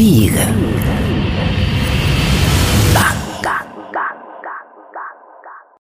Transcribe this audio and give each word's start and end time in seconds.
Big. 0.00 0.32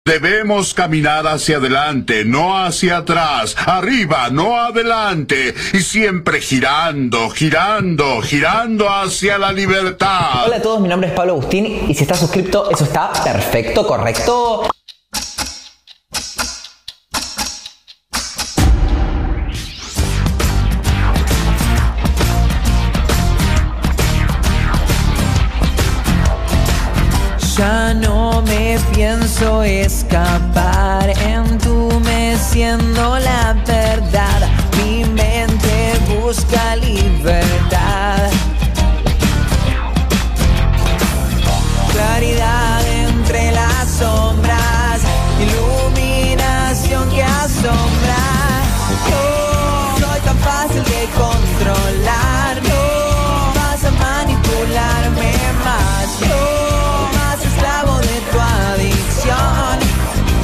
Debemos 0.04 0.74
caminar 0.74 1.26
hacia 1.26 1.56
adelante, 1.56 2.26
no 2.26 2.58
hacia 2.58 2.98
atrás, 2.98 3.56
arriba, 3.66 4.30
no 4.30 4.60
adelante, 4.60 5.54
y 5.72 5.80
siempre 5.80 6.42
girando, 6.42 7.30
girando, 7.30 8.22
girando 8.22 8.90
hacia 8.90 9.38
la 9.38 9.54
libertad. 9.54 10.48
Hola 10.48 10.58
a 10.58 10.62
todos, 10.62 10.82
mi 10.82 10.90
nombre 10.90 11.08
es 11.08 11.16
Pablo 11.16 11.34
Agustín 11.34 11.86
y 11.88 11.96
si 11.96 12.04
estás 12.04 12.20
suscrito, 12.20 12.70
eso 12.70 12.84
está 12.84 13.14
perfecto, 13.24 13.88
correcto. 13.88 14.70
Pienso 28.94 29.64
escapar, 29.64 31.10
entumeciendo 31.22 33.20
la 33.20 33.54
verdad. 33.66 34.50
Mi 34.78 35.04
mente 35.06 35.98
busca 36.22 36.76
libertad. 36.76 38.30
Claridad 41.92 42.82
entre 42.88 43.52
las 43.52 43.90
sombras, 43.90 44.49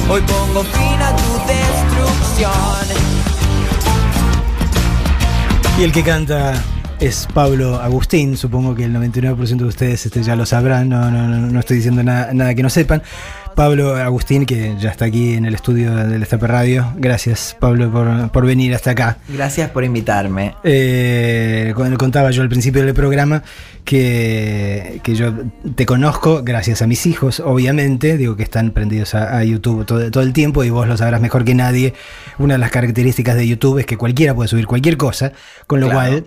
Hoy 0.08 0.22
pongo 0.22 0.62
fin 0.62 1.02
a 1.02 1.16
tu 1.16 1.32
destrucción. 1.48 2.86
Y 5.78 5.82
el 5.82 5.92
que 5.92 6.02
canta 6.04 6.62
es 7.00 7.28
Pablo 7.34 7.76
Agustín, 7.76 8.36
supongo 8.36 8.74
que 8.74 8.84
el 8.84 8.94
99% 8.94 9.56
de 9.56 9.64
ustedes 9.64 10.06
este, 10.06 10.22
ya 10.22 10.34
lo 10.34 10.46
sabrán, 10.46 10.88
no, 10.88 11.10
no, 11.10 11.28
no, 11.28 11.38
no 11.38 11.60
estoy 11.60 11.76
diciendo 11.76 12.02
nada, 12.02 12.32
nada 12.32 12.54
que 12.54 12.62
no 12.62 12.70
sepan. 12.70 13.02
Pablo 13.54 13.96
Agustín, 13.96 14.44
que 14.44 14.76
ya 14.78 14.90
está 14.90 15.06
aquí 15.06 15.32
en 15.32 15.46
el 15.46 15.54
estudio 15.54 15.94
del 15.94 16.22
Estape 16.22 16.46
Radio. 16.46 16.92
Gracias, 16.96 17.56
Pablo, 17.58 17.90
por, 17.90 18.30
por 18.30 18.44
venir 18.44 18.74
hasta 18.74 18.90
acá. 18.90 19.16
Gracias 19.28 19.70
por 19.70 19.82
invitarme. 19.82 20.54
Eh, 20.62 21.72
contaba 21.98 22.30
yo 22.32 22.42
al 22.42 22.50
principio 22.50 22.84
del 22.84 22.92
programa 22.92 23.42
que, 23.84 25.00
que 25.02 25.14
yo 25.14 25.32
te 25.74 25.86
conozco 25.86 26.42
gracias 26.44 26.82
a 26.82 26.86
mis 26.86 27.06
hijos, 27.06 27.40
obviamente, 27.40 28.18
digo 28.18 28.36
que 28.36 28.42
están 28.42 28.72
prendidos 28.72 29.14
a, 29.14 29.38
a 29.38 29.44
YouTube 29.44 29.86
todo, 29.86 30.10
todo, 30.10 30.22
el 30.22 30.34
tiempo 30.34 30.62
y 30.62 30.68
vos 30.68 30.86
lo 30.86 30.96
sabrás 30.98 31.22
mejor 31.22 31.44
que 31.46 31.54
nadie. 31.54 31.94
Una 32.38 32.54
de 32.54 32.58
las 32.58 32.70
características 32.70 33.36
de 33.36 33.48
YouTube 33.48 33.78
es 33.78 33.86
que 33.86 33.96
cualquiera 33.96 34.34
puede 34.34 34.48
subir 34.48 34.66
cualquier 34.66 34.98
cosa, 34.98 35.32
con 35.66 35.80
lo 35.80 35.88
Claro. 35.88 36.10
cual 36.10 36.26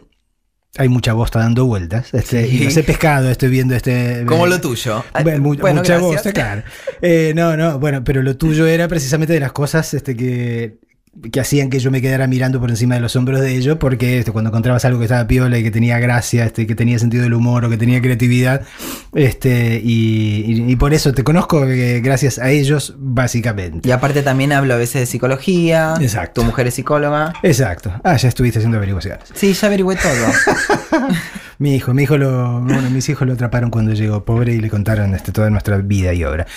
hay 0.78 0.88
mucha 0.90 1.14
bosta 1.14 1.40
dando 1.40 1.66
vueltas. 1.66 2.14
Este, 2.14 2.48
Sí. 2.48 2.58
Y 2.62 2.66
no 2.66 2.72
sé 2.72 2.84
pescado, 2.84 3.30
estoy 3.30 3.50
viendo 3.50 3.76
este. 3.76 4.24
Como 4.26 4.46
eh, 4.46 4.50
lo 4.50 4.62
tuyo. 4.62 5.04
bueno, 5.24 5.42
Bueno, 5.42 5.82
mucha 5.82 5.94
gracias. 5.98 6.02
bosta, 6.02 6.32
claro. 6.34 6.64
Eh, 7.02 7.34
no, 7.36 7.58
no, 7.58 7.80
bueno, 7.80 8.04
pero 8.04 8.22
lo 8.22 8.38
tuyo 8.38 8.68
era 8.68 8.88
precisamente 8.88 9.34
de 9.34 9.40
las 9.40 9.52
cosas 9.52 9.94
este, 9.94 10.16
que, 10.16 10.78
que 11.32 11.40
hacían 11.42 11.70
que 11.70 11.80
yo 11.80 11.92
me 11.92 12.02
quedara 12.02 12.28
mirando 12.28 12.60
por 12.62 12.70
encima 12.70 12.96
de 12.96 13.02
los 13.02 13.16
hombros 13.16 13.42
de 13.42 13.54
ellos, 13.56 13.78
porque 13.80 14.20
este, 14.20 14.32
cuando 14.32 14.50
encontrabas 14.52 14.86
algo 14.86 15.00
que 15.00 15.06
estaba 15.06 15.28
piola 15.28 15.58
y 15.58 15.64
que 15.64 15.72
tenía 15.72 16.00
gracia, 16.00 16.46
este, 16.46 16.66
que 16.66 16.76
tenía 16.76 16.98
sentido 17.00 17.24
del 17.24 17.34
humor 17.34 17.66
o 17.66 17.70
que 17.70 17.78
tenía 17.78 18.00
creatividad, 18.02 18.62
este, 19.14 19.82
y, 19.84 20.44
y- 20.48 20.72
y 20.72 20.76
por 20.78 20.94
eso 20.94 21.12
te 21.14 21.24
conozco 21.24 21.66
eh, 21.66 22.00
gracias 22.02 22.40
a 22.40 22.52
ellos, 22.52 22.96
básicamente. 22.98 23.90
Y 23.90 23.92
aparte 23.92 24.22
también 24.22 24.54
hablo 24.54 24.74
a 24.76 24.78
veces 24.78 25.02
de 25.02 25.06
psicología. 25.08 25.96
Exacto. 26.00 26.42
Tu 26.42 26.46
mujer 26.48 26.68
es 26.68 26.76
psicóloga. 26.76 27.34
Exacto. 27.44 27.92
Ah, 28.04 28.16
ya 28.16 28.30
estuviste 28.30 28.60
haciendo 28.60 28.78
averiguaciones. 28.78 29.24
Sí, 29.34 29.52
ya 29.54 29.68
averigüé 29.68 29.96
todo. 29.98 30.14
Mi 31.62 31.76
hijo, 31.76 31.94
mi 31.94 32.04
hijo 32.04 32.18
lo, 32.18 32.62
bueno, 32.62 32.90
mis 32.90 33.10
hijos 33.10 33.28
lo 33.28 33.34
atraparon 33.34 33.70
cuando 33.70 33.92
llegó 33.94 34.24
pobre 34.24 34.54
y 34.54 34.60
le 34.62 34.70
contaron 34.70 35.14
este, 35.14 35.34
toda 35.34 35.50
nuestra 35.50 35.76
vida 35.80 36.14
y 36.14 36.24
obra. 36.24 36.48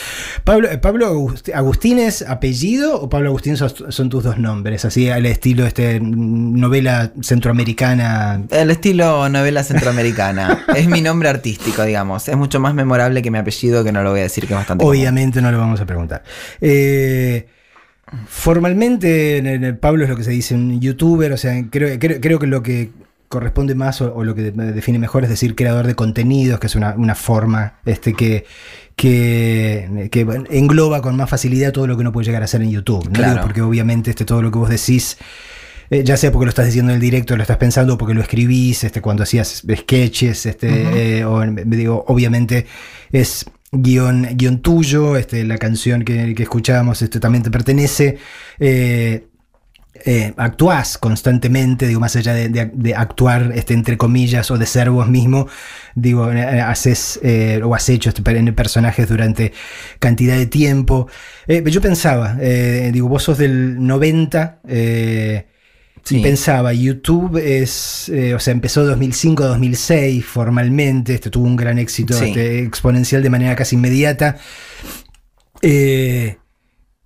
Pablo, 0.44 0.70
eh, 0.70 0.78
Pablo 0.78 1.12
Agust- 1.12 1.52
Agustín 1.52 1.98
es 1.98 2.22
apellido 2.22 3.00
o 3.00 3.08
Pablo 3.08 3.30
Agustín 3.30 3.56
son, 3.56 3.70
son 3.90 4.08
tus 4.08 4.22
dos 4.22 4.38
nombres, 4.38 4.84
así 4.84 5.08
al 5.10 5.26
estilo 5.26 5.66
este 5.66 5.98
novela 6.00 7.10
centroamericana. 7.20 8.42
El 8.50 8.70
estilo 8.70 9.28
novela 9.28 9.64
centroamericana. 9.64 10.64
es 10.76 10.88
mi 10.88 11.00
nombre 11.00 11.28
artístico, 11.28 11.82
digamos. 11.82 12.28
Es 12.28 12.36
mucho 12.36 12.60
más 12.60 12.72
memorable 12.72 13.22
que 13.22 13.30
mi 13.32 13.38
apellido, 13.38 13.82
que 13.82 13.90
no 13.90 14.04
lo 14.04 14.10
voy 14.12 14.20
a 14.20 14.24
decir, 14.24 14.46
que 14.46 14.52
es 14.54 14.56
bastante. 14.58 14.82
común. 14.84 14.96
Obviamente 14.96 15.42
no 15.42 15.50
lo 15.50 15.58
vamos 15.58 15.80
a 15.80 15.84
preguntar. 15.84 16.22
Eh, 16.60 17.48
formalmente, 18.28 19.38
en- 19.38 19.46
en- 19.46 19.76
Pablo 19.78 20.04
es 20.04 20.10
lo 20.10 20.16
que 20.16 20.22
se 20.24 20.30
dice 20.30 20.54
un 20.54 20.80
youtuber, 20.80 21.32
o 21.32 21.36
sea, 21.36 21.60
creo, 21.70 21.98
creo, 21.98 22.20
creo 22.20 22.38
que 22.38 22.46
lo 22.46 22.62
que 22.62 22.90
corresponde 23.32 23.74
más 23.74 24.00
o, 24.00 24.14
o 24.14 24.22
lo 24.24 24.34
que 24.36 24.42
de- 24.52 24.72
define 24.72 24.98
mejor 24.98 25.24
es 25.24 25.30
decir 25.30 25.54
creador 25.56 25.86
de 25.86 25.94
contenidos, 25.94 26.60
que 26.60 26.66
es 26.68 26.76
una, 26.76 26.94
una 26.96 27.14
forma 27.14 27.80
este, 27.84 28.12
que, 28.12 28.44
que, 28.96 30.08
que 30.12 30.20
engloba 30.50 31.00
con 31.02 31.16
más 31.16 31.28
facilidad 31.30 31.72
todo 31.72 31.86
lo 31.86 31.96
que 31.96 32.02
uno 32.02 32.12
puede 32.12 32.26
llegar 32.26 32.42
a 32.42 32.44
hacer 32.44 32.62
en 32.62 32.70
YouTube. 32.70 33.04
¿no? 33.06 33.12
Claro. 33.12 33.40
Porque 33.42 33.62
obviamente 33.62 34.10
este, 34.10 34.24
todo 34.24 34.42
lo 34.42 34.50
que 34.52 34.58
vos 34.58 34.68
decís 34.68 35.16
eh, 35.90 36.04
ya 36.04 36.16
sea 36.16 36.30
porque 36.32 36.46
lo 36.46 36.50
estás 36.50 36.66
diciendo 36.66 36.90
en 36.92 36.96
el 36.96 37.00
directo, 37.02 37.36
lo 37.36 37.42
estás 37.42 37.58
pensando, 37.58 37.94
o 37.94 37.98
porque 37.98 38.14
lo 38.14 38.22
escribís, 38.22 38.84
este, 38.84 39.00
cuando 39.02 39.24
hacías 39.24 39.62
sketches, 39.76 40.46
este, 40.46 41.18
eh, 41.18 41.24
o 41.24 41.44
digo, 41.66 42.04
obviamente 42.08 42.66
es 43.10 43.44
guion, 43.72 44.28
guion 44.36 44.60
tuyo, 44.62 45.16
este, 45.16 45.44
la 45.44 45.58
canción 45.58 46.02
que, 46.04 46.34
que 46.34 46.42
escuchábamos 46.44 47.02
este, 47.02 47.20
también 47.20 47.42
te 47.42 47.50
pertenece. 47.50 48.16
eh, 48.58 49.26
eh, 49.94 50.32
actuás 50.36 50.96
constantemente, 50.98 51.86
digo, 51.86 52.00
más 52.00 52.16
allá 52.16 52.32
de, 52.34 52.48
de- 52.48 52.70
de 52.72 52.94
actuar, 52.94 53.52
este, 53.54 53.74
entre 53.74 53.96
comillas, 53.96 54.50
o 54.50 54.58
de 54.58 54.66
ser 54.66 54.90
vos 54.90 55.08
mismo, 55.08 55.48
digo, 55.94 56.30
eh, 56.32 56.60
haces 56.60 57.20
eh, 57.22 57.60
o 57.62 57.74
has 57.74 57.88
hecho 57.88 58.08
este, 58.08 58.22
per- 58.22 58.54
personajes 58.54 59.08
durante 59.08 59.52
cantidad 59.98 60.36
de 60.36 60.46
tiempo. 60.46 61.08
Eh, 61.46 61.62
yo 61.66 61.80
pensaba, 61.80 62.36
eh, 62.40 62.90
digo, 62.92 63.08
vos 63.08 63.22
sos 63.22 63.38
del 63.38 63.84
90, 63.86 64.60
eh, 64.66 65.46
Sí. 66.04 66.18
y 66.18 66.22
pensaba, 66.22 66.72
YouTube 66.72 67.36
es, 67.36 68.08
eh, 68.08 68.34
o 68.34 68.40
sea, 68.40 68.50
empezó 68.52 68.84
2005-2006 68.84 70.24
formalmente, 70.24 71.14
este, 71.14 71.30
tuvo 71.30 71.44
un 71.46 71.54
gran 71.54 71.78
éxito 71.78 72.14
Sí. 72.14 72.24
este, 72.24 72.58
exponencial 72.64 73.22
de 73.22 73.30
manera 73.30 73.54
casi 73.54 73.76
inmediata. 73.76 74.36
Eh, 75.60 76.38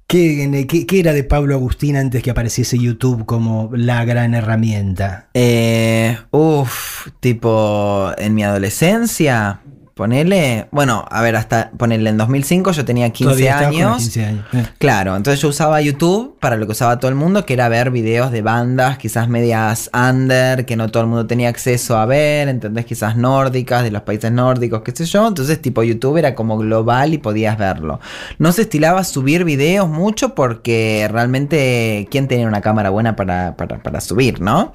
¿qué, 0.06 0.86
era 0.92 1.12
de 1.12 1.24
Pablo 1.24 1.54
Agustín 1.54 1.96
antes 1.96 2.22
que 2.22 2.30
apareciese 2.30 2.78
YouTube 2.78 3.26
como 3.26 3.70
la 3.72 4.04
gran 4.04 4.34
herramienta? 4.34 5.28
Eh, 5.34 6.16
uf, 6.30 7.08
tipo, 7.20 8.10
en 8.16 8.34
mi 8.34 8.44
adolescencia, 8.44 9.60
ponele. 9.96 10.68
Bueno, 10.72 11.06
a 11.10 11.22
ver, 11.22 11.36
hasta 11.36 11.70
ponele 11.70 12.10
en 12.10 12.18
2005 12.18 12.72
yo 12.72 12.84
tenía 12.84 13.08
15 13.10 13.24
Todavía 13.24 13.50
estabas 13.52 13.72
con 13.72 13.80
los 13.82 13.90
años. 13.92 14.02
15 14.02 14.24
años. 14.26 14.44
eh. 14.52 14.66
Claro, 14.76 15.16
entonces 15.16 15.40
yo 15.40 15.48
usaba 15.48 15.80
YouTube 15.80 16.36
para 16.38 16.56
lo 16.56 16.66
que 16.66 16.72
usaba 16.72 17.00
todo 17.00 17.08
el 17.08 17.14
mundo, 17.14 17.46
que 17.46 17.54
era 17.54 17.70
ver 17.70 17.90
videos 17.90 18.30
de 18.30 18.42
bandas, 18.42 18.98
quizás 18.98 19.26
medias 19.30 19.90
under, 19.94 20.66
que 20.66 20.76
no 20.76 20.90
todo 20.90 21.04
el 21.04 21.08
mundo 21.08 21.26
tenía 21.26 21.48
acceso 21.48 21.96
a 21.96 22.04
ver, 22.04 22.48
¿entendés? 22.48 22.84
Quizás 22.84 23.16
nórdicas, 23.16 23.84
de 23.84 23.90
los 23.90 24.02
países 24.02 24.30
nórdicos, 24.30 24.82
qué 24.82 24.92
sé 24.94 25.06
yo. 25.06 25.26
Entonces, 25.26 25.62
tipo, 25.62 25.82
YouTube 25.82 26.18
era 26.18 26.34
como 26.34 26.58
global 26.58 27.14
y 27.14 27.18
podías 27.18 27.56
verlo. 27.56 27.98
No 28.38 28.52
se 28.52 28.62
estilaba 28.62 29.02
subir 29.02 29.44
videos 29.44 29.88
mucho 29.88 30.34
porque 30.34 31.08
realmente, 31.10 32.06
¿quién 32.10 32.28
tenía 32.28 32.46
una 32.46 32.60
cámara 32.60 32.90
buena 32.90 33.16
para, 33.16 33.56
para, 33.56 33.82
para 33.82 34.02
subir, 34.02 34.42
no? 34.42 34.74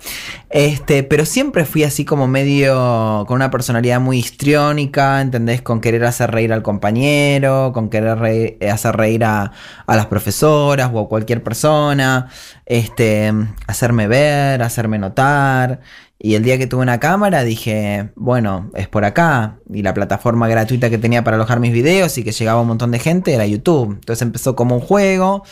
Este, 0.50 1.04
pero 1.04 1.26
siempre 1.26 1.64
fui 1.66 1.84
así 1.84 2.06
como 2.06 2.28
medio, 2.28 3.24
con 3.28 3.36
una 3.36 3.52
personalidad 3.52 4.00
muy 4.02 4.18
histriónica, 4.18 5.11
¿entendés? 5.20 5.62
Con 5.62 5.82
querer 5.82 6.06
hacer 6.06 6.32
reír 6.32 6.54
al 6.54 6.62
compañero, 6.62 7.72
con 7.74 7.90
querer 7.90 8.18
reír- 8.18 8.72
hacer 8.72 8.96
reír 8.96 9.26
a, 9.26 9.52
a 9.86 9.96
las 9.96 10.06
profesoras 10.06 10.92
o 10.94 11.00
a 11.00 11.10
cualquier 11.10 11.44
persona, 11.44 12.30
este, 12.66 13.34
hacerme 13.68 14.08
ver, 14.08 14.62
hacerme 14.62 15.00
notar. 15.00 15.82
Y 16.24 16.36
el 16.36 16.44
día 16.44 16.60
que 16.60 16.68
tuve 16.68 16.84
una 16.84 17.00
cámara 17.00 17.44
dije, 17.44 18.12
bueno, 18.16 18.70
es 18.76 18.88
por 18.88 19.06
acá. 19.06 19.58
Y 19.74 19.82
la 19.82 19.96
plataforma 19.96 20.48
gratuita 20.48 20.92
que 20.92 21.00
tenía 21.00 21.24
para 21.24 21.36
alojar 21.36 21.60
mis 21.60 21.74
videos 21.74 22.16
y 22.20 22.24
que 22.24 22.32
llegaba 22.32 22.62
un 22.62 22.68
montón 22.68 22.92
de 22.92 23.00
gente 23.00 23.34
era 23.34 23.48
YouTube. 23.48 23.94
Entonces 23.94 24.22
empezó 24.22 24.56
como 24.56 24.76
un 24.76 24.82
juego. 24.82 25.44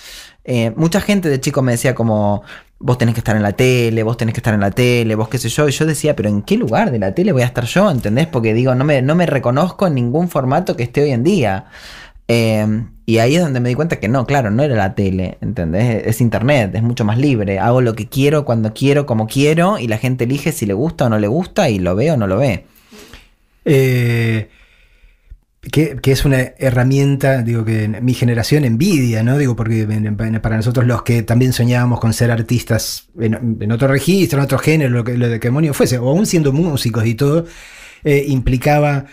Eh, 0.43 0.71
mucha 0.75 1.01
gente 1.01 1.27
de 1.27 1.39
chico 1.41 1.63
me 1.63 1.71
decía 1.71 1.95
como, 1.95 2.43
vos 2.79 2.97
tenés 2.97 3.13
que 3.13 3.19
estar 3.19 3.35
en 3.35 3.43
la 3.43 3.51
tele, 3.51 4.03
vos 4.03 4.17
tenés 4.17 4.33
que 4.33 4.39
estar 4.39 4.53
en 4.53 4.61
la 4.61 4.71
tele, 4.71 5.15
vos 5.15 5.27
qué 5.29 5.37
sé 5.37 5.49
yo. 5.49 5.67
Y 5.67 5.71
yo 5.71 5.85
decía, 5.85 6.15
pero 6.15 6.29
¿en 6.29 6.41
qué 6.41 6.57
lugar 6.57 6.91
de 6.91 6.99
la 6.99 7.13
tele 7.13 7.31
voy 7.31 7.41
a 7.41 7.45
estar 7.45 7.65
yo? 7.65 7.91
¿Entendés? 7.91 8.27
Porque 8.27 8.53
digo, 8.53 8.73
no 8.75 8.85
me, 8.85 9.01
no 9.01 9.15
me 9.15 9.25
reconozco 9.25 9.87
en 9.87 9.95
ningún 9.95 10.29
formato 10.29 10.75
que 10.75 10.83
esté 10.83 11.03
hoy 11.03 11.11
en 11.11 11.23
día. 11.23 11.65
Eh, 12.27 12.83
y 13.05 13.17
ahí 13.17 13.35
es 13.35 13.41
donde 13.41 13.59
me 13.59 13.69
di 13.69 13.75
cuenta 13.75 13.99
que 13.99 14.07
no, 14.07 14.27
claro, 14.27 14.51
no 14.51 14.61
era 14.61 14.75
la 14.75 14.93
tele, 14.93 15.39
¿entendés? 15.41 16.03
Es 16.05 16.21
internet, 16.21 16.75
es 16.75 16.83
mucho 16.83 17.03
más 17.03 17.17
libre. 17.17 17.57
Hago 17.57 17.81
lo 17.81 17.95
que 17.95 18.07
quiero, 18.07 18.45
cuando 18.45 18.71
quiero, 18.73 19.07
como 19.07 19.25
quiero, 19.25 19.79
y 19.79 19.87
la 19.87 19.97
gente 19.97 20.25
elige 20.25 20.51
si 20.51 20.67
le 20.67 20.73
gusta 20.73 21.05
o 21.05 21.09
no 21.09 21.17
le 21.17 21.27
gusta, 21.27 21.69
y 21.69 21.79
lo 21.79 21.95
ve 21.95 22.11
o 22.11 22.17
no 22.17 22.27
lo 22.27 22.37
ve. 22.37 22.65
Eh, 23.65 24.49
que, 25.61 25.97
que 25.97 26.11
es 26.11 26.23
una 26.23 26.39
herramienta, 26.57 27.41
digo, 27.41 27.65
que 27.65 27.87
mi 27.87 28.13
generación 28.13 28.63
envidia, 28.63 29.23
¿no? 29.23 29.37
Digo, 29.37 29.55
porque 29.55 29.85
para 30.41 30.55
nosotros 30.55 30.85
los 30.85 31.03
que 31.03 31.21
también 31.21 31.51
soñábamos 31.51 31.99
con 31.99 32.13
ser 32.13 32.31
artistas 32.31 33.09
en, 33.19 33.57
en 33.59 33.71
otro 33.71 33.89
registro, 33.89 34.39
en 34.39 34.45
otro 34.45 34.57
género, 34.57 34.89
lo 34.89 35.03
que, 35.03 35.17
lo 35.17 35.27
de 35.27 35.39
que 35.39 35.49
demonio 35.49 35.73
fuese, 35.73 35.97
o 35.97 36.07
aún 36.09 36.25
siendo 36.25 36.53
músicos 36.53 37.05
y 37.05 37.13
todo, 37.13 37.45
eh, 38.05 38.23
implicaba 38.29 39.05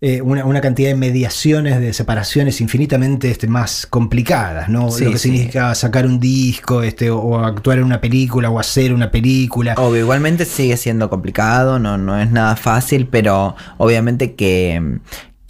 eh, 0.00 0.20
una, 0.20 0.44
una 0.44 0.60
cantidad 0.60 0.90
de 0.90 0.96
mediaciones, 0.96 1.80
de 1.80 1.92
separaciones 1.92 2.60
infinitamente 2.60 3.30
este, 3.30 3.48
más 3.48 3.84
complicadas, 3.86 4.68
¿no? 4.68 4.90
Sí, 4.92 5.04
lo 5.04 5.10
que 5.10 5.18
sí. 5.18 5.30
significa 5.30 5.74
sacar 5.74 6.06
un 6.06 6.20
disco, 6.20 6.82
este, 6.82 7.10
o, 7.10 7.18
o 7.18 7.38
actuar 7.38 7.78
en 7.78 7.84
una 7.84 8.00
película, 8.00 8.50
o 8.50 8.60
hacer 8.60 8.92
una 8.92 9.10
película. 9.10 9.74
Obvio, 9.76 10.02
igualmente 10.02 10.44
sigue 10.44 10.76
siendo 10.76 11.10
complicado, 11.10 11.80
no, 11.80 11.98
no 11.98 12.20
es 12.20 12.30
nada 12.30 12.54
fácil, 12.54 13.08
pero 13.08 13.56
obviamente 13.78 14.34
que, 14.34 15.00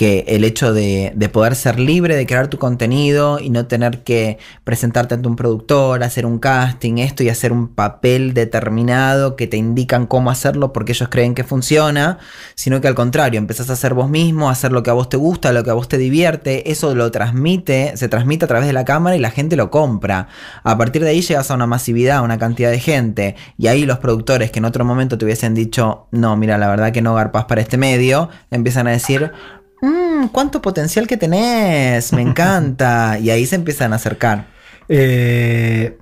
que 0.02 0.25
el 0.26 0.43
hecho 0.43 0.75
de, 0.75 1.12
de 1.14 1.28
poder 1.28 1.54
ser 1.54 1.78
libre 1.78 2.16
de 2.16 2.26
crear 2.26 2.49
tu 2.49 2.58
contenido 2.58 3.38
y 3.38 3.50
no 3.50 3.66
tener 3.66 4.02
que 4.02 4.37
presentarte 4.64 5.14
ante 5.14 5.28
un 5.28 5.37
productor, 5.37 6.02
hacer 6.02 6.26
un 6.26 6.40
casting, 6.40 6.99
esto 6.99 7.22
y 7.22 7.28
hacer 7.28 7.52
un 7.52 7.69
papel 7.69 8.34
determinado 8.34 9.37
que 9.37 9.46
te 9.46 9.58
indican 9.58 10.08
cómo 10.08 10.32
hacerlo 10.32 10.72
porque 10.72 10.90
ellos 10.90 11.08
creen 11.08 11.37
que 11.37 11.44
funciona, 11.44 12.19
sino 12.56 12.81
que 12.81 12.88
al 12.88 12.96
contrario, 12.96 13.38
empezás 13.38 13.70
a 13.70 13.75
hacer 13.75 13.94
vos 13.94 14.10
mismo, 14.10 14.49
a 14.49 14.52
hacer 14.52 14.72
lo 14.72 14.82
que 14.82 14.90
a 14.90 14.93
vos 14.93 15.08
te 15.08 15.16
gusta, 15.16 15.52
lo 15.52 15.62
que 15.62 15.70
a 15.70 15.75
vos 15.75 15.87
te 15.87 15.99
divierte, 15.99 16.72
eso 16.72 16.93
lo 16.96 17.12
transmite, 17.12 17.96
se 17.96 18.08
transmite 18.08 18.46
a 18.46 18.49
través 18.49 18.66
de 18.66 18.72
la 18.72 18.84
cámara 18.84 19.14
y 19.14 19.20
la 19.20 19.31
gente 19.31 19.54
lo 19.54 19.70
compra. 19.70 20.26
A 20.64 20.76
partir 20.78 21.04
de 21.04 21.10
ahí 21.10 21.22
llegas 21.22 21.49
a 21.52 21.54
una 21.54 21.69
masividad, 21.69 22.16
a 22.16 22.22
una 22.22 22.38
cantidad 22.38 22.72
de 22.72 22.81
gente, 22.81 23.37
y 23.56 23.69
ahí 23.69 23.87
los 23.87 24.00
productores 24.00 24.50
que 24.50 24.58
en 24.58 24.64
otro 24.64 24.84
momento 24.84 25.16
te 25.16 25.25
hubiesen 25.25 25.54
dicho, 25.54 26.08
no, 26.10 26.37
mira, 26.37 26.58
la 26.58 26.66
verdad 26.66 26.90
que 26.90 27.02
no 27.02 27.14
garpas 27.14 27.44
para 27.44 27.60
este 27.60 27.76
medio, 27.76 28.31
empiezan 28.50 28.88
a 28.88 28.90
decir, 28.90 29.31
"Mm, 29.82 30.29
cuánto 30.29 30.62
potencial 30.62 31.06
que 31.06 31.19
tenés, 31.19 32.12
me 32.12 32.23
encanta, 32.23 33.19
y 33.23 33.29
ahí 33.31 33.44
se 33.44 33.56
empiezan 33.56 33.93
a 33.93 33.96
acercar. 33.96 34.46
Eh, 34.88 35.99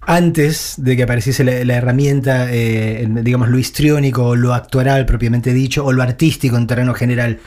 antes 0.00 0.74
de 0.78 0.96
que 0.96 1.02
apareciese 1.02 1.44
la, 1.44 1.64
la 1.64 1.74
herramienta, 1.74 2.46
eh, 2.50 3.06
digamos, 3.22 3.48
lo 3.48 3.58
histriónico 3.58 4.24
o 4.28 4.36
lo 4.36 4.54
actoral 4.54 5.04
propiamente 5.06 5.52
dicho, 5.52 5.84
o 5.84 5.92
lo 5.92 6.02
artístico 6.02 6.56
en 6.56 6.66
terreno 6.66 6.94
general, 6.94 7.40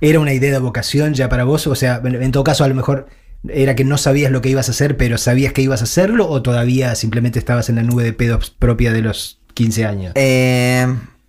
¿era 0.00 0.18
una 0.18 0.32
idea 0.32 0.52
de 0.52 0.58
vocación 0.58 1.14
ya 1.14 1.28
para 1.28 1.44
vos? 1.44 1.66
O 1.66 1.74
sea, 1.74 2.00
en, 2.04 2.20
en 2.20 2.32
todo 2.32 2.44
caso, 2.44 2.64
a 2.64 2.68
lo 2.68 2.74
mejor 2.74 3.06
era 3.48 3.74
que 3.74 3.84
no 3.84 3.98
sabías 3.98 4.30
lo 4.30 4.40
que 4.40 4.50
ibas 4.50 4.68
a 4.68 4.72
hacer, 4.72 4.96
pero 4.96 5.18
sabías 5.18 5.52
que 5.52 5.62
ibas 5.62 5.80
a 5.80 5.84
hacerlo, 5.84 6.28
o 6.28 6.42
todavía 6.42 6.94
simplemente 6.94 7.38
estabas 7.38 7.68
en 7.68 7.76
la 7.76 7.82
nube 7.82 8.04
de 8.04 8.12
pedos 8.12 8.50
propia 8.50 8.92
de 8.92 9.02
los 9.02 9.40
15 9.54 9.84
años. 9.84 10.12
Eh, 10.14 10.86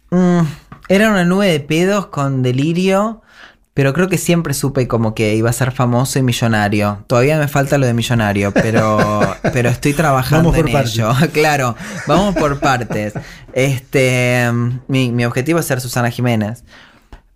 mm, 0.09 0.41
era 0.89 1.09
una 1.09 1.23
nube 1.23 1.47
de 1.47 1.59
pedos 1.59 2.07
con 2.07 2.43
delirio, 2.43 3.21
pero 3.73 3.93
creo 3.93 4.07
que 4.07 4.17
siempre 4.17 4.53
supe 4.53 4.87
como 4.87 5.15
que 5.15 5.35
iba 5.35 5.49
a 5.49 5.53
ser 5.53 5.71
famoso 5.71 6.19
y 6.19 6.23
millonario. 6.23 7.03
Todavía 7.07 7.39
me 7.39 7.47
falta 7.47 7.77
lo 7.77 7.85
de 7.87 7.93
millonario, 7.93 8.51
pero, 8.51 9.19
pero 9.53 9.69
estoy 9.69 9.93
trabajando 9.93 10.49
Vamos 10.51 10.57
por 10.61 10.67
en 10.67 10.73
partes. 10.73 10.93
ello. 10.93 11.11
claro, 11.33 11.75
vamos 12.07 12.35
por 12.35 12.59
partes. 12.59 13.13
Este, 13.53 14.49
mi, 14.87 15.11
mi 15.11 15.25
objetivo 15.25 15.59
es 15.59 15.65
ser 15.65 15.81
Susana 15.81 16.11
Jiménez. 16.11 16.63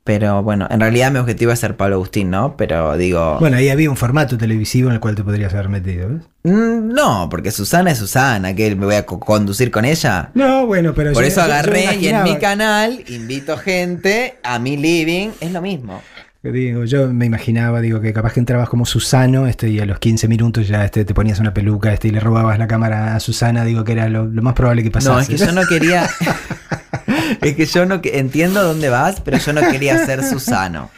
Pero 0.03 0.41
bueno, 0.41 0.67
en 0.71 0.79
realidad 0.79 1.11
mi 1.11 1.19
objetivo 1.19 1.51
es 1.51 1.59
ser 1.59 1.75
Pablo 1.75 1.95
Agustín, 1.95 2.29
¿no? 2.29 2.55
Pero 2.55 2.95
digo... 2.95 3.37
Bueno, 3.41 3.57
ahí 3.57 3.67
había 3.67 3.89
un 3.89 3.97
formato 3.97 4.37
televisivo 4.37 4.87
en 4.87 4.93
el 4.93 4.99
cual 5.01 5.15
te 5.15 5.23
podrías 5.23 5.53
haber 5.53 5.67
metido. 5.67 6.07
¿ves? 6.07 6.21
mm, 6.43 6.93
No, 6.93 7.27
porque 7.29 7.51
Susana 7.51 7.91
es 7.91 7.97
Susana, 7.97 8.55
que 8.55 8.73
me 8.75 8.85
voy 8.85 8.95
a 8.95 9.05
co- 9.05 9.19
conducir 9.19 9.69
con 9.69 9.83
ella. 9.83 10.29
No, 10.33 10.65
bueno, 10.65 10.93
pero 10.93 11.11
Por 11.11 11.23
yo- 11.23 11.27
eso 11.27 11.41
yo- 11.41 11.47
yo 11.47 11.53
agarré 11.53 11.95
y 11.97 12.07
en 12.07 12.23
mi 12.23 12.37
canal 12.37 13.03
invito 13.09 13.57
gente 13.57 14.37
a 14.43 14.59
mi 14.59 14.77
living, 14.77 15.31
es 15.41 15.51
lo 15.51 15.61
mismo. 15.61 16.01
Digo, 16.51 16.85
yo 16.85 17.07
me 17.13 17.25
imaginaba, 17.25 17.81
digo, 17.81 17.99
que 18.01 18.13
capaz 18.13 18.33
que 18.33 18.39
entrabas 18.39 18.69
como 18.69 18.85
Susano, 18.85 19.47
este, 19.47 19.69
y 19.69 19.79
a 19.79 19.85
los 19.85 19.99
15 19.99 20.27
minutos 20.27 20.67
ya 20.67 20.83
este, 20.85 21.05
te 21.05 21.13
ponías 21.13 21.39
una 21.39 21.53
peluca 21.53 21.93
este, 21.93 22.07
y 22.07 22.11
le 22.11 22.19
robabas 22.19 22.57
la 22.59 22.67
cámara 22.67 23.15
a 23.15 23.19
Susana, 23.19 23.63
digo 23.65 23.83
que 23.83 23.93
era 23.93 24.09
lo, 24.09 24.25
lo 24.25 24.41
más 24.41 24.53
probable 24.53 24.83
que 24.83 24.91
pasase. 24.91 25.11
No, 25.13 25.19
es 25.19 25.27
que 25.27 25.37
yo 25.37 25.51
no 25.51 25.61
quería. 25.67 26.09
es 27.41 27.55
que 27.55 27.65
yo 27.65 27.85
no 27.85 28.01
que- 28.01 28.19
entiendo 28.19 28.63
dónde 28.63 28.89
vas, 28.89 29.21
pero 29.21 29.37
yo 29.37 29.53
no 29.53 29.61
quería 29.71 30.05
ser 30.05 30.23
Susano. 30.23 30.89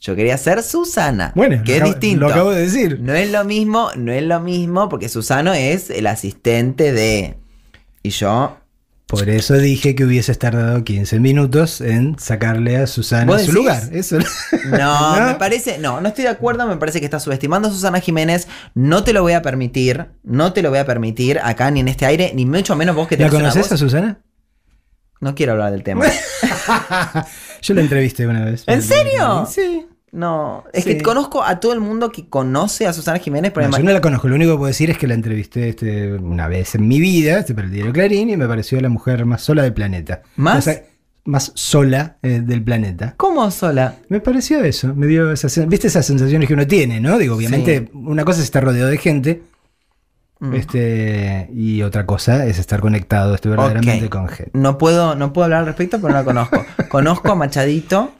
Yo 0.00 0.14
quería 0.14 0.38
ser 0.38 0.62
Susana. 0.62 1.32
Bueno, 1.34 1.62
que 1.64 1.76
es 1.76 1.82
acabo- 1.82 1.90
distinto. 1.92 2.20
lo 2.20 2.28
acabo 2.32 2.50
de 2.52 2.60
decir. 2.62 3.00
No 3.00 3.12
es 3.14 3.30
lo 3.32 3.44
mismo, 3.44 3.90
no 3.96 4.12
es 4.12 4.22
lo 4.22 4.40
mismo, 4.40 4.88
porque 4.88 5.08
Susano 5.08 5.52
es 5.52 5.90
el 5.90 6.06
asistente 6.06 6.92
de. 6.92 7.36
Y 8.02 8.10
yo. 8.10 8.56
Por 9.06 9.30
eso 9.30 9.54
dije 9.54 9.94
que 9.94 10.04
hubieses 10.04 10.36
tardado 10.36 10.82
15 10.82 11.20
minutos 11.20 11.80
en 11.80 12.18
sacarle 12.18 12.76
a 12.76 12.88
Susana 12.88 13.26
¿Vos 13.26 13.42
a 13.42 13.44
su 13.44 13.52
lugar. 13.52 13.82
Eso. 13.92 14.18
No, 14.68 15.20
¿No? 15.20 15.26
me 15.28 15.34
parece. 15.36 15.78
No, 15.78 16.00
no 16.00 16.08
estoy 16.08 16.24
de 16.24 16.30
acuerdo. 16.30 16.66
Me 16.66 16.76
parece 16.76 16.98
que 16.98 17.04
estás 17.04 17.22
subestimando 17.22 17.68
a 17.68 17.70
Susana 17.70 18.00
Jiménez. 18.00 18.48
No 18.74 19.04
te 19.04 19.12
lo 19.12 19.22
voy 19.22 19.34
a 19.34 19.42
permitir. 19.42 20.06
No 20.24 20.52
te 20.52 20.60
lo 20.60 20.70
voy 20.70 20.80
a 20.80 20.86
permitir 20.86 21.38
acá 21.38 21.70
ni 21.70 21.80
en 21.80 21.88
este 21.88 22.04
aire, 22.04 22.32
ni 22.34 22.46
mucho 22.46 22.74
menos 22.74 22.96
vos 22.96 23.06
que 23.06 23.16
¿La 23.16 23.28
tenés 23.28 23.34
una 23.34 23.50
conoces 23.50 23.70
a 23.70 23.76
Susana? 23.76 24.18
No 25.20 25.36
quiero 25.36 25.52
hablar 25.52 25.70
del 25.70 25.84
tema. 25.84 26.04
Yo 27.62 27.74
la 27.74 27.82
entrevisté 27.82 28.26
una 28.26 28.44
vez. 28.44 28.64
¿En 28.66 28.82
serio? 28.82 29.46
Sí. 29.48 29.86
No, 30.12 30.64
es 30.72 30.84
Sí. 30.84 30.96
que 30.96 31.02
conozco 31.02 31.42
a 31.42 31.60
todo 31.60 31.72
el 31.72 31.80
mundo 31.80 32.10
que 32.10 32.28
conoce 32.28 32.86
a 32.86 32.92
Susana 32.92 33.18
Jiménez, 33.18 33.52
pero 33.52 33.68
No, 33.68 33.76
yo 33.76 33.82
no 33.84 33.92
la 33.92 34.00
conozco, 34.00 34.28
lo 34.28 34.36
único 34.36 34.52
que 34.52 34.56
puedo 34.58 34.68
decir 34.68 34.88
es 34.90 34.96
que 34.98 35.06
la 35.06 35.14
entrevisté 35.14 35.68
este, 35.68 36.12
una 36.14 36.48
vez 36.48 36.74
en 36.74 36.86
mi 36.88 37.00
vida, 37.00 37.40
este, 37.40 37.54
para 37.54 37.66
el 37.66 37.72
diario 37.72 37.92
Clarín, 37.92 38.30
y 38.30 38.36
me 38.36 38.46
pareció 38.46 38.80
la 38.80 38.88
mujer 38.88 39.26
más 39.26 39.42
sola 39.42 39.62
del 39.62 39.74
planeta. 39.74 40.22
¿Más? 40.36 40.58
O 40.58 40.62
sea, 40.70 40.82
más 41.24 41.50
sola 41.56 42.16
eh, 42.22 42.40
del 42.42 42.62
planeta. 42.62 43.14
¿Cómo 43.16 43.50
sola? 43.50 43.96
Me 44.08 44.20
pareció 44.20 44.62
eso, 44.62 44.94
me 44.94 45.06
dio 45.08 45.32
esa 45.32 45.48
sen- 45.48 45.68
¿Viste 45.68 45.88
esas 45.88 46.06
sensaciones 46.06 46.46
que 46.46 46.54
uno 46.54 46.66
tiene, 46.68 47.00
no? 47.00 47.18
Digo, 47.18 47.34
obviamente, 47.34 47.90
una 47.92 48.24
cosa 48.24 48.38
es 48.38 48.44
estar 48.44 48.62
rodeado 48.64 48.88
de 48.88 48.98
gente, 48.98 49.42
Mm. 50.38 50.54
este, 50.54 51.48
y 51.52 51.82
otra 51.82 52.04
cosa 52.06 52.44
es 52.46 52.58
estar 52.58 52.80
conectado 52.80 53.34
este, 53.34 53.48
verdaderamente 53.48 54.08
con 54.10 54.28
gente. 54.28 54.52
No 54.54 54.76
puedo, 54.78 55.14
no 55.16 55.32
puedo 55.32 55.46
hablar 55.46 55.60
al 55.60 55.66
respecto, 55.66 55.96
pero 56.00 56.10
no 56.12 56.18
la 56.20 56.24
conozco. 56.24 56.64
conozco 56.90 57.32
a 57.32 57.34
Machadito, 57.34 58.12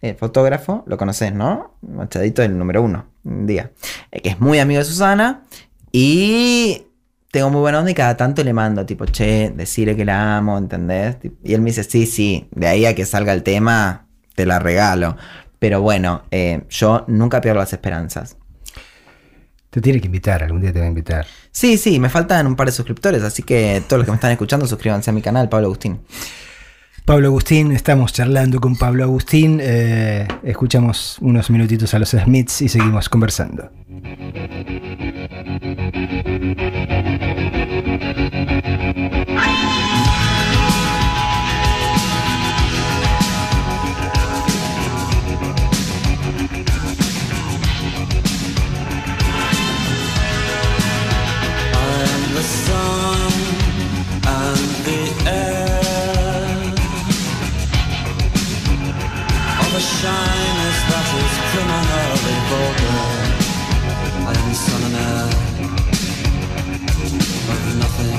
el 0.00 0.16
fotógrafo, 0.16 0.84
lo 0.86 0.96
conoces, 0.96 1.32
¿no? 1.32 1.74
Machadito 1.82 2.42
el 2.42 2.56
número 2.56 2.82
uno, 2.82 3.06
un 3.24 3.46
día. 3.46 3.72
eh, 4.10 4.20
que 4.20 4.30
es 4.30 4.40
muy 4.40 4.58
amigo 4.58 4.78
de 4.78 4.84
Susana. 4.84 5.42
Y 5.90 6.82
tengo 7.30 7.50
muy 7.50 7.60
buena 7.60 7.78
onda 7.80 7.90
y 7.90 7.94
cada 7.94 8.16
tanto 8.16 8.44
le 8.44 8.52
mando, 8.52 8.86
tipo, 8.86 9.06
che, 9.06 9.50
decirle 9.50 9.96
que 9.96 10.04
la 10.04 10.36
amo, 10.38 10.56
¿entendés? 10.58 11.16
Y 11.42 11.54
él 11.54 11.60
me 11.60 11.70
dice, 11.70 11.84
sí, 11.84 12.06
sí, 12.06 12.48
de 12.52 12.68
ahí 12.68 12.86
a 12.86 12.94
que 12.94 13.04
salga 13.04 13.32
el 13.32 13.42
tema, 13.42 14.06
te 14.34 14.46
la 14.46 14.58
regalo. 14.58 15.16
Pero 15.58 15.80
bueno, 15.80 16.22
eh, 16.30 16.62
yo 16.68 17.04
nunca 17.08 17.40
pierdo 17.40 17.60
las 17.60 17.72
esperanzas. 17.72 18.36
Te 19.70 19.80
tiene 19.80 20.00
que 20.00 20.06
invitar, 20.06 20.42
algún 20.42 20.60
día 20.62 20.72
te 20.72 20.78
va 20.78 20.86
a 20.86 20.88
invitar. 20.88 21.26
Sí, 21.50 21.76
sí, 21.76 21.98
me 22.00 22.08
faltan 22.08 22.46
un 22.46 22.56
par 22.56 22.66
de 22.68 22.72
suscriptores, 22.72 23.22
así 23.22 23.42
que 23.42 23.82
todos 23.86 23.98
los 23.98 24.06
que 24.06 24.12
me 24.12 24.16
están 24.16 24.30
escuchando, 24.30 24.66
suscríbanse 24.66 25.10
a 25.10 25.12
mi 25.12 25.20
canal, 25.20 25.48
Pablo 25.48 25.66
Agustín. 25.66 26.00
Pablo 27.08 27.28
Agustín, 27.28 27.72
estamos 27.72 28.12
charlando 28.12 28.60
con 28.60 28.76
Pablo 28.76 29.02
Agustín, 29.02 29.60
eh, 29.62 30.28
escuchamos 30.42 31.16
unos 31.22 31.48
minutitos 31.48 31.94
a 31.94 31.98
los 31.98 32.10
Smiths 32.10 32.60
y 32.60 32.68
seguimos 32.68 33.08
conversando. 33.08 33.70
A 59.78 59.80
shyness 59.80 60.78
that 60.90 61.06
is 61.22 61.34
criminally 61.50 62.38
vulgar. 62.50 62.98
I'm 64.30 64.50
sun 64.54 64.82
and 64.88 64.96
air 65.06 65.28
Of 67.52 67.62
nothing 67.82 68.18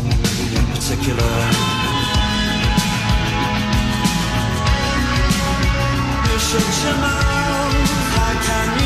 in 0.58 0.66
particular. 0.74 1.34
You 6.28 6.38
should 6.48 6.70
you 6.84 6.94
know 7.04 7.28
How 8.16 8.34
can 8.46 8.79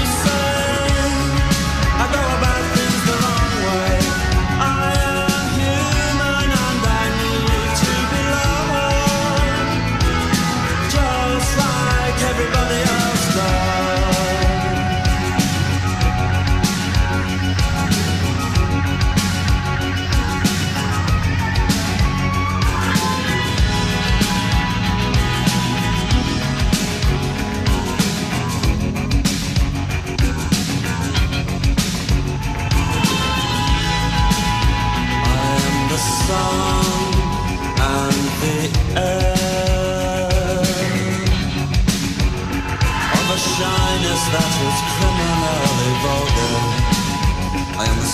I 47.84 47.86
am 47.86 48.00
the 48.00 48.06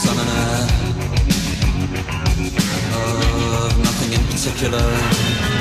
of 3.68 3.78
nothing 3.78 4.14
in 4.14 4.24
particular. 4.26 5.59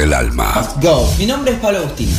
El 0.00 0.12
alma. 0.12 0.68
Go. 0.80 1.08
Mi 1.18 1.26
nombre 1.26 1.52
es 1.52 1.58
Pablo 1.58 1.78
Agustín. 1.78 2.10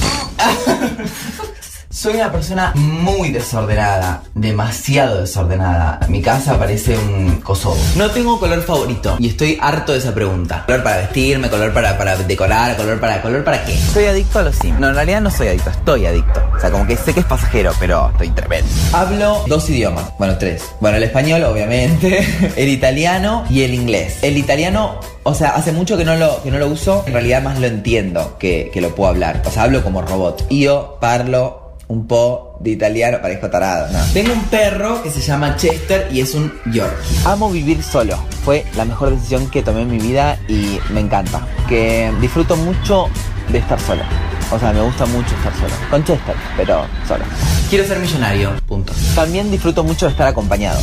Soy 1.90 2.14
una 2.14 2.32
persona 2.32 2.74
muy 2.76 3.32
desordenada, 3.32 4.22
demasiado 4.36 5.22
desordenada. 5.22 6.00
Mi 6.10 6.22
casa 6.22 6.60
parece 6.60 6.96
un 6.96 7.42
Kosovo. 7.42 7.78
No 7.96 8.12
tengo 8.12 8.40
color 8.40 8.62
favorito 8.62 9.16
y 9.20 9.30
estoy 9.30 9.58
harto 9.60 9.94
de 9.94 9.98
esa 9.98 10.14
pregunta. 10.14 10.64
Color 10.68 10.84
para 10.84 10.98
vestirme, 10.98 11.50
color 11.50 11.74
para, 11.74 11.98
para 11.98 12.16
decorar, 12.16 12.78
color 12.78 13.00
para... 13.00 13.22
¿Color 13.24 13.44
para 13.44 13.66
qué? 13.66 13.76
Soy 13.76 14.06
adicto 14.06 14.38
a 14.38 14.44
los 14.44 14.56
Sims. 14.56 14.80
No, 14.80 14.90
en 14.90 14.94
realidad 14.94 15.22
no 15.22 15.32
soy 15.32 15.48
adicto, 15.48 15.72
estoy 15.72 16.06
adicto. 16.06 16.40
O 16.56 16.60
sea, 16.60 16.70
como 16.70 16.86
que 16.86 16.98
sé 16.98 17.16
que 17.16 17.22
es 17.22 17.26
pasajero, 17.26 17.74
pero 17.80 18.12
estoy 18.12 18.30
tremendo. 18.30 18.70
Hablo 18.94 19.44
dos 19.48 19.68
idiomas, 19.70 20.06
bueno, 20.20 20.38
tres. 20.38 20.64
Bueno, 20.80 20.98
el 20.98 21.04
español, 21.04 21.44
obviamente, 21.46 22.54
el 22.56 22.70
italiano 22.70 23.44
y 23.50 23.64
el 23.64 23.74
inglés. 23.74 24.20
El 24.22 24.38
italiano 24.38 25.00
o 25.28 25.34
sea, 25.34 25.50
hace 25.50 25.74
mucho 25.74 25.98
que 25.98 26.06
no 26.06 26.16
lo, 26.16 26.42
que 26.42 26.52
no 26.52 26.58
lo 26.58 26.68
uso, 26.68 27.04
en 27.06 27.12
realidad 27.12 27.44
más 27.44 27.60
lo 27.60 27.68
entiendo 27.68 28.38
que, 28.40 28.72
que 28.74 28.80
lo 28.80 28.96
puedo 28.96 29.10
hablar. 29.10 29.42
O 29.46 29.52
sea, 29.52 29.64
hablo 29.64 29.84
como 29.84 30.02
robot. 30.02 30.46
Io 30.50 30.98
parlo 31.02 31.74
un 31.90 32.08
po' 32.08 32.56
de 32.62 32.70
italiano, 32.70 33.18
parezco 33.22 33.50
tarado, 33.50 33.92
no. 33.92 34.00
Tengo 34.14 34.32
un 34.32 34.44
perro 34.46 35.04
que 35.04 35.12
se 35.12 35.20
llama 35.20 35.58
Chester 35.58 36.08
y 36.14 36.22
es 36.22 36.34
un 36.34 36.54
Yorkie. 36.72 37.18
Amo 37.26 37.50
vivir 37.50 37.84
solo. 37.84 38.18
Fue 38.46 38.66
la 38.78 38.86
mejor 38.86 39.10
decisión 39.10 39.50
que 39.50 39.62
tomé 39.62 39.82
en 39.82 39.92
mi 39.92 40.00
vida 40.00 40.40
y 40.48 40.80
me 40.94 41.02
encanta. 41.02 41.46
Que 41.68 42.10
disfruto 42.22 42.56
mucho 42.56 43.10
de 43.50 43.58
estar 43.58 43.82
solo. 43.82 44.04
O 44.50 44.58
sea, 44.58 44.72
me 44.72 44.80
gusta 44.80 45.06
mucho 45.08 45.36
estar 45.36 45.54
solo. 45.56 45.74
Con 45.90 46.06
Chester, 46.06 46.36
pero 46.56 46.86
solo. 47.06 47.26
Quiero 47.70 47.86
ser 47.86 48.00
millonario, 48.00 48.54
punto. 48.66 48.94
También 49.14 49.52
disfruto 49.52 49.84
mucho 49.84 50.06
de 50.06 50.14
estar 50.14 50.28
acompañado. 50.28 50.80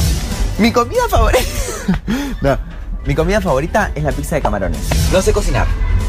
Mi 0.58 0.70
comida 0.70 1.00
favorita. 1.08 1.40
no. 2.42 2.73
Mi 3.06 3.14
comida 3.14 3.38
favorita 3.40 3.90
es 3.94 4.02
la 4.02 4.12
pizza 4.12 4.36
de 4.36 4.42
camarones. 4.42 4.80
No 5.12 5.20
sé 5.20 5.32
cocinar. 5.32 5.66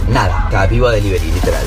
Nada. 0.10 0.48
Cada 0.50 0.68
vivo 0.68 0.90
delivery, 0.90 1.30
literal. 1.32 1.64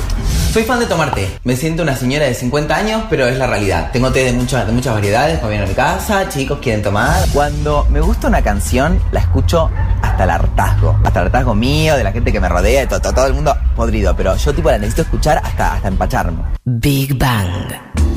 Soy 0.53 0.63
fan 0.63 0.81
de 0.81 0.87
tomar 0.87 1.15
té. 1.15 1.29
Me 1.45 1.55
siento 1.55 1.83
una 1.83 1.95
señora 1.95 2.25
de 2.25 2.33
50 2.33 2.75
años, 2.75 3.03
pero 3.11 3.27
es 3.27 3.37
la 3.37 3.47
realidad. 3.47 3.91
Tengo 3.93 4.11
té 4.11 4.25
de 4.25 4.33
muchas, 4.33 4.67
de 4.67 4.73
muchas 4.73 4.95
variedades 4.95 5.39
cuando 5.39 5.51
vienen 5.51 5.67
a 5.67 5.69
mi 5.69 5.75
casa, 5.75 6.29
chicos 6.31 6.61
quieren 6.63 6.83
tomar. 6.83 7.29
Cuando 7.35 7.87
me 7.91 8.01
gusta 8.01 8.29
una 8.29 8.41
canción, 8.41 8.99
la 9.13 9.21
escucho 9.21 9.71
hasta 10.01 10.25
el 10.25 10.31
hartazgo. 10.31 10.99
Hasta 11.05 11.21
el 11.21 11.27
hartazgo 11.27 11.55
mío, 11.55 11.97
de 11.97 12.05
la 12.05 12.13
gente 12.13 12.33
que 12.33 12.41
me 12.41 12.49
rodea, 12.49 12.81
de 12.81 12.87
todo, 12.87 13.01
todo, 13.01 13.13
todo 13.13 13.27
el 13.27 13.35
mundo 13.35 13.55
podrido. 13.77 14.17
Pero 14.17 14.35
yo 14.35 14.55
tipo 14.55 14.71
la 14.71 14.79
necesito 14.79 15.03
escuchar 15.03 15.43
hasta, 15.45 15.75
hasta 15.75 15.89
empacharme. 15.89 16.43
Big 16.65 17.19
Bang. 17.19 18.08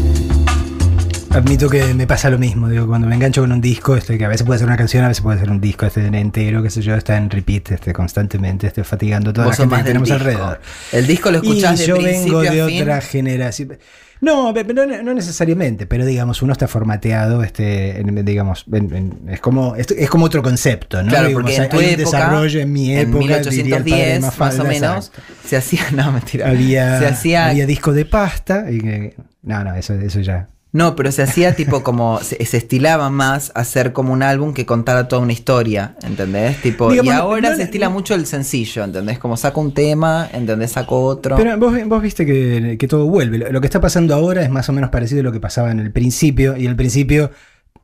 Admito 1.34 1.70
que 1.70 1.94
me 1.94 2.06
pasa 2.08 2.30
lo 2.30 2.38
mismo, 2.38 2.68
digo, 2.68 2.86
cuando 2.88 3.08
me 3.08 3.16
engancho 3.16 3.40
con 3.42 3.54
un 3.54 3.62
disco, 3.62 3.96
este, 3.96 4.18
que 4.18 4.26
a 4.26 4.28
veces 4.28 4.46
puede 4.46 4.60
ser 4.60 4.68
una 4.68 4.76
canción, 4.76 5.06
a 5.06 5.08
veces 5.08 5.22
puede 5.24 5.40
ser 5.40 5.50
un 5.50 5.62
disco 5.62 5.86
este, 5.86 6.06
entero, 6.06 6.62
qué 6.62 6.70
sé 6.70 6.82
yo, 6.82 6.94
está 6.96 7.16
en 7.16 7.30
repeat 7.30 7.72
este, 7.72 7.94
constantemente, 7.94 8.68
este, 8.68 8.84
fatigando 8.84 9.32
toda 9.32 9.48
la 9.48 9.54
gente 9.56 9.70
más 9.72 9.80
que 9.80 9.88
tenemos 9.88 10.10
disco. 10.10 10.20
alrededor. 10.20 10.62
El 10.92 11.08
disco 11.08 11.32
lo 11.32 11.38
escuchás 11.38 11.80
y 11.80 11.82
de 11.84 11.88
yo 11.88 12.02
vengo 12.02 12.42
de 12.42 12.66
fin. 12.68 12.82
otra 12.82 13.00
generación. 13.00 13.78
No, 14.20 14.52
no, 14.54 14.86
no 15.04 15.14
necesariamente, 15.14 15.88
pero 15.88 16.06
digamos, 16.06 16.42
uno 16.42 16.52
está 16.52 16.68
formateado, 16.68 17.44
este, 17.44 18.02
en- 18.02 18.26
digamos, 18.26 18.66
en- 18.72 18.94
en- 18.94 19.30
es 19.30 19.40
como 19.40 19.76
es, 19.78 19.90
es 19.90 20.10
como 20.10 20.26
otro 20.26 20.44
concepto, 20.44 21.02
¿no? 21.02 21.10
Claro, 21.10 21.30
Digamos, 21.30 21.44
porque 21.44 21.56
en 21.56 21.62
hay 21.64 21.70
tu 21.70 21.78
un 21.78 21.84
época, 21.84 22.18
desarrollo 22.18 22.60
en 22.60 22.72
mi 22.74 22.92
en 22.92 23.00
época, 23.00 23.20
padre 23.20 23.52
1810 23.52 24.22
más 24.22 24.38
Mafalda, 24.38 24.64
o 24.64 24.68
menos, 24.68 25.08
exacto. 25.08 25.34
se 25.48 25.58
hacía, 25.58 25.82
no, 25.96 26.12
mentira, 26.12 26.50
Había, 26.50 27.00
se 27.00 27.06
hacía, 27.08 27.48
había 27.48 27.66
disco 27.66 27.94
de 27.94 28.06
pasta 28.06 28.70
y 28.70 28.80
que, 28.80 29.16
no, 29.44 29.64
no, 29.64 29.74
eso, 29.76 29.94
eso 29.96 30.20
ya. 30.20 30.48
No, 30.74 30.96
pero 30.96 31.12
se 31.12 31.22
hacía 31.22 31.54
tipo 31.56 31.84
como, 31.84 32.20
se, 32.22 32.44
se 32.46 32.56
estilaba 32.58 33.10
más 33.10 33.51
hacer 33.56 33.92
como 33.92 34.13
un 34.13 34.24
álbum 34.24 34.54
que 34.54 34.66
contara 34.66 35.08
toda 35.10 35.22
una 35.22 35.34
historia, 35.34 35.96
¿entendés? 36.01 36.62
Tipo, 36.62 36.90
Digamos, 36.90 37.13
y 37.13 37.16
ahora 37.18 37.50
no- 37.50 37.56
se 37.58 37.63
estila 37.63 37.90
mucho 37.90 38.16
el 38.16 38.25
sencillo, 38.25 38.84
¿entendés? 38.86 39.20
Como 39.20 39.36
saco 39.36 39.60
un 39.60 39.74
tema, 39.74 40.30
¿entendés? 40.32 40.72
Saco 40.72 41.04
otro. 41.04 41.36
Pero 41.36 41.58
vos, 41.58 41.74
vos 41.88 42.01
viste 42.01 42.25
que, 42.25 42.78
que 42.80 42.88
todo 42.88 43.06
vuelve. 43.06 43.38
Lo, 43.51 43.60
que 43.60 43.68
está 43.68 43.82
pasando 43.82 44.16
ahora 44.16 44.44
es 44.44 44.50
más 44.50 44.70
o 44.70 44.74
menos 44.74 44.90
parecido 44.92 45.20
a 45.20 45.24
lo 45.24 45.32
que 45.34 45.42
pasaba 45.42 45.72
en 45.72 45.80
el 45.80 45.92
principio. 45.92 46.56
Y 46.56 46.66
el 46.68 46.75
principio 46.78 47.32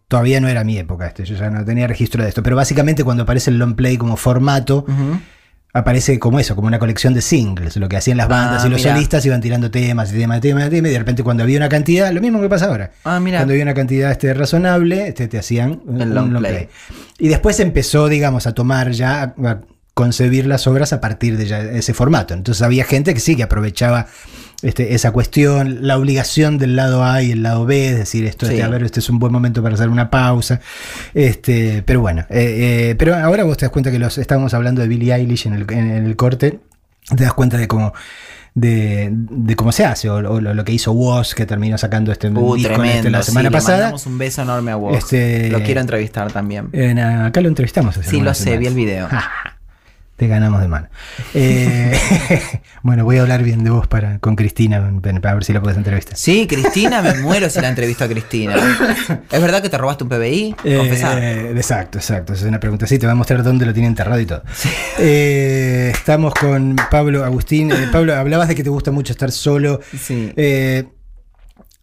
todavía 0.07 0.39
no 0.39 0.47
era 0.47 0.63
mi 0.63 0.77
época. 0.77 1.07
Este, 1.07 1.25
yo 1.25 1.35
ya 1.35 1.49
no 1.49 1.65
tenía 1.65 1.87
registro 1.87 2.23
de 2.23 2.29
esto. 2.29 2.41
Pero 2.41 2.55
básicamente 2.55 3.03
cuando 3.03 3.23
aparece 3.23 3.49
el 3.51 3.57
long 3.57 3.75
play 3.75 3.97
como 3.97 4.15
formato. 4.15 4.85
Aparece 5.77 6.19
como 6.19 6.39
eso, 6.39 6.55
como 6.55 6.67
una 6.67 6.79
colección 6.79 7.13
de 7.13 7.21
singles. 7.21 7.77
Lo 7.77 7.87
que 7.89 7.97
hacían 7.97 8.17
las 8.17 8.27
bandas 8.27 8.63
Ah, 8.63 8.67
y 8.67 8.69
los 8.69 8.81
solistas 8.81 9.25
iban 9.25 9.41
tirando 9.41 9.69
temas 9.71 10.11
y 10.11 10.17
temas, 10.17 10.41
temas, 10.41 10.69
temas. 10.69 10.89
Y 10.89 10.93
de 10.93 10.99
repente 10.99 11.23
cuando 11.23 11.43
había 11.43 11.57
una 11.57 11.69
cantidad, 11.69 12.11
lo 12.11 12.21
mismo 12.21 12.41
que 12.41 12.49
pasa 12.49 12.65
ahora. 12.65 12.91
Ah, 13.03 13.19
mira. 13.19 13.39
Cuando 13.39 13.53
había 13.53 13.63
una 13.63 13.73
cantidad 13.73 14.11
este, 14.11 14.33
razonable, 14.33 15.07
este, 15.07 15.27
te 15.27 15.37
hacían 15.39 15.81
un, 15.85 16.01
El 16.01 16.09
un 16.09 16.15
long 16.15 16.31
long 16.33 16.41
play. 16.43 16.53
play. 16.53 16.69
Y 17.19 17.27
después 17.29 17.59
empezó, 17.59 18.07
digamos, 18.07 18.47
a 18.47 18.53
tomar 18.53 18.91
ya, 18.91 19.21
a, 19.21 19.49
a 19.49 19.61
concebir 19.93 20.45
las 20.45 20.67
obras 20.67 20.93
a 20.93 21.01
partir 21.01 21.37
de 21.37 21.47
ya 21.47 21.61
ese 21.61 21.93
formato. 21.93 22.33
Entonces 22.33 22.61
había 22.61 22.83
gente 22.83 23.13
que 23.13 23.19
sí, 23.19 23.35
que 23.35 23.43
aprovechaba 23.43 24.07
este, 24.63 24.95
esa 24.95 25.11
cuestión, 25.11 25.79
la 25.87 25.97
obligación 25.97 26.57
del 26.57 26.75
lado 26.75 27.03
A 27.03 27.21
y 27.21 27.31
el 27.31 27.43
lado 27.43 27.65
B, 27.65 27.89
es 27.89 27.97
decir, 27.97 28.25
esto, 28.25 28.45
Sí. 28.47 28.53
este, 28.53 28.63
a 28.63 28.69
ver, 28.69 28.83
este 28.83 28.99
es 29.01 29.09
un 29.09 29.19
buen 29.19 29.31
momento 29.31 29.61
para 29.61 29.75
hacer 29.75 29.89
una 29.89 30.09
pausa. 30.09 30.59
Este, 31.13 31.83
pero 31.85 32.01
bueno, 32.01 32.21
eh, 32.29 32.89
eh, 32.91 32.95
pero 32.97 33.15
ahora 33.15 33.43
vos 33.43 33.57
te 33.57 33.65
das 33.65 33.71
cuenta 33.71 33.91
que 33.91 33.99
los 33.99 34.17
estábamos 34.17 34.53
hablando 34.53 34.81
de 34.81 34.87
Billie 34.87 35.13
Eilish 35.13 35.45
en 35.47 35.53
el, 35.53 35.65
en 35.71 36.05
el 36.05 36.15
corte, 36.15 36.59
te 37.15 37.23
das 37.23 37.33
cuenta 37.33 37.57
de 37.57 37.67
cómo 37.67 37.93
de, 38.55 39.09
de 39.11 39.55
cómo 39.55 39.71
se 39.71 39.85
hace, 39.85 40.09
o, 40.09 40.15
o 40.15 40.41
lo, 40.41 40.55
lo 40.55 40.65
que 40.65 40.71
hizo 40.71 40.91
Woz, 40.91 41.35
que 41.35 41.45
terminó 41.45 41.77
sacando 41.77 42.11
este 42.11 42.27
Uh, 42.29 42.55
disco 42.55 42.73
tremendo. 42.73 42.97
este, 42.97 43.09
la 43.11 43.21
sí, 43.21 43.27
semana 43.27 43.49
le 43.49 43.53
pasada. 43.53 43.77
mandamos 43.77 44.05
un 44.07 44.17
beso 44.17 44.41
enorme 44.41 44.71
a 44.71 44.75
vos. 44.77 44.97
Este- 44.97 45.51
Lo 45.51 45.61
quiero 45.61 45.79
entrevistar 45.79 46.31
también. 46.31 46.69
En, 46.71 46.97
acá 46.97 47.39
lo 47.41 47.49
entrevistamos. 47.49 47.95
hace 47.95 48.09
Sí, 48.09 48.19
lo 48.19 48.33
sé, 48.33 48.57
vi 48.57 48.65
el 48.65 48.73
video. 48.73 49.07
Te 50.17 50.27
ganamos 50.27 50.61
de 50.61 50.67
mano. 50.67 50.89
Eh, 51.35 51.95
bueno, 52.81 53.05
voy 53.05 53.17
a 53.17 53.21
hablar 53.21 53.43
bien 53.43 53.63
de 53.63 53.69
vos 53.69 53.85
para, 53.85 54.17
con 54.17 54.35
Cristina 54.35 54.91
para 55.21 55.35
ver 55.35 55.43
si 55.43 55.53
la 55.53 55.61
puedes 55.61 55.77
entrevistar. 55.77 56.17
Sí, 56.17 56.47
Cristina, 56.47 57.03
me 57.03 57.13
muero 57.21 57.51
si 57.51 57.61
la 57.61 57.69
entrevisto 57.69 58.03
a 58.03 58.07
Cristina. 58.07 58.55
¿Es 59.31 59.39
verdad 59.39 59.61
que 59.61 59.69
te 59.69 59.77
robaste 59.77 60.05
un 60.05 60.09
PBI? 60.09 60.55
Eh, 60.63 61.53
exacto, 61.55 61.99
exacto. 61.99 62.33
Esa 62.33 62.45
es 62.45 62.49
una 62.49 62.59
pregunta. 62.59 62.87
Sí, 62.87 62.97
te 62.97 63.05
voy 63.05 63.11
a 63.11 63.15
mostrar 63.15 63.43
dónde 63.43 63.67
lo 63.67 63.73
tiene 63.73 63.89
enterrado 63.89 64.19
y 64.19 64.25
todo. 64.25 64.41
Eh, 64.97 65.91
estamos 65.93 66.33
con 66.33 66.75
Pablo 66.89 67.23
Agustín. 67.23 67.71
Eh, 67.71 67.87
Pablo, 67.91 68.15
hablabas 68.15 68.47
de 68.47 68.55
que 68.55 68.63
te 68.63 68.71
gusta 68.71 68.89
mucho 68.89 69.13
estar 69.13 69.31
solo. 69.31 69.81
Sí. 69.95 70.33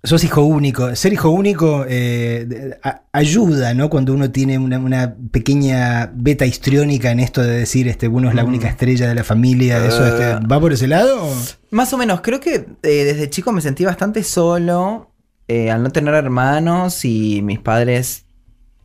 Eh, 0.05 0.09
sos 0.09 0.25
hijo 0.25 0.43
único. 0.43 0.95
Ser 0.95 1.13
hijo 1.13 1.31
único 1.31 1.85
eh, 1.89 2.79
ayuda, 3.13 3.75
¿no? 3.75 3.89
Cuando 3.91 4.13
uno 4.13 4.31
tiene 4.31 4.59
una, 4.59 4.79
una 4.79 5.17
pequeña 5.31 6.11
beta 6.15 6.47
histriónica 6.47 7.11
en 7.11 7.21
esto 7.21 7.43
de 7.43 7.59
decir, 7.59 7.89
este, 7.89 8.09
uno 8.09 8.29
es 8.29 8.35
la 8.35 8.45
única 8.45 8.69
estrella 8.69 9.09
de 9.09 9.15
la 9.15 9.25
familia. 9.25 9.85
Eso, 9.85 10.07
este, 10.07 10.47
¿Va 10.47 10.61
por 10.61 10.73
ese 10.73 10.87
lado? 10.87 11.29
Más 11.71 11.93
o 11.93 11.99
menos, 11.99 12.21
creo 12.21 12.41
que 12.41 12.55
eh, 12.55 13.05
desde 13.05 13.31
chico 13.31 13.53
me 13.53 13.61
sentí 13.61 13.85
bastante 13.85 14.23
solo 14.23 15.11
eh, 15.49 15.71
al 15.71 15.83
no 15.83 15.91
tener 15.91 16.15
hermanos 16.15 17.05
y 17.05 17.43
mis 17.43 17.59
padres 17.59 18.24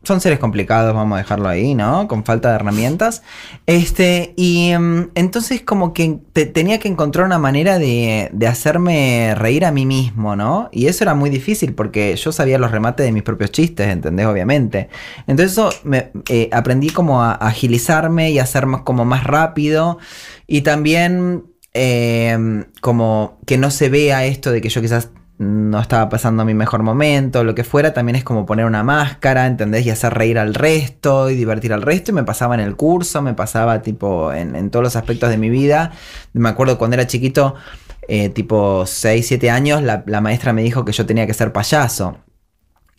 son 0.03 0.21
seres 0.21 0.39
complicados, 0.39 0.95
vamos 0.95 1.15
a 1.15 1.19
dejarlo 1.19 1.49
ahí, 1.49 1.75
¿no? 1.75 2.07
Con 2.07 2.23
falta 2.23 2.49
de 2.49 2.55
herramientas. 2.55 3.21
Este, 3.65 4.33
y 4.37 4.69
em, 4.71 5.09
entonces 5.15 5.61
como 5.61 5.93
que 5.93 6.19
te- 6.33 6.45
tenía 6.45 6.79
que 6.79 6.87
encontrar 6.87 7.25
una 7.25 7.37
manera 7.37 7.77
de, 7.79 8.29
de 8.31 8.47
hacerme 8.47 9.35
reír 9.35 9.65
a 9.65 9.71
mí 9.71 9.85
mismo, 9.85 10.35
¿no? 10.35 10.69
Y 10.71 10.87
eso 10.87 11.03
era 11.03 11.15
muy 11.15 11.29
difícil 11.29 11.73
porque 11.75 12.15
yo 12.15 12.31
sabía 12.31 12.57
los 12.57 12.71
remates 12.71 13.05
de 13.05 13.11
mis 13.11 13.23
propios 13.23 13.51
chistes, 13.51 13.87
¿entendés? 13.89 14.25
Obviamente. 14.25 14.89
Entonces 15.27 15.59
me, 15.83 16.11
eh, 16.29 16.49
aprendí 16.53 16.89
como 16.89 17.21
a 17.21 17.33
agilizarme 17.33 18.31
y 18.31 18.39
a 18.39 18.45
ser 18.45 18.65
más, 18.65 18.81
como 18.83 19.05
más 19.05 19.23
rápido. 19.25 19.97
Y 20.47 20.61
también 20.61 21.43
eh, 21.73 22.65
como 22.81 23.39
que 23.45 23.57
no 23.57 23.69
se 23.71 23.89
vea 23.89 24.25
esto 24.25 24.51
de 24.51 24.61
que 24.61 24.69
yo 24.69 24.81
quizás 24.81 25.09
no 25.39 25.79
estaba 25.79 26.10
pasando 26.10 26.43
mi 26.43 26.53
mejor 26.53 26.84
momento, 26.84 27.46
lo 27.46 27.55
que 27.55 27.63
fuera, 27.63 27.93
también 27.93 28.17
es 28.17 28.25
como 28.25 28.46
poner 28.46 28.65
una 28.65 28.84
máscara, 28.84 29.48
¿entendés? 29.48 29.86
Y 29.86 29.89
hacer 29.89 30.13
reír 30.13 30.38
al 30.38 30.53
resto 30.53 31.29
y 31.29 31.36
divertir 31.36 31.72
al 31.72 31.81
resto. 31.81 32.12
Y 32.12 32.13
me 32.13 32.24
pasaba 32.24 32.55
en 32.55 32.60
el 32.60 32.75
curso, 32.75 33.22
me 33.22 33.34
pasaba 33.34 33.81
tipo 33.81 34.34
en, 34.34 34.55
en 34.58 34.69
todos 34.69 34.84
los 34.84 34.96
aspectos 34.98 35.29
de 35.29 35.38
mi 35.38 35.50
vida. 35.50 35.93
Me 36.34 36.50
acuerdo 36.50 36.77
cuando 36.77 36.96
era 36.96 37.08
chiquito, 37.08 37.55
eh, 38.10 38.27
tipo 38.29 38.86
6, 38.86 39.25
7 39.25 39.50
años, 39.50 39.81
la, 39.81 40.03
la 40.08 40.19
maestra 40.19 40.51
me 40.51 40.62
dijo 40.62 40.84
que 40.84 40.91
yo 40.91 41.05
tenía 41.05 41.25
que 41.25 41.34
ser 41.34 41.53
payaso. 41.53 42.17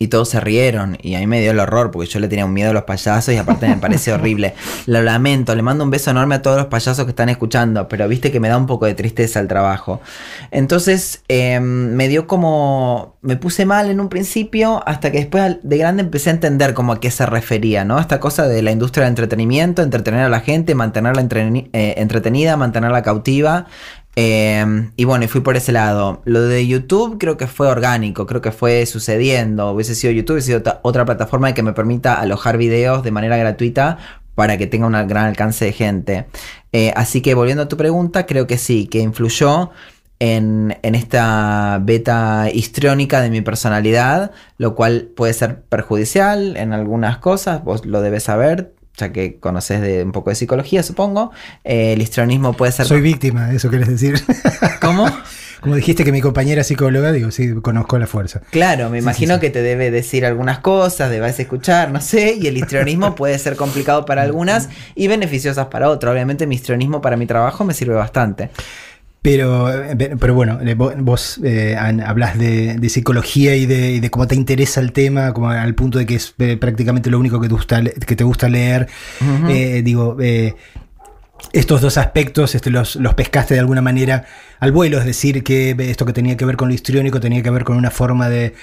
Y 0.01 0.07
todos 0.07 0.29
se 0.29 0.39
rieron 0.39 0.97
y 0.99 1.13
a 1.13 1.19
mí 1.19 1.27
me 1.27 1.39
dio 1.41 1.51
el 1.51 1.59
horror 1.59 1.91
porque 1.91 2.09
yo 2.09 2.19
le 2.19 2.27
tenía 2.27 2.43
un 2.43 2.53
miedo 2.53 2.71
a 2.71 2.73
los 2.73 2.85
payasos 2.85 3.35
y 3.35 3.37
aparte 3.37 3.67
me 3.67 3.77
parece 3.77 4.11
horrible. 4.13 4.55
Lo 4.87 5.03
lamento, 5.03 5.53
le 5.53 5.61
mando 5.61 5.83
un 5.83 5.91
beso 5.91 6.09
enorme 6.09 6.33
a 6.33 6.41
todos 6.41 6.57
los 6.57 6.65
payasos 6.65 7.05
que 7.05 7.11
están 7.11 7.29
escuchando, 7.29 7.87
pero 7.87 8.07
viste 8.07 8.31
que 8.31 8.39
me 8.39 8.49
da 8.49 8.57
un 8.57 8.65
poco 8.65 8.87
de 8.87 8.95
tristeza 8.95 9.39
el 9.39 9.47
trabajo. 9.47 10.01
Entonces 10.49 11.21
eh, 11.27 11.59
me 11.59 12.07
dio 12.07 12.25
como... 12.25 13.19
Me 13.21 13.35
puse 13.35 13.67
mal 13.67 13.91
en 13.91 13.99
un 13.99 14.09
principio 14.09 14.81
hasta 14.87 15.11
que 15.11 15.19
después 15.19 15.57
de 15.61 15.77
grande 15.77 16.01
empecé 16.01 16.31
a 16.31 16.33
entender 16.33 16.73
como 16.73 16.93
a 16.93 16.99
qué 16.99 17.11
se 17.11 17.27
refería, 17.27 17.85
¿no? 17.85 17.99
Esta 17.99 18.19
cosa 18.19 18.47
de 18.47 18.63
la 18.63 18.71
industria 18.71 19.03
del 19.03 19.11
entretenimiento, 19.11 19.83
entretener 19.83 20.21
a 20.21 20.29
la 20.29 20.39
gente, 20.39 20.73
mantenerla 20.73 21.21
eh, 21.21 21.93
entretenida, 21.97 22.57
mantenerla 22.57 23.03
cautiva. 23.03 23.67
Eh, 24.15 24.89
y 24.97 25.05
bueno, 25.05 25.25
y 25.25 25.27
fui 25.27 25.41
por 25.41 25.55
ese 25.55 25.71
lado. 25.71 26.21
Lo 26.25 26.41
de 26.41 26.67
YouTube 26.67 27.17
creo 27.17 27.37
que 27.37 27.47
fue 27.47 27.67
orgánico, 27.67 28.25
creo 28.25 28.41
que 28.41 28.51
fue 28.51 28.85
sucediendo. 28.85 29.71
Hubiese 29.71 29.95
sido 29.95 30.11
YouTube, 30.13 30.33
hubiese 30.35 30.47
sido 30.47 30.59
otra- 30.59 30.79
otra 30.83 31.05
plataforma 31.05 31.53
que 31.53 31.63
me 31.63 31.73
permita 31.73 32.15
alojar 32.15 32.57
videos 32.57 33.03
de 33.03 33.11
manera 33.11 33.37
gratuita 33.37 33.97
para 34.35 34.57
que 34.57 34.67
tenga 34.67 34.87
un 34.87 34.93
gran 35.07 35.25
alcance 35.25 35.65
de 35.65 35.71
gente. 35.73 36.25
Eh, 36.73 36.91
así 36.95 37.21
que 37.21 37.33
volviendo 37.35 37.63
a 37.63 37.67
tu 37.67 37.77
pregunta, 37.77 38.25
creo 38.25 38.47
que 38.47 38.57
sí, 38.57 38.87
que 38.87 38.99
influyó 38.99 39.71
en, 40.19 40.77
en 40.83 40.95
esta 40.95 41.79
beta 41.81 42.49
histriónica 42.53 43.21
de 43.21 43.29
mi 43.29 43.41
personalidad, 43.41 44.31
lo 44.57 44.75
cual 44.75 45.09
puede 45.15 45.33
ser 45.33 45.63
perjudicial 45.63 46.57
en 46.57 46.73
algunas 46.73 47.17
cosas, 47.17 47.63
vos 47.63 47.85
lo 47.85 48.01
debes 48.01 48.23
saber, 48.23 48.73
ya 48.97 49.11
que 49.11 49.39
conoces 49.39 49.81
de 49.81 50.03
un 50.03 50.11
poco 50.11 50.29
de 50.29 50.35
psicología, 50.35 50.83
supongo. 50.83 51.31
Eh, 51.63 51.93
el 51.93 52.01
histrionismo 52.01 52.53
puede 52.53 52.71
ser... 52.71 52.85
Soy 52.85 53.01
víctima, 53.01 53.51
eso 53.53 53.69
querés 53.69 53.87
decir. 53.87 54.21
¿Cómo? 54.81 55.05
Como 55.61 55.75
dijiste 55.75 56.03
que 56.03 56.11
mi 56.11 56.21
compañera 56.21 56.63
psicóloga, 56.63 57.11
digo, 57.11 57.29
sí, 57.29 57.53
conozco 57.61 57.99
la 57.99 58.07
fuerza. 58.07 58.41
Claro, 58.49 58.89
me 58.89 58.97
Sí, 58.97 59.03
imagino 59.03 59.35
sí, 59.35 59.39
sí. 59.39 59.41
que 59.41 59.49
te 59.51 59.61
debe 59.61 59.91
decir 59.91 60.25
algunas 60.25 60.57
cosas, 60.59 61.11
debes 61.11 61.39
escuchar, 61.39 61.91
no 61.91 62.01
sé, 62.01 62.35
y 62.41 62.47
el 62.47 62.57
histrionismo 62.57 63.13
puede 63.15 63.37
ser 63.37 63.55
complicado 63.55 64.03
para 64.05 64.23
algunas 64.23 64.69
y 64.95 65.07
beneficiosas 65.07 65.67
para 65.67 65.89
otras. 65.89 66.13
Obviamente 66.13 66.47
mi 66.47 66.55
histrionismo 66.55 66.99
para 67.01 67.15
mi 67.15 67.27
trabajo 67.27 67.63
me 67.63 67.75
sirve 67.75 67.93
bastante. 67.93 68.49
Pero, 69.21 69.71
eh, 69.71 70.15
pero 70.19 70.33
bueno, 70.33 70.59
eh, 70.61 70.75
vo- 70.75 70.95
vos 70.97 71.39
eh, 71.43 71.75
hablas 71.77 72.39
de, 72.39 72.75
de 72.75 72.89
psicología 72.89 73.55
y 73.55 73.67
de, 73.67 73.91
y 73.91 73.99
de 73.99 74.09
cómo 74.09 74.27
te 74.27 74.33
interesa 74.35 74.81
el 74.81 74.93
tema, 74.93 75.31
como 75.33 75.49
al 75.49 75.75
punto 75.75 75.99
de 75.99 76.07
que 76.07 76.15
es 76.15 76.33
eh, 76.39 76.57
prácticamente 76.57 77.09
lo 77.11 77.19
único 77.19 77.39
que 77.39 77.47
te 77.47 77.53
gusta, 77.53 77.83
que 77.83 78.15
te 78.15 78.23
gusta 78.23 78.49
leer. 78.49 78.87
Eh, 79.49 79.81
digo, 79.83 80.17
estos 81.53 81.81
dos 81.81 81.97
aspectos 81.97 82.55
este, 82.55 82.69
los, 82.69 82.95
los 82.95 83.13
pescaste 83.13 83.53
de 83.53 83.59
alguna 83.59 83.81
manera 83.81 84.25
al 84.59 84.71
vuelo, 84.71 84.97
es 84.99 85.05
decir, 85.05 85.43
que 85.43 85.75
esto 85.79 86.05
que 86.05 86.13
tenía 86.13 86.35
que 86.37 86.45
ver 86.45 86.55
con 86.55 86.67
lo 86.69 86.73
histriónico 86.73 87.19
tenía 87.19 87.43
que 87.43 87.49
ver 87.49 87.63
con 87.63 87.77
una 87.77 87.91
forma 87.91 88.29
de 88.29 88.53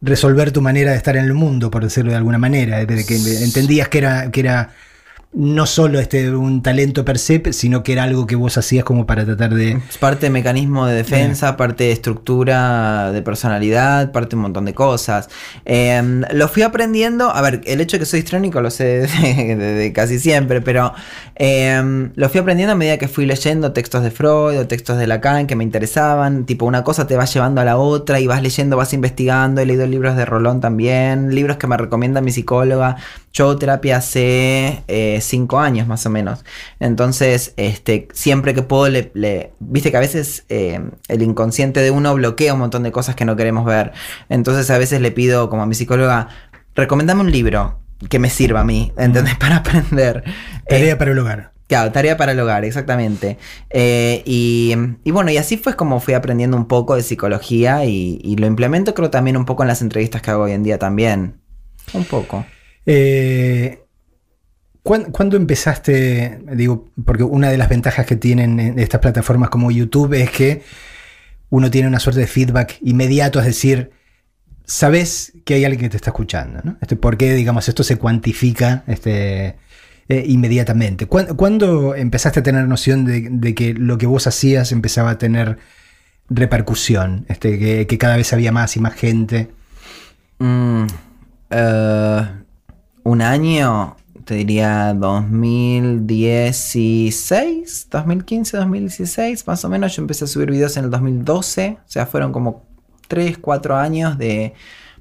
resolver 0.00 0.50
tu 0.50 0.60
manera 0.60 0.90
de 0.90 0.96
estar 0.96 1.16
en 1.16 1.24
el 1.24 1.34
mundo, 1.34 1.70
por 1.70 1.84
decirlo 1.84 2.10
de 2.10 2.16
alguna 2.16 2.38
manera, 2.38 2.84
de 2.84 3.04
que 3.06 3.16
entendías 3.44 3.88
que 3.88 3.98
era, 3.98 4.30
que 4.30 4.40
era 4.40 4.70
no 5.34 5.64
solo 5.64 5.98
este, 5.98 6.30
un 6.34 6.62
talento 6.62 7.06
per 7.06 7.18
se, 7.18 7.52
sino 7.54 7.82
que 7.82 7.92
era 7.92 8.02
algo 8.02 8.26
que 8.26 8.36
vos 8.36 8.58
hacías 8.58 8.84
como 8.84 9.06
para 9.06 9.24
tratar 9.24 9.54
de... 9.54 9.80
Es 9.88 9.96
parte 9.96 10.26
de 10.26 10.30
mecanismo 10.30 10.86
de 10.86 10.94
defensa, 10.94 11.56
parte 11.56 11.84
de 11.84 11.92
estructura 11.92 13.10
de 13.12 13.22
personalidad, 13.22 14.12
parte 14.12 14.30
de 14.30 14.36
un 14.36 14.42
montón 14.42 14.66
de 14.66 14.74
cosas. 14.74 15.30
Em, 15.64 16.22
lo 16.32 16.48
fui 16.48 16.62
aprendiendo, 16.62 17.34
a 17.34 17.40
ver, 17.40 17.62
el 17.64 17.80
hecho 17.80 17.96
de 17.96 18.00
que 18.00 18.06
soy 18.06 18.20
histrónico 18.20 18.60
lo 18.60 18.70
sé 18.70 18.84
desde, 19.06 19.92
casi 19.94 20.18
siempre, 20.18 20.60
pero 20.60 20.92
em, 21.34 22.12
lo 22.14 22.28
fui 22.28 22.40
aprendiendo 22.40 22.74
a 22.74 22.76
medida 22.76 22.98
que 22.98 23.08
fui 23.08 23.24
leyendo 23.24 23.72
textos 23.72 24.02
de 24.02 24.10
Freud 24.10 24.58
o 24.58 24.66
textos 24.66 24.98
de 24.98 25.06
Lacan 25.06 25.46
que 25.46 25.56
me 25.56 25.64
interesaban, 25.64 26.44
tipo 26.44 26.66
una 26.66 26.84
cosa 26.84 27.06
te 27.06 27.16
va 27.16 27.24
llevando 27.24 27.62
a 27.62 27.64
la 27.64 27.78
otra 27.78 28.20
y 28.20 28.26
vas 28.26 28.42
leyendo, 28.42 28.76
vas 28.76 28.92
investigando, 28.92 29.62
he 29.62 29.66
leído 29.66 29.86
libros 29.86 30.14
de 30.14 30.26
Rolón 30.26 30.60
también, 30.60 31.34
libros 31.34 31.56
que 31.56 31.66
me 31.66 31.78
recomienda 31.78 32.20
mi 32.20 32.32
psicóloga, 32.32 32.96
yo 33.32 33.56
terapia 33.56 34.02
C 34.02 34.82
cinco 35.24 35.60
años 35.60 35.86
más 35.88 36.04
o 36.06 36.10
menos. 36.10 36.44
Entonces, 36.80 37.54
este, 37.56 38.08
siempre 38.12 38.54
que 38.54 38.62
puedo, 38.62 38.88
le, 38.88 39.52
viste 39.60 39.90
que 39.90 39.96
a 39.96 40.00
veces 40.00 40.44
eh, 40.48 40.80
el 41.08 41.22
inconsciente 41.22 41.80
de 41.80 41.90
uno 41.90 42.14
bloquea 42.14 42.54
un 42.54 42.60
montón 42.60 42.82
de 42.82 42.92
cosas 42.92 43.14
que 43.14 43.24
no 43.24 43.36
queremos 43.36 43.64
ver. 43.64 43.92
Entonces, 44.28 44.70
a 44.70 44.78
veces 44.78 45.00
le 45.00 45.10
pido 45.10 45.48
como 45.50 45.62
a 45.62 45.66
mi 45.66 45.74
psicóloga, 45.74 46.28
recomendame 46.74 47.20
un 47.20 47.30
libro 47.30 47.80
que 48.08 48.18
me 48.18 48.30
sirva 48.30 48.60
a 48.60 48.64
mí, 48.64 48.92
¿entendés? 48.96 49.34
Mm. 49.34 49.38
Para 49.40 49.56
aprender. 49.56 50.24
Tarea 50.68 50.92
eh, 50.92 50.96
para 50.96 51.12
el 51.12 51.18
hogar. 51.18 51.52
Claro, 51.68 51.90
tarea 51.90 52.18
para 52.18 52.32
el 52.32 52.40
hogar, 52.40 52.66
exactamente. 52.66 53.38
Eh, 53.70 54.22
y, 54.26 54.74
y, 55.04 55.10
bueno, 55.10 55.30
y 55.30 55.38
así 55.38 55.56
fue 55.56 55.74
como 55.74 56.00
fui 56.00 56.12
aprendiendo 56.12 56.56
un 56.56 56.66
poco 56.66 56.96
de 56.96 57.02
psicología 57.02 57.86
y, 57.86 58.20
y 58.22 58.36
lo 58.36 58.46
implemento 58.46 58.92
creo 58.92 59.08
también 59.08 59.38
un 59.38 59.46
poco 59.46 59.62
en 59.62 59.68
las 59.68 59.80
entrevistas 59.80 60.20
que 60.20 60.30
hago 60.30 60.42
hoy 60.42 60.52
en 60.52 60.64
día 60.64 60.78
también. 60.78 61.40
Un 61.94 62.04
poco. 62.04 62.44
Eh, 62.86 63.81
¿Cuándo 64.82 65.36
empezaste? 65.36 66.40
Digo, 66.54 66.88
porque 67.04 67.22
una 67.22 67.50
de 67.50 67.56
las 67.56 67.68
ventajas 67.68 68.04
que 68.04 68.16
tienen 68.16 68.58
en 68.58 68.78
estas 68.80 69.00
plataformas 69.00 69.48
como 69.48 69.70
YouTube 69.70 70.14
es 70.14 70.30
que 70.30 70.62
uno 71.50 71.70
tiene 71.70 71.86
una 71.86 72.00
suerte 72.00 72.20
de 72.20 72.26
feedback 72.26 72.78
inmediato, 72.82 73.38
es 73.38 73.46
decir, 73.46 73.90
sabes 74.64 75.34
que 75.44 75.54
hay 75.54 75.64
alguien 75.64 75.82
que 75.82 75.88
te 75.90 75.96
está 75.98 76.10
escuchando, 76.10 76.60
¿no? 76.64 76.78
Este, 76.80 76.96
porque, 76.96 77.34
digamos, 77.34 77.68
esto 77.68 77.84
se 77.84 77.96
cuantifica 77.96 78.82
este, 78.88 79.56
eh, 80.08 80.24
inmediatamente. 80.26 81.06
¿Cuán- 81.06 81.36
¿Cuándo 81.36 81.94
empezaste 81.94 82.40
a 82.40 82.42
tener 82.42 82.66
noción 82.66 83.04
de, 83.04 83.54
que 83.54 83.74
lo 83.74 83.98
que 83.98 84.06
vos 84.06 84.26
hacías 84.26 84.72
empezaba 84.72 85.10
a 85.10 85.18
tener 85.18 85.58
repercusión? 86.28 87.24
Este, 87.28 87.58
que, 87.58 87.86
que 87.86 87.98
cada 87.98 88.16
vez 88.16 88.32
había 88.32 88.50
más 88.50 88.76
y 88.76 88.80
más 88.80 88.94
gente. 88.94 89.50
Mm, 90.38 90.86
eh, 91.50 92.26
un 93.04 93.20
año, 93.22 93.96
te 94.24 94.34
diría 94.34 94.92
2016, 94.94 97.88
2015, 97.90 98.56
2016, 98.56 99.46
más 99.46 99.64
o 99.64 99.68
menos. 99.68 99.94
Yo 99.96 100.02
empecé 100.02 100.24
a 100.24 100.26
subir 100.26 100.50
videos 100.50 100.76
en 100.76 100.84
el 100.84 100.90
2012, 100.90 101.78
o 101.78 101.90
sea, 101.90 102.06
fueron 102.06 102.32
como 102.32 102.64
3, 103.08 103.38
4 103.38 103.76
años 103.76 104.18
de 104.18 104.54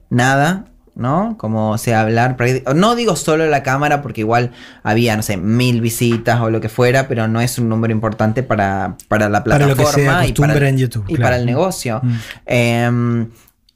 nada. 0.09 0.65
¿No? 0.93 1.37
Como, 1.37 1.71
o 1.71 1.77
sea, 1.77 2.01
hablar. 2.01 2.35
No 2.75 2.95
digo 2.95 3.15
solo 3.15 3.47
la 3.47 3.63
cámara, 3.63 4.01
porque 4.01 4.19
igual 4.21 4.51
había, 4.83 5.15
no 5.15 5.23
sé, 5.23 5.37
mil 5.37 5.79
visitas 5.79 6.41
o 6.41 6.49
lo 6.49 6.59
que 6.59 6.67
fuera, 6.67 7.07
pero 7.07 7.29
no 7.29 7.39
es 7.39 7.57
un 7.57 7.69
número 7.69 7.93
importante 7.93 8.43
para, 8.43 8.97
para 9.07 9.29
la 9.29 9.41
Para 9.41 9.67
plataforma 9.67 9.77
lo 9.77 9.77
que 9.77 9.85
se 10.25 10.31
y, 10.31 10.33
para, 10.33 10.67
en 10.67 10.77
YouTube, 10.77 11.05
y 11.07 11.15
claro. 11.15 11.23
para 11.23 11.37
el 11.37 11.45
negocio. 11.45 12.01
Mm. 12.03 12.17
Em, 12.45 13.29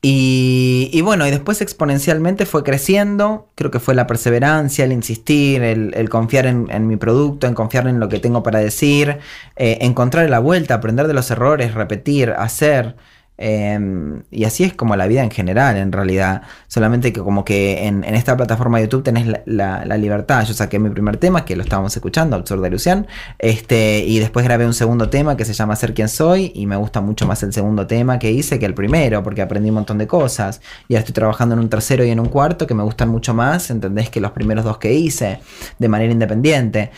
Y, 0.08 1.02
bueno, 1.02 1.26
y 1.26 1.32
después 1.32 1.62
exponencialmente 1.62 2.46
fue 2.46 2.63
creciendo. 2.63 3.50
Creo 3.56 3.72
que 3.72 3.80
fue 3.80 3.96
la 3.96 4.06
perseverancia, 4.06 4.86
el 4.86 4.91
insistir, 4.91 5.63
el, 5.63 6.10
confiar 6.12 6.46
en, 6.46 6.68
en 6.70 6.86
mi 6.86 6.96
producto, 6.96 7.48
en 7.48 7.56
confiar 7.56 7.88
en 7.88 8.00
lo 8.00 8.08
que 8.08 8.20
tengo 8.20 8.44
para 8.44 8.60
decir, 8.60 9.18
eh, 9.56 9.80
encontrar 9.82 10.30
la 10.30 10.38
vuelta, 10.38 10.76
aprender 10.76 11.08
de 11.08 11.15
los 11.15 11.32
errores, 11.32 11.74
repetir, 11.74 12.30
hacer. 12.38 12.96
Eh, 13.38 14.21
y 14.32 14.45
así 14.45 14.63
es 14.63 14.74
como 14.74 14.95
la 14.95 15.08
vida 15.08 15.24
en 15.24 15.32
general, 15.32 15.78
en 15.78 15.91
realidad. 15.91 16.43
Solamente 16.67 17.12
que 17.13 17.21
como 17.21 17.43
que 17.43 17.86
en, 17.88 18.04
esta 18.04 18.36
plataforma 18.38 18.78
de 18.78 18.86
YouTube 18.86 19.04
tenés 19.04 19.28
la, 19.45 19.98
libertad. 19.98 20.45
Yo 20.45 20.54
saqué 20.54 20.80
mi 20.80 20.89
primer 20.89 21.17
tema, 21.17 21.45
que 21.45 21.56
lo 21.56 21.63
estábamos 21.63 21.95
escuchando, 21.95 22.36
Absurdo 22.36 22.63
de 22.63 22.69
Lucian. 22.69 23.08
Este, 23.39 24.00
y 24.00 24.19
después 24.19 24.45
grabé 24.45 24.65
un 24.65 24.74
segundo 24.74 25.10
tema 25.10 25.38
que 25.38 25.45
se 25.45 25.54
llama 25.54 25.76
Ser 25.76 25.93
quien 25.93 26.10
soy. 26.10 26.52
Y 26.56 26.67
me 26.67 26.76
gusta 26.76 27.02
mucho 27.02 27.28
más 27.28 27.43
el 27.43 27.54
segundo 27.54 27.88
tema 27.88 28.19
que 28.19 28.32
hice 28.32 28.60
que 28.60 28.65
el 28.65 28.74
primero, 28.74 29.24
porque 29.24 29.41
aprendí 29.41 29.69
un 29.69 29.76
montón 29.76 29.98
de 29.98 30.08
cosas. 30.08 30.62
Y 30.88 30.95
ahora 30.95 31.02
estoy 31.02 31.13
trabajando 31.13 31.56
en 31.56 31.60
un 31.60 31.69
tercero 31.69 32.04
y 32.06 32.12
en 32.12 32.19
un 32.19 32.28
cuarto 32.28 32.67
que 32.67 32.74
me 32.74 32.84
gustan 32.84 33.10
mucho 33.10 33.34
más, 33.34 33.69
¿entendés? 33.69 34.10
Que 34.10 34.21
los 34.21 34.32
primeros 34.32 34.63
dos 34.65 34.78
que 34.78 34.93
hice, 34.93 35.39
de 35.80 35.88
manera 35.88 36.12
independiente. 36.12 36.91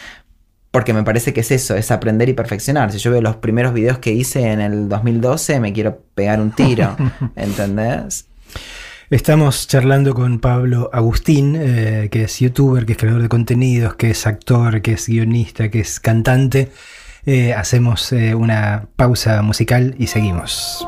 Porque 0.77 0.93
me 0.93 1.01
parece 1.01 1.33
que 1.33 1.39
es 1.39 1.49
eso, 1.49 1.75
es 1.75 1.89
aprender 1.89 2.29
y 2.29 2.33
perfeccionar. 2.33 2.91
Si 2.91 2.99
yo 2.99 3.09
veo 3.09 3.19
los 3.19 3.37
primeros 3.37 3.73
videos 3.73 3.97
que 3.97 4.11
hice 4.11 4.51
en 4.51 4.61
el 4.61 4.87
2012, 4.87 5.59
me 5.59 5.73
quiero 5.73 6.03
pegar 6.13 6.39
un 6.39 6.51
tiro, 6.51 6.95
¿entendés? 7.35 8.27
Estamos 9.09 9.67
charlando 9.67 10.13
con 10.13 10.37
Pablo 10.37 10.91
Agustín, 10.93 11.55
eh, 11.59 12.09
que 12.11 12.25
es 12.25 12.39
youtuber, 12.39 12.85
que 12.85 12.91
es 12.91 12.99
creador 12.99 13.23
de 13.23 13.27
contenidos, 13.27 13.95
que 13.95 14.11
es 14.11 14.27
actor, 14.27 14.83
que 14.83 14.91
es 14.91 15.07
guionista, 15.07 15.71
que 15.71 15.79
es 15.79 15.99
cantante. 15.99 16.71
Eh, 17.25 17.55
hacemos 17.55 18.13
eh, 18.13 18.35
una 18.35 18.87
pausa 18.95 19.41
musical 19.41 19.95
y 19.97 20.05
seguimos. 20.05 20.87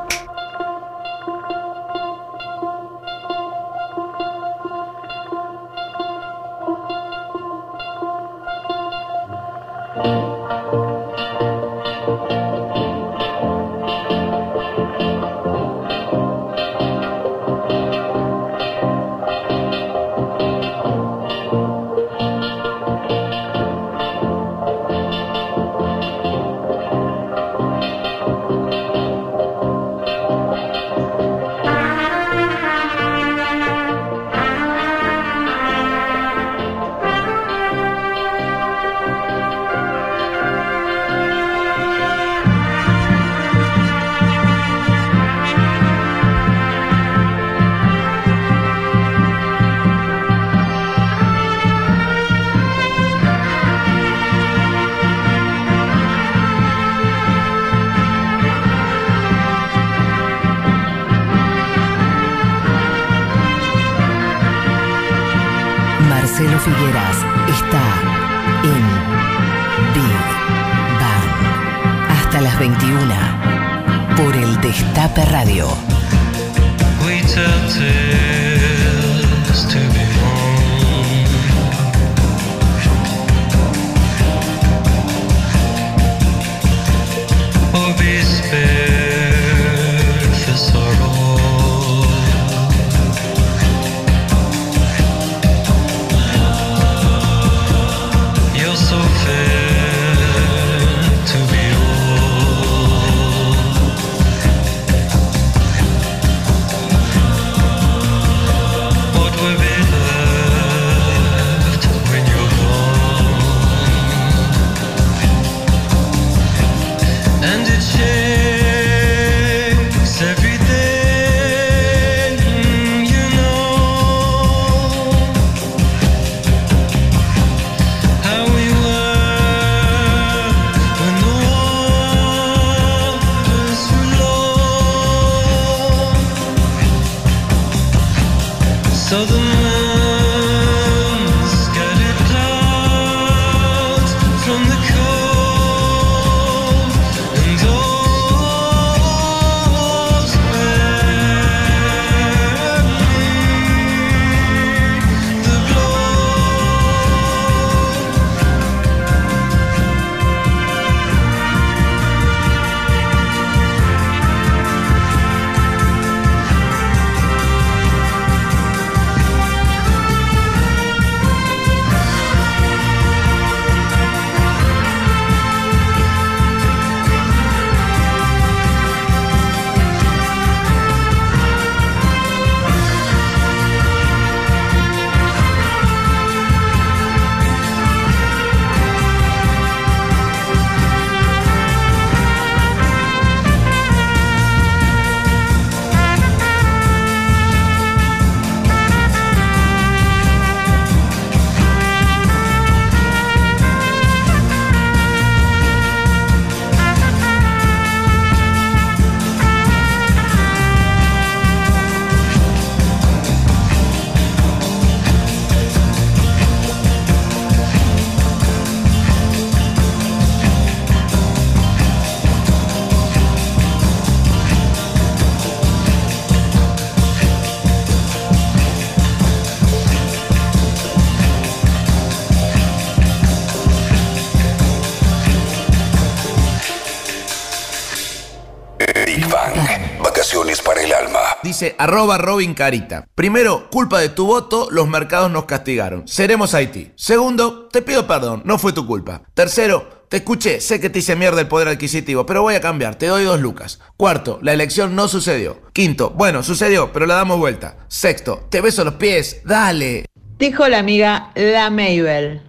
Vacaciones 240.02 240.62
para 240.62 240.82
el 240.82 240.94
alma. 240.94 241.20
Dice 241.44 241.76
arroba 241.78 242.18
Robin 242.18 242.54
Carita. 242.54 243.08
Primero, 243.16 243.70
culpa 243.70 244.00
de 244.00 244.10
tu 244.10 244.26
voto, 244.26 244.68
los 244.72 244.88
mercados 244.88 245.32
nos 245.32 245.46
castigaron. 245.46 246.08
Seremos 246.08 246.54
Haití. 246.54 246.92
Segundo, 246.96 247.68
te 247.72 247.82
pido 247.82 248.08
perdón, 248.08 248.42
no 248.46 248.58
fue 248.58 248.74
tu 248.74 248.86
culpa. 248.86 249.24
Tercero, 249.34 250.06
te 250.10 250.18
escuché, 250.18 250.60
sé 250.60 250.80
que 250.80 250.90
te 250.90 251.00
hice 251.00 251.16
mierda 251.16 251.42
el 251.42 251.48
poder 251.48 251.68
adquisitivo, 251.68 252.26
pero 252.26 252.42
voy 252.42 252.56
a 252.56 252.62
cambiar, 252.62 252.96
te 252.96 253.08
doy 253.08 253.24
dos 253.24 253.40
lucas. 253.40 253.80
Cuarto, 253.96 254.40
la 254.42 254.54
elección 254.54 254.96
no 254.96 255.08
sucedió. 255.08 255.62
Quinto, 255.74 256.10
bueno, 256.12 256.42
sucedió, 256.42 256.92
pero 256.92 257.06
la 257.06 257.16
damos 257.16 257.38
vuelta. 257.38 257.78
Sexto, 257.88 258.48
te 258.50 258.62
beso 258.62 258.84
los 258.84 258.96
pies, 258.96 259.42
dale. 259.46 260.06
Dijo 260.40 260.68
la 260.68 260.80
amiga 260.80 261.32
La 261.36 261.70
Mabel. 261.70 262.42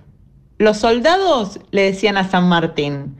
Los 0.59 0.79
soldados 0.79 1.61
le 1.71 1.83
decían 1.83 2.17
a 2.17 2.31
San 2.31 2.49
Martín, 2.49 3.17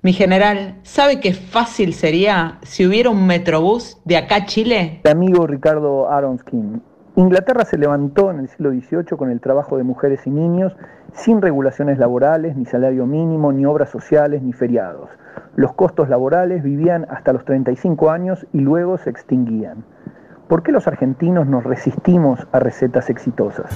mi 0.00 0.12
general, 0.12 0.76
¿sabe 0.84 1.18
qué 1.18 1.34
fácil 1.34 1.92
sería 1.92 2.58
si 2.62 2.86
hubiera 2.86 3.10
un 3.10 3.26
metrobús 3.26 4.00
de 4.04 4.16
acá 4.16 4.36
a 4.36 4.46
Chile? 4.46 5.00
Mi 5.04 5.10
amigo 5.10 5.46
Ricardo 5.46 6.08
Aronskin. 6.08 6.80
Inglaterra 7.16 7.64
se 7.64 7.78
levantó 7.78 8.30
en 8.30 8.38
el 8.38 8.48
siglo 8.48 8.70
XVIII 8.70 9.16
con 9.18 9.32
el 9.32 9.40
trabajo 9.40 9.76
de 9.76 9.82
mujeres 9.82 10.20
y 10.24 10.30
niños 10.30 10.72
sin 11.14 11.42
regulaciones 11.42 11.98
laborales, 11.98 12.54
ni 12.56 12.64
salario 12.64 13.06
mínimo, 13.06 13.52
ni 13.52 13.66
obras 13.66 13.90
sociales, 13.90 14.40
ni 14.40 14.52
feriados. 14.52 15.10
Los 15.56 15.72
costos 15.72 16.08
laborales 16.08 16.62
vivían 16.62 17.04
hasta 17.10 17.32
los 17.32 17.44
35 17.44 18.10
años 18.12 18.46
y 18.52 18.60
luego 18.60 18.98
se 18.98 19.10
extinguían. 19.10 19.84
¿Por 20.48 20.62
qué 20.62 20.70
los 20.70 20.86
argentinos 20.86 21.48
nos 21.48 21.64
resistimos 21.64 22.46
a 22.52 22.60
recetas 22.60 23.10
exitosas? 23.10 23.66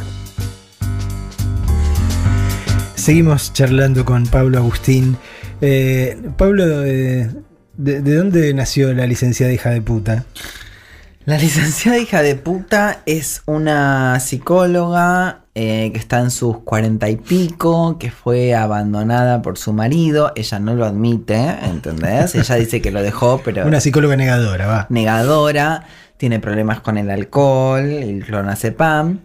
Seguimos 2.94 3.52
charlando 3.52 4.04
con 4.04 4.22
Pablo 4.26 4.58
Agustín. 4.58 5.16
Eh, 5.62 6.20
Pablo, 6.36 6.84
eh, 6.84 7.30
de, 7.76 8.00
de 8.02 8.14
dónde 8.16 8.52
nació 8.52 8.92
la 8.92 9.06
licenciada 9.06 9.52
hija 9.52 9.70
de 9.70 9.80
puta? 9.80 10.24
La 11.24 11.38
licenciada 11.38 11.98
hija 11.98 12.20
de 12.20 12.34
puta 12.34 13.02
es 13.06 13.42
una 13.46 14.18
psicóloga 14.18 15.44
eh, 15.54 15.90
que 15.92 15.98
está 15.98 16.18
en 16.18 16.32
sus 16.32 16.58
cuarenta 16.58 17.08
y 17.10 17.16
pico, 17.16 17.96
que 17.98 18.10
fue 18.10 18.56
abandonada 18.56 19.40
por 19.40 19.56
su 19.56 19.72
marido. 19.72 20.32
Ella 20.34 20.58
no 20.58 20.74
lo 20.74 20.84
admite, 20.84 21.36
¿entendés? 21.62 22.34
Ella 22.34 22.56
dice 22.56 22.82
que 22.82 22.90
lo 22.90 23.02
dejó, 23.02 23.40
pero 23.44 23.64
Una 23.66 23.80
psicóloga 23.80 24.16
negadora, 24.16 24.66
va. 24.66 24.86
negadora, 24.88 25.84
tiene 26.16 26.40
problemas 26.40 26.80
con 26.80 26.98
el 26.98 27.08
alcohol, 27.08 27.84
el 27.84 28.24
clonazepam. 28.24 29.20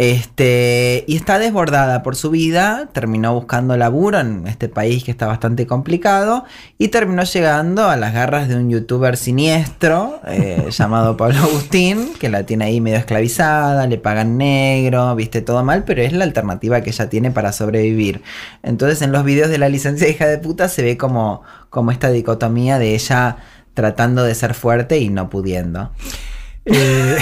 Este, 0.00 1.04
y 1.06 1.16
está 1.16 1.38
desbordada 1.38 2.02
por 2.02 2.16
su 2.16 2.30
vida, 2.30 2.88
terminó 2.94 3.34
buscando 3.34 3.76
laburo 3.76 4.18
en 4.18 4.46
este 4.46 4.70
país 4.70 5.04
que 5.04 5.10
está 5.10 5.26
bastante 5.26 5.66
complicado 5.66 6.46
y 6.78 6.88
terminó 6.88 7.22
llegando 7.22 7.86
a 7.86 7.96
las 7.96 8.14
garras 8.14 8.48
de 8.48 8.56
un 8.56 8.70
youtuber 8.70 9.18
siniestro 9.18 10.22
eh, 10.26 10.68
llamado 10.70 11.18
Pablo 11.18 11.40
Agustín, 11.40 12.14
que 12.18 12.30
la 12.30 12.44
tiene 12.44 12.64
ahí 12.64 12.80
medio 12.80 12.96
esclavizada, 12.96 13.86
le 13.86 13.98
pagan 13.98 14.38
negro, 14.38 15.14
viste 15.16 15.42
todo 15.42 15.62
mal, 15.64 15.84
pero 15.84 16.00
es 16.00 16.14
la 16.14 16.24
alternativa 16.24 16.80
que 16.80 16.88
ella 16.88 17.10
tiene 17.10 17.30
para 17.30 17.52
sobrevivir. 17.52 18.22
Entonces 18.62 19.02
en 19.02 19.12
los 19.12 19.22
videos 19.22 19.50
de 19.50 19.58
la 19.58 19.68
licencia 19.68 20.08
hija 20.08 20.26
de 20.26 20.38
puta 20.38 20.70
se 20.70 20.80
ve 20.80 20.96
como, 20.96 21.42
como 21.68 21.90
esta 21.90 22.08
dicotomía 22.08 22.78
de 22.78 22.94
ella 22.94 23.36
tratando 23.74 24.24
de 24.24 24.34
ser 24.34 24.54
fuerte 24.54 24.96
y 24.96 25.10
no 25.10 25.28
pudiendo. 25.28 25.92
Eh, 26.72 27.18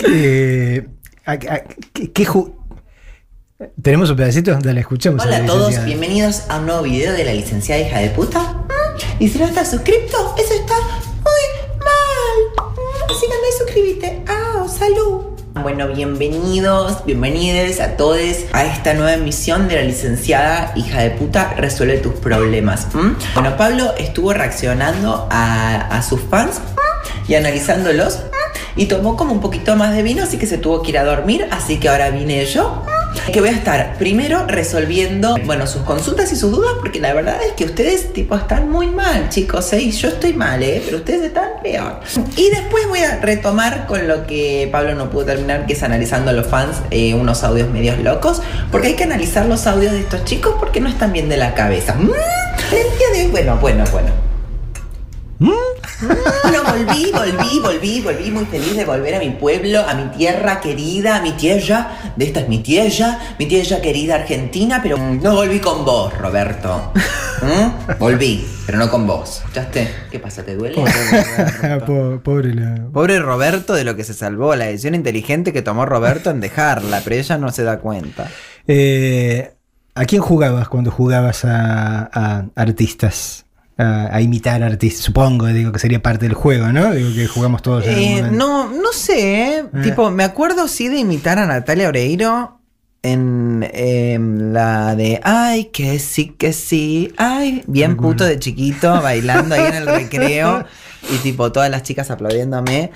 ¿qué, 0.00 0.86
a- 1.26 1.32
a- 1.32 1.36
qué- 1.92 2.12
qué 2.12 2.26
ju- 2.26 2.52
¿Tenemos 3.82 4.08
un 4.10 4.16
pedacito? 4.16 4.56
Dale, 4.58 4.80
escuchemos. 4.80 5.22
Hola 5.22 5.38
la 5.38 5.44
a 5.44 5.46
todos, 5.46 5.84
bienvenidos 5.84 6.44
a 6.48 6.58
un 6.58 6.66
nuevo 6.66 6.82
video 6.82 7.12
de 7.12 7.24
la 7.24 7.32
licenciada 7.34 7.80
hija 7.82 7.98
de 7.98 8.08
puta. 8.10 8.40
Mm, 8.40 9.22
Y 9.22 9.28
si 9.28 9.38
no 9.38 9.44
estás 9.44 9.70
suscrito, 9.70 10.34
eso 10.38 10.54
está 10.54 10.74
muy 10.74 11.78
mal. 11.78 12.66
Mm, 12.74 13.10
Así 13.12 13.26
que 13.26 13.32
anda 13.34 13.48
y 13.48 13.58
suscríbete. 13.58 14.22
Ah, 14.28 14.66
salud. 14.66 15.24
Bueno, 15.62 15.88
bienvenidos, 15.88 17.04
bienvenidos 17.04 17.80
a 17.80 17.96
todos 17.98 18.18
a 18.52 18.64
esta 18.64 18.94
nueva 18.94 19.12
emisión 19.14 19.68
de 19.68 19.74
la 19.76 19.82
licenciada 19.82 20.72
hija 20.76 21.02
de 21.02 21.10
puta 21.10 21.52
resuelve 21.54 21.98
tus 21.98 22.14
problemas. 22.14 22.86
¿m? 22.94 23.14
Bueno, 23.34 23.56
Pablo 23.58 23.92
estuvo 23.98 24.32
reaccionando 24.32 25.26
a, 25.30 25.76
a 25.98 26.02
sus 26.02 26.20
fans 26.30 26.58
¿m? 26.58 27.22
y 27.28 27.34
analizándolos. 27.34 28.20
Y 28.80 28.86
tomó 28.86 29.14
como 29.14 29.34
un 29.34 29.40
poquito 29.40 29.76
más 29.76 29.94
de 29.94 30.02
vino, 30.02 30.22
así 30.22 30.38
que 30.38 30.46
se 30.46 30.56
tuvo 30.56 30.80
que 30.80 30.88
ir 30.88 30.96
a 30.96 31.04
dormir, 31.04 31.46
así 31.50 31.78
que 31.78 31.90
ahora 31.90 32.08
vine 32.08 32.46
yo. 32.46 32.82
Que 33.30 33.40
voy 33.40 33.50
a 33.50 33.52
estar 33.52 33.98
primero 33.98 34.46
resolviendo, 34.46 35.36
bueno, 35.44 35.66
sus 35.66 35.82
consultas 35.82 36.32
y 36.32 36.36
sus 36.36 36.50
dudas, 36.50 36.72
porque 36.80 36.98
la 36.98 37.12
verdad 37.12 37.36
es 37.46 37.52
que 37.52 37.66
ustedes, 37.66 38.14
tipo, 38.14 38.36
están 38.36 38.70
muy 38.70 38.86
mal, 38.86 39.28
chicos, 39.28 39.70
¿eh? 39.74 39.82
Y 39.82 39.90
yo 39.90 40.08
estoy 40.08 40.32
mal, 40.32 40.62
¿eh? 40.62 40.80
Pero 40.82 40.96
ustedes 40.96 41.24
están 41.24 41.60
peor. 41.62 42.00
Y 42.36 42.48
después 42.48 42.88
voy 42.88 43.00
a 43.00 43.18
retomar 43.18 43.86
con 43.86 44.08
lo 44.08 44.26
que 44.26 44.66
Pablo 44.72 44.94
no 44.94 45.10
pudo 45.10 45.26
terminar, 45.26 45.66
que 45.66 45.74
es 45.74 45.82
analizando 45.82 46.30
a 46.30 46.32
los 46.32 46.46
fans 46.46 46.78
eh, 46.90 47.12
unos 47.12 47.44
audios 47.44 47.68
medios 47.68 47.98
locos, 47.98 48.40
porque 48.72 48.88
hay 48.88 48.94
que 48.94 49.04
analizar 49.04 49.44
los 49.44 49.66
audios 49.66 49.92
de 49.92 50.00
estos 50.00 50.24
chicos 50.24 50.54
porque 50.58 50.80
no 50.80 50.88
están 50.88 51.12
bien 51.12 51.28
de 51.28 51.36
la 51.36 51.52
cabeza. 51.52 51.96
Mm, 51.96 52.12
bueno, 53.30 53.58
bueno, 53.60 53.84
bueno. 53.92 54.29
Bueno, 55.40 56.62
volví, 56.66 57.10
volví, 57.12 57.58
volví, 57.60 58.00
volví 58.02 58.30
muy 58.30 58.44
feliz 58.44 58.76
de 58.76 58.84
volver 58.84 59.14
a 59.14 59.18
mi 59.18 59.30
pueblo, 59.30 59.80
a 59.80 59.94
mi 59.94 60.10
tierra 60.16 60.60
querida, 60.60 61.16
a 61.16 61.22
mi 61.22 61.32
tierra. 61.32 61.96
De 62.16 62.26
esta 62.26 62.40
es 62.40 62.48
mi 62.48 62.58
tierra, 62.58 63.18
mi 63.38 63.46
tierra 63.46 63.80
querida 63.80 64.16
Argentina, 64.16 64.80
pero 64.82 64.98
mm, 64.98 65.22
no 65.22 65.34
volví 65.34 65.58
con 65.58 65.84
vos, 65.86 66.16
Roberto. 66.18 66.92
¿Mm? 67.42 67.98
Volví, 67.98 68.46
pero 68.66 68.76
no 68.76 68.90
con 68.90 69.06
vos. 69.06 69.38
¿Escuchaste? 69.40 69.88
¿Qué 70.10 70.18
pasa? 70.20 70.42
¿Te 70.44 70.56
duele? 70.56 70.76
Po- 71.86 72.20
Pobre 72.22 72.54
la- 72.54 72.88
Pobre 72.92 73.18
Roberto 73.18 73.72
de 73.72 73.84
lo 73.84 73.96
que 73.96 74.04
se 74.04 74.12
salvó, 74.12 74.54
la 74.56 74.66
decisión 74.66 74.94
inteligente 74.94 75.54
que 75.54 75.62
tomó 75.62 75.86
Roberto 75.86 76.28
en 76.30 76.40
dejarla, 76.40 77.00
pero 77.02 77.16
ella 77.16 77.38
no 77.38 77.50
se 77.50 77.64
da 77.64 77.78
cuenta. 77.78 78.28
Eh, 78.68 79.54
¿A 79.94 80.04
quién 80.04 80.20
jugabas 80.20 80.68
cuando 80.68 80.90
jugabas 80.90 81.44
a, 81.46 82.10
a 82.12 82.44
artistas? 82.56 83.46
A, 83.80 84.14
a 84.14 84.20
imitar 84.20 84.62
artistas, 84.62 85.02
supongo, 85.04 85.46
digo 85.46 85.72
que 85.72 85.78
sería 85.78 86.02
parte 86.02 86.26
del 86.26 86.34
juego, 86.34 86.70
¿no? 86.70 86.92
Digo 86.92 87.14
que 87.14 87.26
jugamos 87.26 87.62
todos 87.62 87.84
Eh, 87.86 88.22
no, 88.30 88.68
no 88.68 88.92
sé, 88.92 89.58
¿eh? 89.58 89.58
Eh. 89.60 89.80
tipo, 89.82 90.10
me 90.10 90.22
acuerdo 90.24 90.68
sí 90.68 90.88
de 90.88 90.98
imitar 90.98 91.38
a 91.38 91.46
Natalia 91.46 91.88
Oreiro 91.88 92.60
en 93.02 93.66
em, 93.72 94.52
la 94.52 94.94
de 94.94 95.20
Ay, 95.22 95.66
que 95.66 95.98
sí, 95.98 96.34
que 96.36 96.52
sí, 96.52 97.12
ay, 97.16 97.62
bien 97.66 97.96
puto 97.96 98.24
de 98.24 98.38
chiquito, 98.38 99.00
bailando 99.00 99.54
ahí 99.54 99.66
en 99.66 99.74
el 99.74 99.86
recreo 99.86 100.66
y 101.10 101.16
tipo 101.18 101.50
todas 101.50 101.70
las 101.70 101.82
chicas 101.82 102.10
aplaudiéndome. 102.10 102.90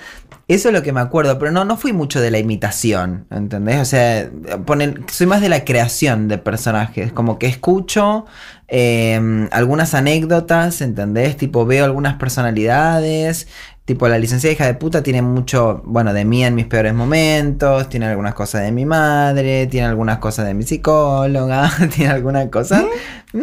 Eso 0.47 0.69
es 0.69 0.75
lo 0.75 0.83
que 0.83 0.93
me 0.93 1.01
acuerdo, 1.01 1.39
pero 1.39 1.51
no, 1.53 1.65
no 1.65 1.77
fui 1.77 1.93
mucho 1.93 2.21
de 2.21 2.31
la 2.31 2.39
imitación, 2.39 3.27
¿entendés? 3.31 3.81
O 3.81 3.85
sea, 3.85 4.31
ponen, 4.67 5.05
soy 5.11 5.27
más 5.27 5.41
de 5.41 5.49
la 5.49 5.65
creación 5.65 6.29
de 6.29 6.37
personajes, 6.37 7.13
como 7.13 7.39
que 7.39 7.47
escucho 7.47 8.27
em, 8.69 9.49
algunas 9.53 9.95
anécdotas, 9.95 10.83
¿entendés? 10.83 11.37
Tipo, 11.39 11.65
veo 11.65 11.85
algunas 11.85 12.17
personalidades, 12.17 13.47
Tipo, 13.85 14.09
la 14.09 14.19
licenciada 14.19 14.55
hija 14.55 14.65
de 14.65 14.73
puta 14.73 15.03
tiene 15.03 15.21
mucho, 15.21 15.83
bueno, 15.85 16.15
de 16.15 16.25
mí 16.25 16.43
en 16.43 16.55
mis 16.55 16.65
peores 16.65 16.95
momentos, 16.95 17.87
tiene 17.91 18.07
algunas 18.07 18.33
cosas 18.33 18.63
de 18.63 18.73
mi 18.73 18.87
madre, 18.87 19.67
tiene 19.67 19.87
algunas 19.87 20.19
cosas 20.19 20.47
de 20.47 20.55
mi 20.55 20.63
psicóloga, 20.63 21.71
tiene 21.95 22.11
algunas 22.11 22.49
cosas 22.49 22.83
mm, 23.35 23.43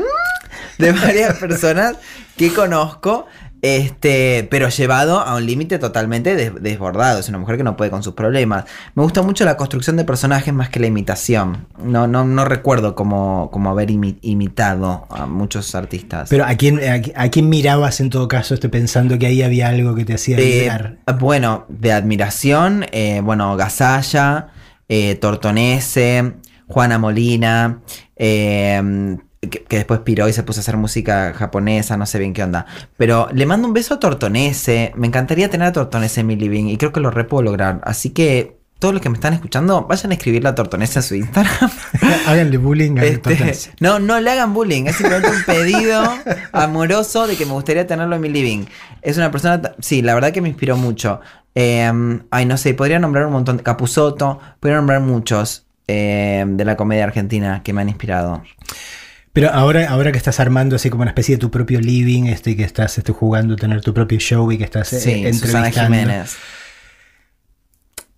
de 0.79 0.91
varias 0.93 1.37
personas 1.37 1.97
que 2.37 2.51
conozco, 2.51 3.27
este, 3.61 4.47
pero 4.49 4.69
llevado 4.69 5.19
a 5.19 5.35
un 5.35 5.45
límite 5.45 5.77
totalmente 5.79 6.35
des- 6.35 6.53
desbordado. 6.61 7.19
Es 7.19 7.29
una 7.29 7.37
mujer 7.37 7.57
que 7.57 7.63
no 7.63 7.77
puede 7.77 7.91
con 7.91 8.01
sus 8.03 8.13
problemas. 8.13 8.65
Me 8.95 9.03
gusta 9.03 9.21
mucho 9.21 9.45
la 9.45 9.57
construcción 9.57 9.97
de 9.97 10.03
personajes 10.03 10.53
más 10.53 10.69
que 10.69 10.79
la 10.79 10.87
imitación. 10.87 11.67
No, 11.83 12.07
no, 12.07 12.25
no 12.25 12.45
recuerdo 12.45 12.95
como, 12.95 13.49
como 13.51 13.69
haber 13.69 13.89
imi- 13.89 14.17
imitado 14.21 15.05
a 15.09 15.25
muchos 15.25 15.75
artistas. 15.75 16.29
Pero 16.29 16.45
¿a 16.45 16.55
quién, 16.55 16.77
a, 16.79 16.97
qui- 16.97 17.13
a 17.15 17.29
quién 17.29 17.49
mirabas 17.49 17.99
en 17.99 18.09
todo 18.09 18.27
caso, 18.27 18.53
estoy 18.55 18.69
pensando 18.69 19.17
que 19.19 19.27
ahí 19.27 19.41
había 19.43 19.67
algo 19.69 19.93
que 19.95 20.05
te 20.05 20.15
hacía 20.15 20.37
Eh, 20.39 20.61
vibrar? 20.61 20.97
bueno, 21.19 21.65
de 21.69 21.91
admiración, 21.91 22.85
eh, 22.91 23.21
bueno, 23.23 23.55
Gasalla, 23.57 24.47
eh, 24.89 25.15
Tortonese, 25.15 26.33
Juana 26.67 26.97
Molina, 26.97 27.81
eh, 28.15 29.17
que, 29.41 29.63
que 29.63 29.77
después 29.77 30.01
piró 30.01 30.27
y 30.29 30.33
se 30.33 30.43
puso 30.43 30.59
a 30.59 30.61
hacer 30.61 30.77
música 30.77 31.33
japonesa, 31.33 31.97
no 31.97 32.05
sé 32.05 32.19
bien 32.19 32.33
qué 32.33 32.43
onda. 32.43 32.65
Pero 32.97 33.27
le 33.33 33.45
mando 33.45 33.67
un 33.67 33.73
beso 33.73 33.95
a 33.95 33.99
Tortonese, 33.99 34.91
me 34.95 35.07
encantaría 35.07 35.49
tener 35.49 35.67
a 35.67 35.71
Tortonese 35.71 36.21
en 36.21 36.27
mi 36.27 36.35
living 36.35 36.65
y 36.65 36.77
creo 36.77 36.91
que 36.91 36.99
lo 36.99 37.11
re 37.11 37.23
puedo 37.23 37.43
lograr. 37.43 37.81
Así 37.83 38.11
que 38.11 38.57
todos 38.79 38.95
los 38.95 39.03
que 39.03 39.09
me 39.09 39.15
están 39.15 39.33
escuchando, 39.33 39.85
vayan 39.87 40.11
a 40.11 40.15
escribirle 40.15 40.49
a 40.49 40.55
Tortonese 40.55 40.99
en 40.99 41.03
su 41.03 41.13
Instagram. 41.15 41.69
Háganle 42.27 42.57
bullying 42.57 42.97
a 42.97 43.03
Este, 43.03 43.17
Tortonese. 43.19 43.71
no, 43.79 43.99
no 43.99 44.19
le 44.19 44.31
hagan 44.31 44.53
bullying, 44.55 44.85
es 44.87 44.95
simplemente 44.95 45.29
un 45.29 45.43
pedido 45.43 46.03
amoroso 46.51 47.27
de 47.27 47.35
que 47.35 47.45
me 47.45 47.51
gustaría 47.51 47.85
tenerlo 47.85 48.15
en 48.15 48.21
mi 48.21 48.29
living. 48.29 48.65
Es 49.03 49.17
una 49.17 49.29
persona, 49.29 49.61
sí, 49.79 50.01
la 50.01 50.15
verdad 50.15 50.31
que 50.31 50.41
me 50.41 50.49
inspiró 50.49 50.77
mucho. 50.77 51.21
Eh, 51.53 51.91
ay, 52.31 52.45
no 52.45 52.57
sé, 52.57 52.73
podría 52.73 52.97
nombrar 52.97 53.27
un 53.27 53.33
montón. 53.33 53.59
Capuzoto, 53.59 54.39
podría 54.59 54.77
nombrar 54.77 55.01
muchos 55.01 55.65
eh, 55.87 56.43
de 56.47 56.65
la 56.65 56.75
comedia 56.75 57.03
argentina 57.03 57.61
que 57.63 57.73
me 57.73 57.81
han 57.81 57.89
inspirado. 57.89 58.41
Pero 59.33 59.49
ahora, 59.51 59.89
ahora 59.89 60.11
que 60.11 60.17
estás 60.17 60.39
armando 60.39 60.75
así 60.75 60.89
como 60.89 61.03
una 61.03 61.11
especie 61.11 61.35
de 61.35 61.39
tu 61.39 61.49
propio 61.51 61.79
living, 61.79 62.23
este, 62.25 62.51
y 62.51 62.55
que 62.55 62.63
estás 62.63 62.97
este, 62.97 63.13
jugando, 63.13 63.55
tener 63.55 63.81
tu 63.81 63.93
propio 63.93 64.19
show 64.19 64.51
y 64.51 64.57
que 64.57 64.65
estás 64.65 64.91
eh, 64.93 64.99
Sí, 64.99 65.33
Susana. 65.33 65.71
Jiménez. 65.71 66.35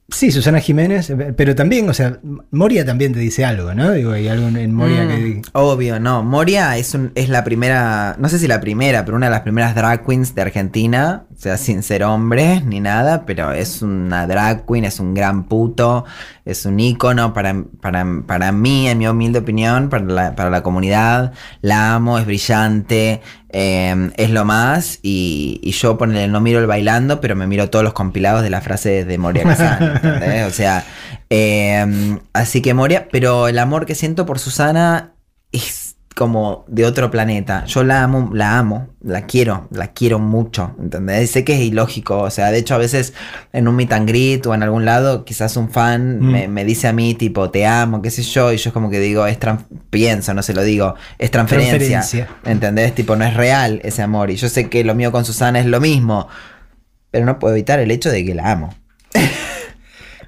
Sí, 0.10 0.32
Susana 0.32 0.60
Jiménez, 0.60 1.10
eh, 1.10 1.34
pero 1.36 1.56
también, 1.56 1.90
o 1.90 1.94
sea, 1.94 2.20
Moria 2.52 2.86
también 2.86 3.14
te 3.14 3.20
dice 3.20 3.46
algo, 3.46 3.74
¿no? 3.74 3.92
Digo, 3.92 4.12
hay 4.12 4.28
algo 4.28 4.48
en 4.48 4.74
Moria 4.74 5.06
Mm, 5.06 5.08
que... 5.08 5.42
Obvio, 5.54 6.00
no. 6.00 6.24
Moria 6.24 6.78
es, 6.78 6.94
un, 6.94 7.12
es 7.16 7.30
la 7.30 7.44
primera, 7.44 8.16
no 8.20 8.28
sé 8.30 8.38
si 8.38 8.48
la 8.48 8.60
primera, 8.60 9.06
pero 9.06 9.16
una 9.18 9.28
de 9.28 9.32
las 9.32 9.42
primeras 9.42 9.76
drag 9.76 10.06
queens 10.06 10.36
de 10.36 10.42
Argentina. 10.42 11.24
O 11.36 11.42
sea, 11.42 11.58
sin 11.58 11.82
ser 11.84 12.04
hombre 12.04 12.62
ni 12.62 12.80
nada, 12.80 13.26
pero 13.26 13.52
es 13.52 13.82
una 13.82 14.28
drag 14.28 14.66
queen, 14.66 14.86
es 14.86 15.00
un 15.00 15.14
gran 15.14 15.46
puto, 15.46 16.06
es 16.46 16.66
un 16.66 16.80
ícono 16.80 17.34
para, 17.34 17.64
para, 17.82 18.06
para 18.26 18.52
mí, 18.52 18.88
en 18.88 19.00
mi 19.00 19.08
humilde 19.08 19.40
opinión, 19.40 19.90
para 19.90 20.06
la, 20.06 20.36
para 20.36 20.50
la 20.50 20.62
comunidad. 20.62 21.34
La 21.62 21.96
amo, 21.96 22.20
es 22.20 22.26
brillante, 22.26 23.22
eh, 23.50 24.12
es 24.16 24.30
lo 24.30 24.46
más. 24.46 25.00
Y, 25.02 25.60
y 25.64 25.72
yo 25.72 25.98
ponele, 25.98 26.28
no 26.28 26.40
miro 26.40 26.60
el 26.60 26.68
bailando, 26.68 27.20
pero 27.20 27.36
me 27.36 27.48
miro 27.48 27.70
todos 27.70 27.84
los 27.84 27.94
compilados 27.94 28.44
de 28.44 28.50
las 28.50 28.64
frases 28.64 29.08
de 29.08 29.18
Moria 29.18 29.44
Kazan. 29.44 30.46
O 30.48 30.52
sea, 30.52 30.86
eh, 31.30 32.20
así 32.34 32.62
que 32.62 32.74
Moria, 32.74 33.08
pero 33.12 33.48
el 33.48 33.58
amor 33.58 33.86
que 33.86 33.96
siento 33.96 34.26
por 34.26 34.38
Susana 34.40 35.14
es 35.52 35.83
como 36.16 36.66
de 36.68 36.86
otro 36.86 37.10
planeta. 37.12 37.66
Yo 37.66 37.84
la 37.84 38.04
amo, 38.04 38.30
la 38.34 38.58
amo, 38.60 38.88
la 39.02 39.24
quiero, 39.26 39.68
la 39.72 39.88
quiero 39.88 40.20
mucho, 40.20 40.76
¿entendés? 40.80 41.32
Sé 41.32 41.44
que 41.44 41.54
es 41.56 41.62
ilógico, 41.62 42.20
o 42.20 42.30
sea, 42.30 42.52
de 42.52 42.60
hecho 42.60 42.76
a 42.76 42.78
veces 42.78 43.14
en 43.52 43.68
un 43.68 43.76
meet 43.76 43.92
and 43.94 44.08
greet 44.08 44.46
o 44.46 44.54
en 44.54 44.64
algún 44.64 44.86
lado, 44.86 45.26
quizás 45.26 45.58
un 45.58 45.70
fan 45.70 46.20
Mm. 46.20 46.32
me, 46.32 46.48
me 46.48 46.66
dice 46.66 46.88
a 46.88 46.94
mí 46.94 47.16
tipo, 47.16 47.50
te 47.50 47.66
amo, 47.66 48.02
qué 48.02 48.12
sé 48.12 48.22
yo, 48.24 48.54
y 48.54 48.58
yo 48.58 48.70
es 48.70 48.74
como 48.74 48.90
que 48.90 49.00
digo, 49.00 49.26
es 49.28 49.38
pienso, 49.90 50.34
no 50.34 50.42
se 50.44 50.54
lo 50.54 50.64
digo, 50.64 50.96
es 51.18 51.32
transferencia, 51.32 51.78
Transferencia. 52.00 52.28
¿entendés? 52.46 52.94
Tipo, 52.96 53.16
no 53.16 53.26
es 53.26 53.34
real 53.36 53.82
ese 53.84 54.02
amor, 54.02 54.30
y 54.32 54.36
yo 54.36 54.50
sé 54.50 54.70
que 54.70 54.84
lo 54.84 54.96
mío 54.96 55.12
con 55.12 55.26
Susana 55.26 55.60
es 55.60 55.66
lo 55.66 55.80
mismo, 55.82 56.28
pero 57.12 57.26
no 57.26 57.40
puedo 57.40 57.54
evitar 57.56 57.80
el 57.80 57.92
hecho 57.92 58.10
de 58.10 58.24
que 58.26 58.34
la 58.36 58.52
amo. 58.52 58.74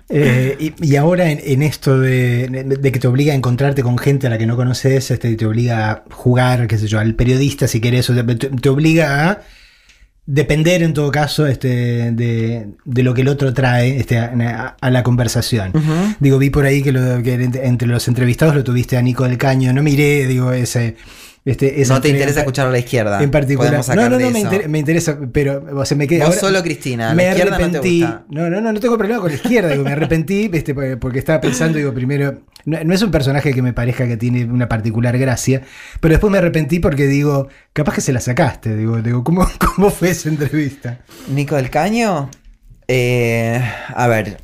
Eh, 0.07 0.55
y, 0.59 0.73
y 0.85 0.95
ahora 0.97 1.31
en, 1.31 1.39
en 1.43 1.63
esto 1.63 1.99
de, 1.99 2.47
de 2.79 2.91
que 2.91 2.99
te 2.99 3.07
obliga 3.07 3.33
a 3.33 3.35
encontrarte 3.35 3.81
con 3.81 3.97
gente 3.97 4.27
a 4.27 4.29
la 4.29 4.37
que 4.37 4.45
no 4.45 4.55
conoces, 4.55 5.09
este, 5.09 5.35
te 5.35 5.45
obliga 5.45 5.89
a 5.91 6.03
jugar, 6.11 6.67
qué 6.67 6.77
sé 6.77 6.87
yo, 6.87 6.99
al 6.99 7.15
periodista 7.15 7.67
si 7.67 7.79
querés, 7.81 8.09
o 8.09 8.13
te, 8.15 8.35
te 8.35 8.69
obliga 8.69 9.29
a 9.31 9.41
depender 10.27 10.81
en 10.83 10.93
todo 10.93 11.11
caso 11.11 11.45
este, 11.47 12.11
de, 12.11 12.67
de 12.83 13.03
lo 13.03 13.13
que 13.13 13.21
el 13.21 13.27
otro 13.27 13.53
trae 13.53 13.97
este, 13.97 14.17
a, 14.17 14.75
a 14.79 14.89
la 14.91 15.03
conversación. 15.03 15.71
Digo, 16.19 16.37
vi 16.39 16.49
por 16.49 16.65
ahí 16.65 16.81
que, 16.81 16.91
lo- 16.91 17.21
que 17.23 17.33
entre 17.63 17.87
los 17.87 18.07
entrevistados 18.07 18.55
lo 18.55 18.63
tuviste 18.63 18.97
a 18.97 19.01
Nico 19.01 19.23
del 19.23 19.37
Caño, 19.37 19.73
no 19.73 19.81
miré, 19.83 20.27
digo, 20.27 20.51
ese... 20.51 20.95
Este, 21.45 21.83
no 21.87 22.01
te 22.01 22.09
interesa 22.09 22.39
escuchar 22.39 22.65
a 22.65 22.71
la 22.71 22.79
izquierda. 22.79 23.21
en 23.21 23.29
particular. 23.29 23.71
No, 23.89 23.95
no, 23.95 24.09
no, 24.09 24.17
me, 24.17 24.27
eso. 24.29 24.37
inter- 24.39 24.67
me 24.67 24.79
interesa, 24.79 25.19
pero 25.31 25.63
o 25.75 25.85
sea, 25.85 25.95
me 25.95 26.07
quedé. 26.07 26.25
Vos 26.25 26.35
solo, 26.37 26.63
Cristina, 26.63 27.09
la 27.09 27.13
me 27.13 27.27
izquierda 27.29 27.51
no 27.51 27.57
te 27.57 27.63
arrepentí. 27.65 28.01
gusta. 28.01 28.23
No, 28.29 28.49
no, 28.49 28.61
no, 28.61 28.73
no 28.73 28.79
tengo 28.79 28.97
problema 28.97 29.21
con 29.21 29.29
la 29.29 29.35
izquierda. 29.35 29.69
digo, 29.69 29.83
me 29.83 29.91
arrepentí 29.91 30.49
este, 30.51 30.73
porque 30.97 31.19
estaba 31.19 31.39
pensando, 31.41 31.77
digo, 31.77 31.93
primero, 31.93 32.41
no, 32.65 32.83
no 32.83 32.93
es 32.95 33.01
un 33.03 33.11
personaje 33.11 33.53
que 33.53 33.61
me 33.61 33.73
parezca 33.73 34.07
que 34.07 34.17
tiene 34.17 34.45
una 34.45 34.67
particular 34.67 35.15
gracia, 35.19 35.61
pero 35.99 36.13
después 36.13 36.31
me 36.31 36.39
arrepentí 36.39 36.79
porque 36.79 37.05
digo, 37.05 37.47
capaz 37.73 37.93
que 37.93 38.01
se 38.01 38.11
la 38.11 38.21
sacaste. 38.21 38.75
Digo, 38.75 38.99
digo 39.03 39.23
¿cómo, 39.23 39.47
cómo 39.75 39.91
fue 39.91 40.09
esa 40.09 40.29
entrevista? 40.29 41.01
Nico 41.29 41.55
del 41.57 41.69
Caño. 41.69 42.31
eh, 42.87 43.61
a 43.93 44.07
ver, 44.07 44.37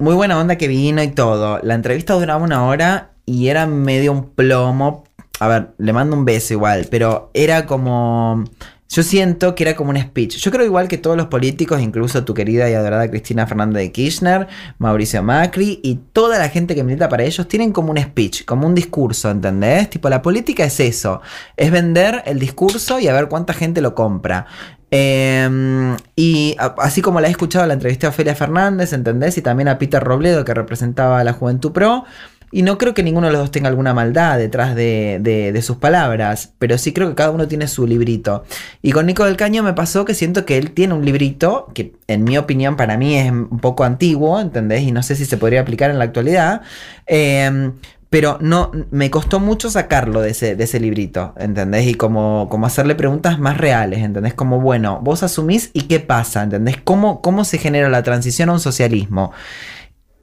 muy 0.00 0.14
buena 0.16 0.38
onda 0.40 0.56
que 0.56 0.66
vino 0.66 1.02
y 1.04 1.08
todo. 1.08 1.60
La 1.62 1.74
entrevista 1.74 2.14
duraba 2.14 2.42
una 2.42 2.64
hora 2.64 3.10
y 3.26 3.46
era 3.46 3.66
medio 3.66 4.10
un 4.10 4.30
plomo. 4.30 5.04
A 5.42 5.48
ver, 5.48 5.74
le 5.78 5.92
mando 5.92 6.14
un 6.16 6.24
beso 6.24 6.54
igual, 6.54 6.86
pero 6.88 7.32
era 7.34 7.66
como. 7.66 8.44
Yo 8.88 9.02
siento 9.02 9.56
que 9.56 9.64
era 9.64 9.74
como 9.74 9.90
un 9.90 10.00
speech. 10.00 10.36
Yo 10.36 10.52
creo 10.52 10.64
igual 10.64 10.86
que 10.86 10.98
todos 10.98 11.16
los 11.16 11.26
políticos, 11.26 11.80
incluso 11.80 12.24
tu 12.24 12.32
querida 12.32 12.70
y 12.70 12.74
adorada 12.74 13.10
Cristina 13.10 13.44
Fernández 13.48 13.82
de 13.82 13.90
Kirchner, 13.90 14.46
Mauricio 14.78 15.20
Macri 15.20 15.80
y 15.82 15.96
toda 16.12 16.38
la 16.38 16.48
gente 16.48 16.76
que 16.76 16.84
milita 16.84 17.08
para 17.08 17.24
ellos, 17.24 17.48
tienen 17.48 17.72
como 17.72 17.90
un 17.90 17.98
speech, 17.98 18.44
como 18.44 18.68
un 18.68 18.74
discurso, 18.76 19.32
¿entendés? 19.32 19.90
Tipo, 19.90 20.08
la 20.08 20.22
política 20.22 20.62
es 20.62 20.78
eso, 20.78 21.22
es 21.56 21.72
vender 21.72 22.22
el 22.26 22.38
discurso 22.38 23.00
y 23.00 23.08
a 23.08 23.12
ver 23.12 23.26
cuánta 23.26 23.52
gente 23.52 23.80
lo 23.80 23.96
compra. 23.96 24.46
Eh, 24.92 25.96
y 26.14 26.54
así 26.58 27.02
como 27.02 27.20
la 27.20 27.26
he 27.26 27.30
escuchado, 27.32 27.66
la 27.66 27.74
entrevisté 27.74 28.06
a 28.06 28.10
Ofelia 28.10 28.36
Fernández, 28.36 28.92
¿entendés? 28.92 29.36
Y 29.38 29.42
también 29.42 29.66
a 29.66 29.78
Peter 29.78 30.04
Robledo, 30.04 30.44
que 30.44 30.54
representaba 30.54 31.18
a 31.18 31.24
la 31.24 31.32
Juventud 31.32 31.72
Pro. 31.72 32.04
Y 32.52 32.62
no 32.62 32.78
creo 32.78 32.94
que 32.94 33.02
ninguno 33.02 33.26
de 33.26 33.32
los 33.32 33.42
dos 33.42 33.50
tenga 33.50 33.68
alguna 33.68 33.94
maldad 33.94 34.38
detrás 34.38 34.74
de, 34.76 35.18
de- 35.20 35.62
sus 35.62 35.78
palabras, 35.78 36.52
pero 36.58 36.76
sí 36.78 36.92
creo 36.92 37.08
que 37.08 37.14
cada 37.14 37.30
uno 37.30 37.48
tiene 37.48 37.66
su 37.66 37.86
librito. 37.86 38.44
Y 38.82 38.92
con 38.92 39.06
Nico 39.06 39.24
del 39.24 39.36
Caño 39.36 39.62
me 39.62 39.72
pasó 39.72 40.04
que 40.04 40.14
siento 40.14 40.44
que 40.44 40.58
él 40.58 40.72
tiene 40.72 40.92
un 40.94 41.04
librito, 41.04 41.68
que 41.74 41.94
en 42.08 42.24
mi 42.24 42.36
opinión 42.36 42.76
para 42.76 42.96
mí 42.98 43.16
es 43.16 43.30
un 43.30 43.58
poco 43.58 43.84
antiguo, 43.84 44.38
¿entendés? 44.40 44.82
Y 44.82 44.92
no 44.92 45.02
sé 45.02 45.16
si 45.16 45.24
se 45.24 45.36
podría 45.38 45.62
aplicar 45.62 45.90
en 45.90 45.98
la 45.98 46.04
actualidad. 46.04 46.60
Eh, 47.06 47.70
pero 48.10 48.36
no, 48.42 48.70
me 48.90 49.10
costó 49.10 49.40
mucho 49.40 49.70
sacarlo 49.70 50.20
de 50.20 50.32
ese, 50.32 50.54
de 50.54 50.64
ese 50.64 50.78
librito, 50.78 51.32
¿entendés? 51.38 51.86
Y 51.86 51.94
como, 51.94 52.46
como 52.50 52.66
hacerle 52.66 52.94
preguntas 52.94 53.38
más 53.38 53.56
reales, 53.56 54.00
¿entendés? 54.00 54.34
Como, 54.34 54.60
bueno, 54.60 55.00
vos 55.02 55.22
asumís 55.22 55.70
y 55.72 55.84
qué 55.84 55.98
pasa, 55.98 56.42
¿entendés? 56.42 56.76
¿Cómo, 56.84 57.22
cómo 57.22 57.44
se 57.44 57.56
genera 57.56 57.88
la 57.88 58.02
transición 58.02 58.50
a 58.50 58.52
un 58.52 58.60
socialismo? 58.60 59.32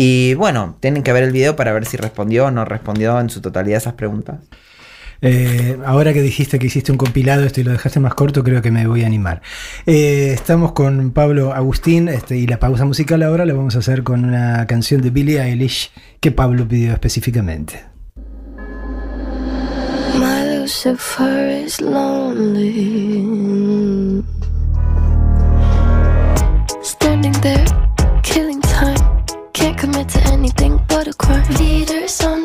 Y 0.01 0.33
bueno, 0.35 0.77
tienen 0.79 1.03
que 1.03 1.11
ver 1.11 1.23
el 1.23 1.33
video 1.33 1.57
para 1.57 1.73
ver 1.73 1.85
si 1.85 1.97
respondió 1.97 2.45
o 2.45 2.51
no 2.51 2.63
respondió 2.63 3.19
en 3.19 3.29
su 3.29 3.41
totalidad 3.41 3.79
esas 3.79 3.95
preguntas. 3.95 4.37
Eh, 5.21 5.77
ahora 5.85 6.13
que 6.13 6.21
dijiste 6.21 6.57
que 6.57 6.67
hiciste 6.67 6.93
un 6.93 6.97
compilado 6.97 7.43
esto 7.43 7.59
y 7.59 7.65
lo 7.65 7.73
dejaste 7.73 7.99
más 7.99 8.13
corto, 8.13 8.41
creo 8.45 8.61
que 8.61 8.71
me 8.71 8.87
voy 8.87 9.03
a 9.03 9.07
animar. 9.07 9.41
Eh, 9.85 10.31
estamos 10.33 10.71
con 10.71 11.11
Pablo 11.11 11.51
Agustín 11.51 12.07
este, 12.07 12.37
y 12.37 12.47
la 12.47 12.59
pausa 12.59 12.85
musical 12.85 13.21
ahora 13.23 13.45
la 13.45 13.53
vamos 13.53 13.75
a 13.75 13.79
hacer 13.79 14.03
con 14.03 14.23
una 14.23 14.65
canción 14.67 15.01
de 15.01 15.09
Billie 15.09 15.41
Eilish 15.41 15.91
que 16.21 16.31
Pablo 16.31 16.65
pidió 16.65 16.93
específicamente. 16.93 17.83
My 20.17 20.59
Lucifer 20.61 21.65
is 21.65 21.81
lonely. 21.81 23.25
to. 31.13 31.57
Leaders 31.59 32.21
on 32.21 32.38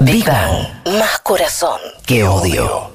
Digan 0.00 0.82
más 0.98 1.20
corazón 1.20 1.78
que 2.06 2.24
odio. 2.24 2.90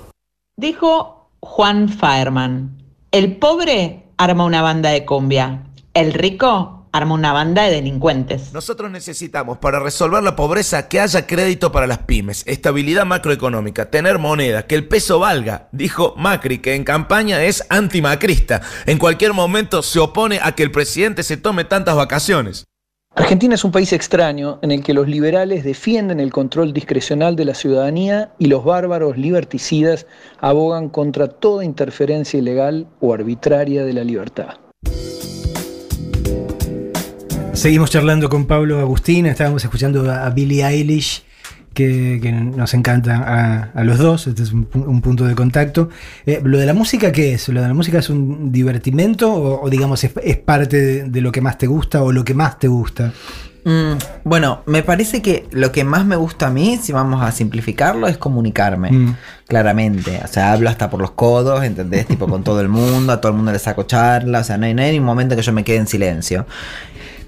Dijo 0.58 1.30
Juan 1.40 1.88
Faerman, 1.90 2.84
el 3.12 3.38
pobre 3.38 4.08
arma 4.18 4.44
una 4.44 4.62
banda 4.62 4.90
de 4.90 5.06
cumbia, 5.06 5.64
el 5.94 6.14
rico 6.14 6.85
arma 6.96 7.16
una 7.16 7.34
banda 7.34 7.64
de 7.64 7.72
delincuentes. 7.72 8.54
Nosotros 8.54 8.90
necesitamos 8.90 9.58
para 9.58 9.80
resolver 9.80 10.24
la 10.24 10.36
pobreza 10.36 10.88
que 10.88 11.00
haya 11.00 11.28
crédito 11.28 11.72
para 11.72 11.88
las 11.88 12.00
pymes, 12.00 12.44
estabilidad 12.46 13.06
macroeconómica, 13.06 13.90
tener 13.90 14.18
moneda, 14.18 14.66
que 14.66 14.76
el 14.76 14.88
peso 14.88 15.20
valga. 15.20 15.68
Dijo 15.72 16.14
Macri, 16.18 16.60
que 16.60 16.76
en 16.76 16.84
campaña 16.84 17.44
es 17.44 17.66
antimacrista. 17.70 18.62
En 18.86 18.98
cualquier 18.98 19.34
momento 19.34 19.82
se 19.82 20.00
opone 20.00 20.40
a 20.42 20.54
que 20.54 20.64
el 20.64 20.72
presidente 20.72 21.24
se 21.24 21.38
tome 21.38 21.66
tantas 21.66 21.96
vacaciones. 21.96 22.66
Argentina 23.18 23.56
es 23.56 23.64
un 23.64 23.72
país 23.72 23.94
extraño 23.94 24.60
en 24.62 24.72
el 24.72 24.84
que 24.84 24.94
los 24.94 25.08
liberales 25.08 25.64
defienden 25.64 26.20
el 26.20 26.34
control 26.34 26.74
discrecional 26.74 27.38
de 27.38 27.46
la 27.46 27.54
ciudadanía 27.54 28.32
y 28.40 28.48
los 28.48 28.66
bárbaros 28.66 29.18
liberticidas 29.18 30.06
abogan 30.40 30.90
contra 30.90 31.30
toda 31.30 31.64
interferencia 31.64 32.38
ilegal 32.40 32.88
o 33.00 33.14
arbitraria 33.14 33.86
de 33.86 33.94
la 33.94 34.04
libertad. 34.04 34.56
Seguimos 37.56 37.90
charlando 37.90 38.30
con 38.30 38.46
Pablo 38.46 38.80
Agustín, 38.80 39.26
estábamos 39.26 39.64
escuchando 39.64 40.12
a 40.12 40.30
Billie 40.30 40.66
Eilish, 40.66 41.24
que, 41.74 42.20
que 42.22 42.32
nos 42.32 42.74
encanta 42.74 43.16
a, 43.16 43.80
a 43.80 43.84
los 43.86 43.98
dos, 43.98 44.28
este 44.28 44.44
es 44.44 44.52
un, 44.52 44.68
un 44.74 45.02
punto 45.02 45.26
de 45.26 45.36
contacto. 45.36 45.90
Eh, 46.26 46.42
¿Lo 46.44 46.58
de 46.58 46.66
la 46.66 46.74
música 46.74 47.14
qué 47.14 47.34
es? 47.34 47.48
¿Lo 47.50 47.62
de 47.62 47.68
la 47.70 47.74
música 47.74 48.00
es 48.00 48.10
un 48.10 48.52
divertimento 48.52 49.34
o, 49.34 49.64
o 49.64 49.70
digamos 49.70 50.04
es, 50.04 50.12
es 50.22 50.38
parte 50.38 50.78
de, 50.78 51.04
de 51.10 51.22
lo 51.22 51.32
que 51.32 51.42
más 51.42 51.58
te 51.58 51.66
gusta 51.66 52.04
o 52.04 52.12
lo 52.12 52.26
que 52.26 52.34
más 52.34 52.60
te 52.60 52.68
gusta? 52.68 53.14
Mm, 53.66 53.94
bueno, 54.26 54.62
me 54.68 54.84
parece 54.84 55.24
que 55.24 55.48
lo 55.52 55.72
que 55.72 55.84
más 55.84 56.06
me 56.06 56.16
gusta 56.16 56.48
a 56.48 56.50
mí, 56.52 56.80
si 56.80 56.92
vamos 56.92 57.24
a 57.24 57.32
simplificarlo, 57.32 58.08
es 58.08 58.18
comunicarme. 58.18 58.92
Mm. 58.92 59.16
Claramente. 59.48 60.22
O 60.24 60.28
sea, 60.28 60.52
hablo 60.52 60.70
hasta 60.70 60.90
por 60.90 61.02
los 61.02 61.12
codos, 61.12 61.64
¿entendés? 61.64 62.06
tipo 62.06 62.28
con 62.28 62.44
todo 62.44 62.62
el 62.62 62.70
mundo, 62.70 63.12
a 63.14 63.20
todo 63.20 63.32
el 63.32 63.38
mundo 63.38 63.52
le 63.52 63.60
saco 63.60 63.84
charla. 63.84 64.40
O 64.42 64.44
sea, 64.44 64.58
no 64.58 64.68
hay, 64.68 64.76
no 64.76 64.84
hay 64.84 65.00
un 65.00 65.06
momento 65.06 65.36
que 65.36 65.42
yo 65.42 65.52
me 65.52 65.64
quede 65.64 65.78
en 65.78 65.88
silencio. 65.88 66.46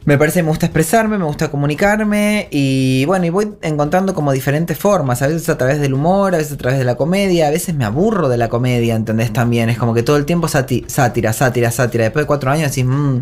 Me 0.07 0.17
parece 0.17 0.39
que 0.39 0.43
me 0.43 0.49
gusta 0.51 0.67
expresarme, 0.67 1.17
me 1.17 1.25
gusta 1.25 1.51
comunicarme 1.51 2.47
y 2.49 3.03
bueno, 3.03 3.25
y 3.25 3.29
voy 3.29 3.55
encontrando 3.61 4.13
como 4.13 4.31
diferentes 4.31 4.77
formas, 4.77 5.21
a 5.21 5.27
veces 5.27 5.49
a 5.49 5.57
través 5.57 5.81
del 5.81 5.93
humor, 5.93 6.33
a 6.33 6.37
veces 6.37 6.53
a 6.53 6.57
través 6.57 6.79
de 6.79 6.85
la 6.85 6.95
comedia, 6.95 7.47
a 7.47 7.49
veces 7.49 7.75
me 7.75 7.83
aburro 7.83 8.29
de 8.29 8.37
la 8.37 8.47
comedia, 8.47 8.95
¿entendés? 8.95 9.33
También 9.33 9.69
es 9.69 9.77
como 9.77 9.93
que 9.93 10.03
todo 10.03 10.15
el 10.15 10.23
tiempo 10.23 10.47
sátira, 10.47 10.87
sátira, 11.33 11.33
sátira. 11.73 12.05
Después 12.05 12.23
de 12.23 12.25
cuatro 12.25 12.49
años 12.49 12.69
decís, 12.73 12.85
"Mm". 12.85 13.19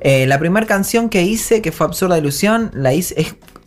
Eh, 0.00 0.26
la 0.28 0.38
primera 0.38 0.64
canción 0.64 1.08
que 1.08 1.22
hice, 1.22 1.60
que 1.60 1.72
fue 1.72 1.86
Absurda 1.88 2.16
Ilusión, 2.16 2.70
la 2.72 2.94
hice, 2.94 3.16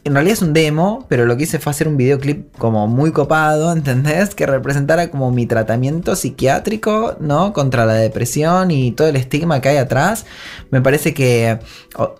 en 0.03 0.13
realidad 0.13 0.33
es 0.33 0.41
un 0.41 0.53
demo, 0.53 1.05
pero 1.09 1.25
lo 1.25 1.37
que 1.37 1.43
hice 1.43 1.59
fue 1.59 1.69
hacer 1.69 1.87
un 1.87 1.95
videoclip 1.95 2.57
como 2.57 2.87
muy 2.87 3.11
copado, 3.11 3.71
¿entendés? 3.73 4.33
Que 4.33 4.45
representara 4.45 5.11
como 5.11 5.31
mi 5.31 5.45
tratamiento 5.45 6.15
psiquiátrico, 6.15 7.17
¿no? 7.19 7.53
Contra 7.53 7.85
la 7.85 7.93
depresión 7.93 8.71
y 8.71 8.91
todo 8.93 9.07
el 9.07 9.15
estigma 9.15 9.61
que 9.61 9.69
hay 9.69 9.77
atrás. 9.77 10.25
Me 10.71 10.81
parece 10.81 11.13
que, 11.13 11.59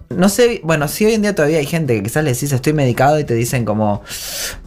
no 0.09 0.29
sé, 0.29 0.61
bueno, 0.63 0.87
sí 0.87 1.05
hoy 1.05 1.13
en 1.13 1.21
día 1.23 1.33
todavía 1.33 1.57
hay 1.57 1.65
gente 1.65 1.95
que 1.95 2.03
quizás 2.03 2.23
le 2.23 2.33
decís 2.33 2.51
estoy 2.51 2.73
medicado 2.73 3.19
y 3.19 3.23
te 3.23 3.33
dicen 3.33 3.65
como, 3.65 4.03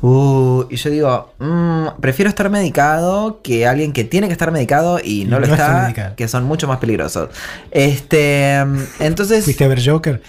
uh, 0.03 0.65
y 0.71 0.77
yo 0.77 0.91
digo, 0.91 1.35
"Mm, 1.39 2.01
prefiero 2.01 2.29
estar 2.29 2.51
medicado 2.51 3.41
que 3.43 3.67
alguien 3.67 3.93
que 3.93 4.05
tiene 4.05 4.27
que 4.27 4.33
estar 4.33 4.51
medicado 4.51 4.99
y 5.03 5.25
no, 5.27 5.39
lo 5.39 5.45
está 5.45 5.55
está, 5.57 5.83
medicado. 5.83 6.17
que 6.17 6.27
son 6.29 6.45
mucho 6.45 6.67
más 6.67 6.79
peligrosos. 6.79 7.29
Este, 7.71 8.57
entonces... 8.99 9.45
¿Fuiste 9.45 9.65
a 9.65 9.69
ver 9.69 9.81
Joker? 9.85 10.21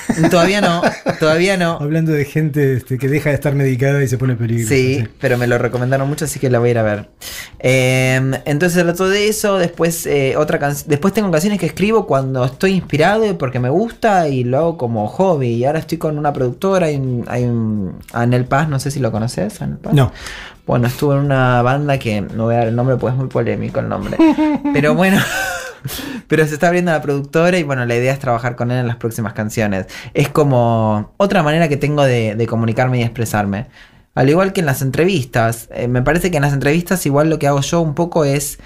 Todavía 0.30 0.60
no, 0.60 0.82
todavía 1.20 1.56
no. 1.56 1.78
Hablando 1.80 2.12
de 2.12 2.24
gente 2.24 2.74
este, 2.74 2.98
que 2.98 3.08
deja 3.08 3.30
de 3.30 3.34
estar 3.34 3.54
medicada 3.54 4.02
y 4.02 4.08
se 4.08 4.18
pone 4.18 4.34
peligrosa. 4.34 4.74
Sí, 4.74 5.06
pero 5.20 5.38
me 5.38 5.46
lo 5.46 5.58
recomendaron 5.58 6.08
mucho, 6.08 6.24
así 6.24 6.38
que 6.38 6.50
la 6.50 6.58
voy 6.58 6.68
a 6.68 6.70
ir 6.72 6.78
a 6.78 6.82
ver. 6.82 7.08
Eh, 7.58 8.20
entonces 8.44 8.82
trato 8.82 9.08
de 9.08 9.28
eso. 9.28 9.58
Después 9.58 10.06
eh, 10.06 10.34
otra 10.36 10.58
canción. 10.58 10.88
Después 10.88 11.14
tengo 11.14 11.30
canciones 11.30 11.58
que 11.58 11.66
escribo 11.66 12.06
cuando 12.06 12.44
estoy 12.44 12.72
inspirado 12.72 13.26
y 13.26 13.32
porque 13.34 13.58
me 13.58 13.70
gusta 13.70 14.28
y 14.28 14.44
lo 14.44 14.58
hago 14.58 14.78
como 14.78 15.06
hobby. 15.08 15.48
Y 15.48 15.64
ahora 15.64 15.78
estoy 15.78 15.98
con 15.98 16.18
una 16.18 16.32
productora. 16.32 16.86
Hay 16.86 16.96
un, 16.96 17.24
hay 17.28 17.44
un 17.44 17.98
Anel 18.12 18.44
Paz, 18.44 18.68
no 18.68 18.78
sé 18.80 18.90
si 18.90 19.00
lo 19.00 19.12
conoces, 19.12 19.60
Anel 19.62 19.78
Paz. 19.78 19.94
No. 19.94 20.12
Bueno, 20.66 20.86
estuvo 20.86 21.12
en 21.14 21.20
una 21.20 21.60
banda 21.62 21.98
que 21.98 22.20
no 22.20 22.44
voy 22.44 22.54
a 22.54 22.58
dar 22.58 22.68
el 22.68 22.76
nombre 22.76 22.96
porque 22.96 23.14
es 23.14 23.18
muy 23.18 23.28
polémico 23.28 23.80
el 23.80 23.88
nombre. 23.88 24.16
Pero 24.72 24.94
bueno. 24.94 25.18
Pero 26.28 26.46
se 26.46 26.54
está 26.54 26.68
abriendo 26.68 26.92
la 26.92 27.02
productora 27.02 27.58
y 27.58 27.62
bueno, 27.62 27.84
la 27.86 27.96
idea 27.96 28.12
es 28.12 28.18
trabajar 28.18 28.56
con 28.56 28.70
él 28.70 28.78
en 28.78 28.86
las 28.86 28.96
próximas 28.96 29.32
canciones. 29.32 29.86
Es 30.14 30.28
como 30.28 31.12
otra 31.16 31.42
manera 31.42 31.68
que 31.68 31.76
tengo 31.76 32.04
de, 32.04 32.46
comunicarme 32.48 33.00
y 33.00 33.02
expresarme. 33.02 33.66
Al 34.14 34.28
igual 34.28 34.52
que 34.52 34.60
en 34.60 34.66
las 34.66 34.82
entrevistas. 34.82 35.68
Eh, 35.72 35.88
me 35.88 36.02
parece 36.02 36.30
que 36.30 36.36
en 36.36 36.42
las 36.42 36.52
entrevistas 36.52 37.06
igual 37.06 37.30
lo 37.30 37.38
que 37.38 37.46
hago 37.46 37.60
yo 37.60 37.80
un 37.80 37.94
poco 37.94 38.24
es 38.24 38.58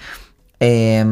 eh, 0.59 1.05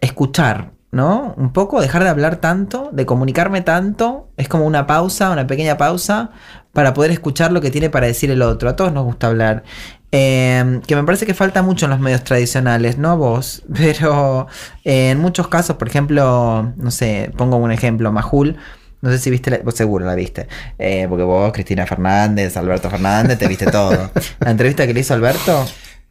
escuchar, 0.00 0.72
¿no? 0.90 1.34
Un 1.36 1.52
poco, 1.52 1.80
dejar 1.80 2.02
de 2.04 2.08
hablar 2.08 2.36
tanto, 2.36 2.90
de 2.92 3.04
comunicarme 3.04 3.60
tanto. 3.60 4.30
Es 4.36 4.48
como 4.48 4.64
una 4.64 4.86
pausa, 4.86 5.30
una 5.30 5.46
pequeña 5.46 5.76
pausa 5.76 6.30
para 6.72 6.92
poder 6.92 7.10
escuchar 7.10 7.52
lo 7.52 7.60
que 7.60 7.70
tiene 7.70 7.90
para 7.90 8.06
decir 8.06 8.30
el 8.30 8.42
otro. 8.42 8.68
A 8.68 8.76
todos 8.76 8.92
nos 8.92 9.04
gusta 9.04 9.28
hablar. 9.28 9.64
Eh, 10.12 10.80
que 10.86 10.94
me 10.96 11.02
parece 11.04 11.26
que 11.26 11.34
falta 11.34 11.62
mucho 11.62 11.86
en 11.86 11.90
los 11.90 12.00
medios 12.00 12.22
tradicionales, 12.24 12.96
no 12.96 13.16
vos, 13.16 13.62
pero 13.74 14.46
eh, 14.84 15.10
en 15.10 15.18
muchos 15.18 15.48
casos, 15.48 15.76
por 15.76 15.88
ejemplo, 15.88 16.72
no 16.76 16.90
sé, 16.90 17.30
pongo 17.36 17.56
un 17.56 17.72
ejemplo, 17.72 18.12
Majul. 18.12 18.56
No 19.02 19.10
sé 19.10 19.18
si 19.18 19.30
viste, 19.30 19.50
la, 19.50 19.58
vos 19.58 19.74
seguro 19.74 20.06
la 20.06 20.14
viste, 20.14 20.48
eh, 20.78 21.06
porque 21.08 21.22
vos, 21.22 21.52
Cristina 21.52 21.86
Fernández, 21.86 22.56
Alberto 22.56 22.88
Fernández, 22.88 23.38
te 23.38 23.46
viste 23.46 23.66
todo. 23.70 24.10
La 24.40 24.50
entrevista 24.50 24.86
que 24.86 24.94
le 24.94 25.00
hizo 25.00 25.12
Alberto, 25.14 25.66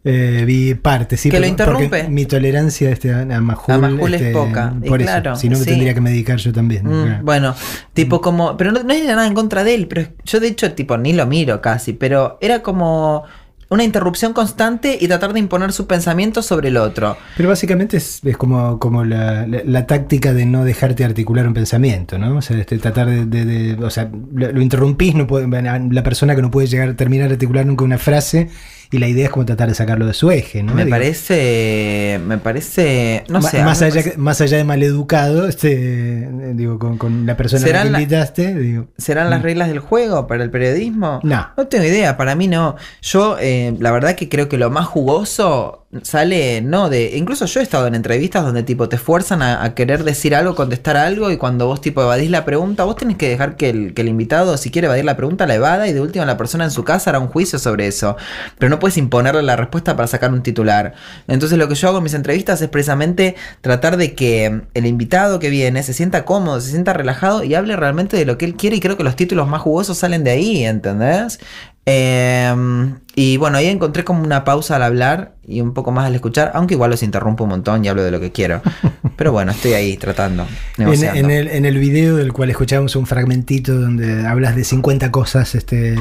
Eh, 0.08 0.44
vi 0.46 0.76
parte, 0.76 1.18
sí. 1.18 1.32
Que 1.32 1.40
lo 1.40 1.48
interrumpe. 1.48 2.08
Mi 2.10 2.28
tolerancia 2.28 2.92
este, 2.92 3.12
a 3.12 3.26
Majul, 3.42 3.74
A 3.74 3.78
Majul 3.80 4.14
es 4.14 4.22
este, 4.22 4.34
poca, 4.34 4.72
y 4.84 4.88
Por 4.88 5.02
eso, 5.02 5.10
claro, 5.10 5.36
si 5.36 5.50
no 5.50 5.58
me 5.58 5.64
sí. 5.64 5.72
tendría 5.72 5.96
que 5.96 6.02
medicar 6.02 6.38
yo 6.38 6.54
también. 6.54 6.86
Mm, 6.86 7.04
Claro. 7.06 7.24
Bueno, 7.24 7.56
tipo 7.94 8.22
como, 8.22 8.56
pero 8.56 8.72
no, 8.72 8.84
no 8.84 8.94
era 8.94 9.16
nada 9.16 9.26
en 9.26 9.34
contra 9.34 9.64
de 9.64 9.74
él, 9.74 9.88
pero 9.88 10.04
yo 10.24 10.40
de 10.40 10.50
hecho 10.50 10.72
tipo 10.74 10.96
ni 11.00 11.12
lo 11.14 11.26
miro 11.26 11.60
casi, 11.60 11.94
pero 11.94 12.38
era 12.40 12.62
como 12.62 13.24
una 13.70 13.84
interrupción 13.84 14.34
constante 14.34 14.98
y 15.00 15.08
tratar 15.08 15.34
de 15.34 15.40
imponer 15.40 15.72
su 15.72 15.88
pensamiento 15.88 16.42
sobre 16.42 16.68
el 16.70 16.78
otro. 16.78 17.18
Pero 17.36 17.50
básicamente 17.50 17.98
es, 17.98 18.22
es 18.24 18.38
como, 18.38 18.80
como 18.80 19.04
la, 19.04 19.48
la- 19.48 19.62
la 19.66 19.88
táctica 19.88 20.34
de 20.34 20.46
no 20.46 20.64
dejarte 20.64 21.04
articular 21.04 21.48
un 21.48 21.54
pensamiento, 21.54 22.18
¿no? 22.18 22.38
O 22.38 22.42
sea, 22.42 22.58
este, 22.60 22.78
tratar 22.78 23.08
de, 23.10 23.26
de- 23.26 23.46
de- 23.76 23.84
O 23.86 23.90
sea, 23.90 24.10
lo, 24.34 24.52
lo 24.52 24.62
interrumpís, 24.62 25.16
no 25.16 25.26
puede, 25.28 25.48
la 25.48 26.04
persona 26.04 26.36
que 26.36 26.42
no 26.42 26.52
puede 26.52 26.68
llegar 26.68 26.90
a 26.90 26.96
terminar 26.96 27.28
de 27.30 27.34
articular 27.34 27.66
nunca 27.66 27.84
una 27.84 27.98
frase, 27.98 28.50
y 28.92 28.98
la 29.00 29.08
idea 29.08 29.26
es 29.26 29.32
como 29.32 29.46
tratar 29.46 29.70
de 29.70 29.76
sacarlo 29.76 30.06
de 30.06 30.14
su 30.14 30.32
eje, 30.32 30.64
¿no? 30.64 30.74
me 30.74 30.86
Digo, 30.86 30.96
parece, 30.96 32.20
me 32.26 32.38
parece, 32.38 33.24
no 33.30 33.42
sé. 33.42 33.64
más, 33.64 33.82
allá, 33.82 34.02
parece- 34.02 34.18
más 34.18 34.42
allá 34.42 34.58
de 34.58 34.64
maleducado, 34.64 35.48
este, 35.48 36.24
eh, 36.24 36.30
digo, 36.56 36.80
con, 36.80 36.98
con 36.98 37.26
la 37.26 37.36
persona 37.38 37.60
a 37.60 37.62
la 37.64 37.68
¿Serán 37.68 37.86
que 37.88 37.92
la- 37.92 38.02
invitaste, 38.02 38.56
digo. 38.56 38.88
¿Serán 38.98 39.30
las 39.30 39.42
reglas 39.42 39.68
del 39.70 39.80
juego 39.80 40.28
para 40.28 40.44
el 40.44 40.50
periodismo? 40.50 41.20
No. 41.24 41.48
No 41.58 41.68
tengo 41.68 41.84
idea, 41.86 42.18
para 42.18 42.36
mí 42.36 42.48
no. 42.48 42.76
Yo, 43.02 43.38
eh, 43.40 43.76
la 43.80 43.92
verdad 43.92 44.16
que 44.16 44.30
creo 44.30 44.50
que 44.50 44.58
lo 44.58 44.70
más 44.70 44.86
jugoso 44.86 45.85
sale, 46.04 46.62
no, 46.62 46.90
de. 46.90 47.18
Incluso 47.18 47.46
yo 47.46 47.60
he 47.60 47.64
estado 47.64 47.88
en 47.88 47.96
entrevistas 47.96 48.44
donde 48.44 48.64
tipo 48.64 48.90
te 48.90 48.98
fuerzan 48.98 49.42
a, 49.42 49.64
a 49.64 49.76
querer 49.76 50.04
decir 50.04 50.36
algo, 50.36 50.56
contestar 50.56 50.98
algo, 50.98 51.32
y 51.32 51.38
cuando 51.38 51.68
vos 51.68 51.82
tipo 51.82 52.02
evadís 52.02 52.30
la 52.30 52.46
pregunta, 52.46 52.84
vos 52.84 52.96
tenés 52.96 53.18
que 53.18 53.30
dejar 53.30 53.56
que 53.56 53.70
el, 53.70 53.94
que 53.94 54.02
el 54.02 54.08
invitado, 54.08 54.58
si 54.58 54.72
quiere 54.72 54.88
evadir 54.88 55.06
la 55.06 55.16
pregunta, 55.18 55.46
la 55.46 55.56
evada, 55.56 55.88
y 55.88 55.94
de 55.94 56.02
última 56.02 56.26
la 56.26 56.38
persona 56.38 56.64
en 56.64 56.72
su 56.72 56.84
casa 56.84 57.10
hará 57.10 57.20
un 57.20 57.28
juicio 57.28 57.60
sobre 57.60 57.88
eso. 57.88 58.18
Pero 58.58 58.70
no 58.70 58.80
puedes 58.80 58.98
imponerle 58.98 59.44
la 59.44 59.56
respuesta 59.56 59.96
para 59.96 60.08
sacar 60.08 60.32
un 60.32 60.44
titular. 60.44 60.94
Entonces 61.28 61.58
lo 61.58 61.68
que 61.68 61.76
yo 61.76 61.88
hago 61.88 61.98
en 61.98 62.04
mis 62.04 62.14
entrevistas 62.14 62.62
es 62.62 62.70
precisamente 62.70 63.36
tratar 63.62 63.98
de 63.98 64.16
que 64.16 64.62
el 64.74 64.86
invitado 64.86 65.40
que 65.40 65.50
viene 65.50 65.84
se 65.84 65.94
sienta 65.94 66.26
cómodo, 66.26 66.62
se 66.62 66.72
sienta 66.72 66.94
relajado 66.94 67.44
y 67.44 67.56
hable 67.56 67.76
realmente 67.76 68.18
de 68.18 68.26
lo 68.26 68.38
que 68.38 68.46
él 68.46 68.56
quiere 68.56 68.78
y 68.78 68.80
creo 68.80 68.98
que 68.98 69.04
los 69.04 69.16
títulos 69.16 69.48
más 69.48 69.62
jugosos 69.62 69.98
salen 69.98 70.24
de 70.24 70.32
ahí, 70.32 70.64
¿entendés? 70.66 71.40
Eh, 71.88 72.94
y 73.16 73.38
bueno, 73.38 73.58
ahí 73.58 73.68
encontré 73.68 74.04
como 74.04 74.24
una 74.24 74.44
pausa 74.44 74.76
al 74.76 74.84
hablar 74.84 75.36
y 75.48 75.62
un 75.62 75.74
poco 75.74 75.92
más 75.92 76.08
al 76.08 76.16
escuchar, 76.16 76.52
aunque 76.56 76.74
igual 76.74 76.90
los 76.92 77.04
interrumpo 77.04 77.44
un 77.44 77.52
montón 77.52 77.86
y 77.86 77.88
hablo 77.88 78.04
de 78.04 78.12
lo 78.12 78.20
que 78.20 78.32
quiero. 78.32 78.62
Pero 79.16 79.32
bueno, 79.32 79.52
estoy 79.52 79.74
ahí 79.74 79.96
tratando, 79.96 80.46
En, 80.78 80.92
en 81.04 81.32
el, 81.32 81.48
en 81.48 81.66
el 81.66 81.78
video 81.78 82.18
del 82.18 82.34
cual 82.34 82.50
escuchamos 82.50 82.96
un 82.96 83.06
fragmentito 83.06 83.74
donde 83.80 84.26
hablas 84.26 84.56
de 84.56 84.64
50 84.66 85.12
cosas 85.12 85.56
este, 85.56 85.96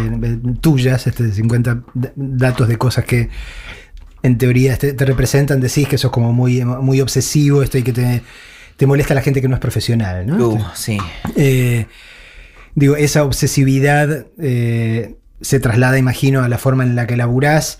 tuyas, 0.60 1.06
este, 1.06 1.30
50 1.30 1.82
d- 1.94 2.12
datos 2.16 2.66
de 2.66 2.76
cosas 2.78 3.04
que 3.04 3.28
en 4.22 4.38
teoría 4.38 4.72
este, 4.72 4.94
te 4.94 5.04
representan, 5.04 5.60
decís 5.60 5.86
que 5.86 5.98
sos 5.98 6.10
como 6.10 6.32
muy, 6.32 6.64
muy 6.64 7.00
obsesivo 7.02 7.62
esto 7.62 7.76
y 7.78 7.82
que 7.82 7.92
te, 7.92 8.22
te 8.76 8.86
molesta 8.86 9.14
la 9.14 9.20
gente 9.22 9.40
que 9.42 9.48
no 9.48 9.54
es 9.54 9.60
profesional, 9.60 10.26
¿no? 10.26 10.48
Uh, 10.48 10.64
sí. 10.74 10.96
Eh, 11.36 11.86
digo, 12.74 12.96
esa 12.96 13.22
obsesividad 13.22 14.26
eh, 14.40 15.14
se 15.40 15.60
traslada, 15.60 15.98
imagino, 15.98 16.42
a 16.42 16.48
la 16.48 16.58
forma 16.58 16.84
en 16.84 16.96
la 16.96 17.06
que 17.06 17.16
laburás. 17.16 17.78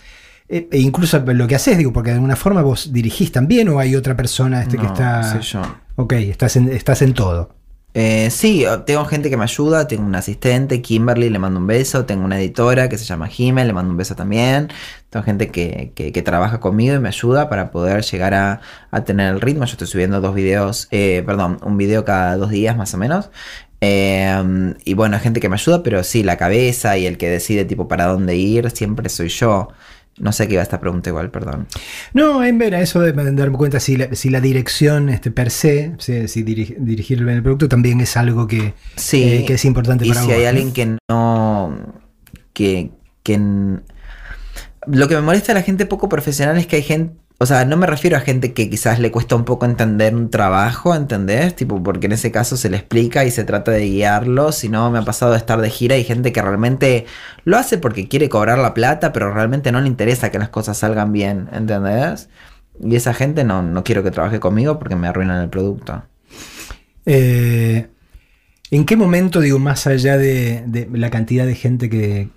eh, 0.49 0.69
E 0.71 0.79
incluso 0.79 1.19
lo 1.27 1.47
que 1.47 1.55
haces, 1.55 1.79
digo, 1.79 1.93
porque 1.93 2.11
de 2.11 2.17
alguna 2.17 2.37
forma 2.37 2.63
vos 2.63 2.93
dirigís 2.93 3.33
también 3.33 3.69
o 3.69 3.79
hay 3.79 3.97
otra 3.97 4.17
persona 4.17 4.63
este, 4.63 4.77
que 4.77 4.87
está. 4.87 5.23
sé 5.23 5.41
yo. 5.41 5.63
Ok, 5.97 6.13
estás 6.15 6.57
en, 6.57 6.69
estás 6.69 7.03
en 7.03 7.15
todo. 7.15 7.55
Eh, 7.97 8.29
sí, 8.33 8.65
tengo 8.87 9.05
gente 9.05 9.31
que 9.31 9.37
me 9.37 9.45
ayuda, 9.45 9.87
tengo 9.87 10.03
un 10.05 10.17
asistente, 10.17 10.83
Kimberly, 10.83 11.31
le 11.31 11.39
mando 11.39 11.61
un 11.61 11.67
beso, 11.69 12.05
tengo 12.05 12.25
una 12.25 12.41
editora 12.41 12.89
que 12.89 12.99
se 12.99 13.05
llama 13.05 13.29
Jiménez, 13.29 13.69
le 13.69 13.73
mando 13.73 13.93
un 13.93 13.97
beso 13.97 14.17
también, 14.17 14.69
tengo 15.11 15.23
gente 15.25 15.53
que, 15.53 15.93
que- 15.95 16.11
que 16.11 16.23
trabaja 16.23 16.59
conmigo 16.59 16.97
y 16.97 16.99
me 16.99 17.07
ayuda 17.09 17.49
para 17.49 17.71
poder 17.71 18.03
llegar 18.03 18.35
a, 18.35 18.61
a 18.91 19.05
tener 19.05 19.33
el 19.33 19.41
ritmo, 19.41 19.65
yo 19.65 19.73
estoy 19.75 19.87
subiendo 19.87 20.21
dos 20.21 20.35
videos, 20.35 20.89
eh, 20.91 21.23
perdón, 21.25 21.59
un 21.63 21.77
video 21.77 22.05
cada 22.05 22.37
dos 22.37 22.51
días 22.51 22.77
más 22.77 22.93
o 22.95 22.99
menos. 22.99 23.31
Eh, 23.85 24.75
y 24.85 24.95
bueno, 24.95 25.17
hay 25.17 25.23
gente 25.23 25.41
que 25.41 25.49
me 25.49 25.55
ayuda, 25.57 25.83
pero 25.83 26.03
sí, 26.05 26.23
la 26.23 26.37
cabeza 26.37 26.97
y 26.97 27.07
el 27.07 27.19
que 27.19 27.29
decide 27.29 27.65
tipo 27.65 27.87
para 27.89 28.07
dónde 28.07 28.37
ir, 28.37 28.71
siempre 28.71 29.09
soy 29.09 29.29
yo. 29.29 29.69
No 30.17 30.31
sé 30.31 30.47
qué 30.47 30.55
iba 30.55 30.63
esta 30.63 30.79
pregunta 30.81 31.11
igual, 31.11 31.31
perdón. 31.33 31.67
No, 32.13 32.45
en 32.45 32.57
ver, 32.57 32.77
a 32.77 32.81
eso 32.81 33.01
de 33.01 33.13
darme 33.13 33.57
cuenta 33.59 33.81
si 33.81 33.97
la, 33.97 34.15
si 34.15 34.31
la 34.31 34.41
dirección 34.41 35.09
este, 35.09 35.33
per 35.33 35.51
se, 35.51 35.93
si, 35.99 36.29
si 36.29 36.45
diri- 36.45 36.77
dirigir 36.79 37.19
el 37.21 37.43
producto 37.43 37.69
también 37.69 38.01
es 38.01 38.17
algo 38.17 38.47
que, 38.47 38.75
Sí. 38.95 39.23
eh, 39.25 39.45
que 39.45 39.55
es 39.55 39.65
importante 39.65 40.07
y 40.07 40.11
para 40.11 40.21
si 40.21 40.27
vos. 40.29 40.37
hay 40.37 40.43
¿no? 40.45 40.49
alguien 40.49 40.73
que 40.73 40.97
no. 41.11 41.79
que. 42.53 42.91
que 43.25 43.41
lo 44.87 45.09
que 45.09 45.15
me 45.15 45.23
molesta 45.23 45.53
a 45.53 45.55
la 45.57 45.63
gente 45.63 45.87
poco 45.87 46.09
profesional 46.09 46.59
es 46.59 46.67
que 46.67 46.77
hay 46.77 46.83
gente. 46.83 47.15
O 47.39 47.47
sea, 47.47 47.65
no 47.65 47.77
me 47.77 47.87
refiero 47.87 48.17
a 48.17 48.21
gente 48.21 48.53
que 48.53 48.71
quizás 48.71 49.01
le 49.01 49.11
cuesta 49.11 49.35
un 49.35 49.45
poco 49.45 49.67
entender 49.67 50.15
un 50.15 50.31
trabajo, 50.31 50.95
¿entendés? 50.95 51.57
Tipo, 51.57 51.83
porque 51.83 52.07
en 52.07 52.13
ese 52.13 52.31
caso 52.31 52.57
se 52.57 52.71
le 52.71 52.77
explica 52.77 53.25
y 53.25 53.31
se 53.33 53.45
trata 53.45 53.73
de 53.73 53.89
guiarlo. 53.89 54.53
Si 54.53 54.69
no, 54.69 54.91
me 54.91 54.99
ha 55.01 55.03
pasado 55.03 55.33
de 55.33 55.39
estar 55.39 55.61
de 55.61 55.69
gira 55.69 55.97
y 55.97 56.05
gente 56.05 56.33
que 56.33 56.41
realmente 56.41 57.07
lo 57.45 57.57
hace 57.57 57.77
porque 57.77 58.09
quiere 58.09 58.29
cobrar 58.29 58.59
la 58.59 58.73
plata, 58.73 59.13
pero 59.13 59.33
realmente 59.35 59.73
no 59.73 59.81
le 59.81 59.89
interesa 59.89 60.31
que 60.31 60.39
las 60.39 60.49
cosas 60.49 60.79
salgan 60.79 61.13
bien, 61.13 61.49
¿entendés? 61.53 62.29
Y 62.81 62.95
esa 62.95 63.15
gente 63.15 63.45
no, 63.45 63.63
no 63.63 63.83
quiero 63.85 64.03
que 64.05 64.13
trabaje 64.13 64.39
conmigo 64.41 64.79
porque 64.79 64.97
me 64.97 65.09
arruinan 65.09 65.43
el 65.43 65.49
producto. 65.49 66.05
Eh, 67.05 67.89
¿En 68.71 68.87
qué 68.87 68.97
momento, 68.97 69.41
digo, 69.41 69.59
más 69.59 69.87
allá 69.87 70.17
de, 70.19 70.89
la 70.93 71.11
cantidad 71.11 71.47
de 71.47 71.55
gente 71.55 71.91
que, 71.91 72.29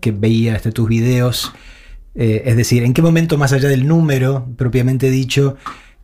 que 0.00 0.12
veía 0.12 0.56
este, 0.56 0.72
tus 0.72 0.88
videos, 0.88 1.52
eh, 2.14 2.42
es 2.46 2.56
decir, 2.56 2.82
¿en 2.82 2.92
qué 2.92 3.02
momento, 3.02 3.38
más 3.38 3.52
allá 3.52 3.68
del 3.68 3.86
número 3.86 4.46
propiamente 4.56 5.10
dicho, 5.10 5.56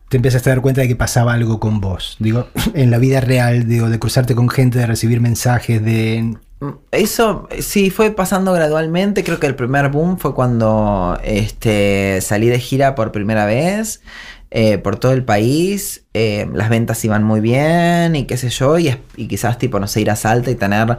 te 0.09 0.17
empiezas 0.17 0.45
a 0.47 0.51
dar 0.51 0.61
cuenta 0.61 0.81
de 0.81 0.87
que 0.87 0.95
pasaba 0.95 1.33
algo 1.33 1.59
con 1.59 1.81
vos? 1.81 2.15
Digo, 2.19 2.47
en 2.73 2.91
la 2.91 2.97
vida 2.97 3.21
real, 3.21 3.67
digo, 3.67 3.89
de 3.89 3.99
cruzarte 3.99 4.35
con 4.35 4.49
gente, 4.49 4.79
de 4.79 4.85
recibir 4.85 5.21
mensajes, 5.21 5.83
de... 5.83 6.37
Eso 6.91 7.47
eh, 7.51 7.61
sí 7.61 7.91
fue 7.91 8.11
pasando 8.11 8.51
gradualmente. 8.53 9.23
Creo 9.23 9.39
que 9.39 9.45
el 9.45 9.55
primer 9.55 9.89
boom 9.89 10.17
fue 10.17 10.33
cuando 10.33 11.19
este, 11.23 12.19
salí 12.21 12.47
de 12.47 12.59
gira 12.59 12.95
por 12.95 13.11
primera 13.11 13.45
vez 13.45 14.01
eh, 14.49 14.79
por 14.79 14.97
todo 14.97 15.11
el 15.11 15.23
país. 15.23 16.05
las 16.13 16.69
ventas 16.69 17.05
iban 17.05 17.23
muy 17.23 17.41
bien 17.41 18.15
y 18.15 18.25
qué 18.25 18.37
sé 18.37 18.49
yo. 18.49 18.79
Y, 18.79 18.95
y 19.17 19.27
quizás, 19.27 19.59
tipo, 19.59 19.79
no 19.79 19.87
sé, 19.87 20.01
ir 20.01 20.09
a 20.09 20.15
Salta 20.15 20.49
y 20.49 20.55
tener, 20.55 20.97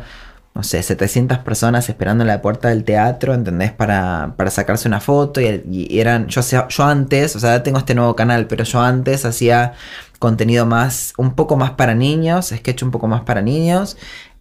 no 0.59 0.65
sé, 0.65 0.83
700 0.83 1.39
personas 1.39 1.89
esperando 1.89 2.25
en 2.25 2.29
la 2.29 2.43
puerta 2.43 2.71
del 2.71 2.83
teatro, 2.83 3.33
¿entendés? 3.33 3.71
Para, 3.71 4.35
para 4.37 4.51
sacarse 4.51 4.89
una 4.89 4.99
foto. 5.01 5.41
Y, 5.41 6.01
eran, 6.01 6.27
yo, 6.27 6.41
yo 6.43 6.85
antes, 6.85 7.37
o 7.37 7.39
sea, 7.39 7.63
tengo 7.63 7.79
este 7.79 7.95
nuevo 7.95 8.17
canal, 8.17 8.49
pero 8.49 8.65
yo 8.65 8.81
antes 8.81 9.25
hacía 9.25 9.75
contenido 10.19 10.67
más, 10.67 11.13
un 11.17 11.37
poco 11.37 11.57
más 11.57 11.71
para 11.71 11.95
niños, 11.95 12.47
sketch 12.49 12.83
un 12.83 12.91
poco 12.91 13.07
más 13.07 13.21
para 13.21 13.41
niños. 13.41 13.97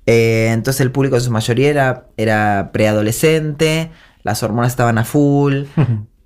Eh, 0.08 0.50
entonces 0.54 0.82
el 0.82 0.92
público 0.92 1.18
en 1.18 1.22
su 1.22 1.30
mayoría 1.30 1.70
era, 1.70 2.08
era 2.18 2.72
preadolescente, 2.74 3.92
las 4.24 4.42
hormonas 4.42 4.72
estaban 4.72 4.98
a 4.98 5.04
full, 5.04 5.66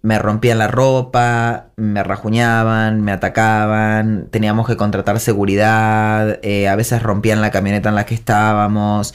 me 0.02 0.18
rompían 0.18 0.58
la 0.58 0.68
ropa, 0.68 1.68
me 1.76 2.04
rajuñaban, 2.04 3.02
me 3.02 3.12
atacaban, 3.12 4.28
teníamos 4.32 4.68
que 4.68 4.76
contratar 4.76 5.20
seguridad, 5.20 6.40
eh, 6.42 6.68
a 6.68 6.76
veces 6.76 7.04
rompían 7.04 7.42
la 7.42 7.52
camioneta 7.52 7.90
en 7.90 7.96
la 7.96 8.06
que 8.06 8.16
estábamos. 8.16 9.14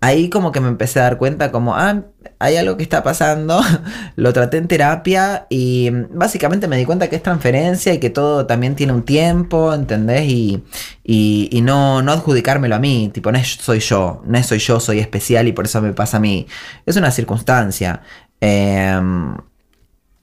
Ahí 0.00 0.30
como 0.30 0.52
que 0.52 0.60
me 0.60 0.68
empecé 0.68 1.00
a 1.00 1.04
dar 1.04 1.18
cuenta 1.18 1.52
como, 1.52 1.76
ah, 1.76 2.02
hay 2.38 2.56
algo 2.56 2.76
que 2.76 2.82
está 2.82 3.02
pasando, 3.02 3.60
lo 4.16 4.32
traté 4.32 4.56
en 4.56 4.68
terapia 4.68 5.46
y 5.48 5.90
básicamente 6.10 6.66
me 6.66 6.76
di 6.76 6.84
cuenta 6.84 7.08
que 7.08 7.16
es 7.16 7.22
transferencia 7.22 7.94
y 7.94 7.98
que 8.00 8.10
todo 8.10 8.46
también 8.46 8.74
tiene 8.74 8.94
un 8.94 9.04
tiempo, 9.04 9.74
¿entendés? 9.74 10.24
Y, 10.28 10.64
y, 11.04 11.60
no, 11.62 12.02
no 12.02 12.12
adjudicármelo 12.12 12.74
a 12.74 12.78
mí, 12.78 13.10
tipo, 13.12 13.30
no 13.30 13.38
soy 13.44 13.80
yo, 13.80 14.22
no 14.26 14.42
soy 14.42 14.58
yo, 14.58 14.80
soy 14.80 14.98
especial 14.98 15.46
y 15.48 15.52
por 15.52 15.66
eso 15.66 15.80
me 15.82 15.92
pasa 15.92 16.16
a 16.16 16.20
mí. 16.20 16.46
Es 16.84 16.96
una 16.96 17.10
circunstancia. 17.10 18.02
Em, 18.40 19.36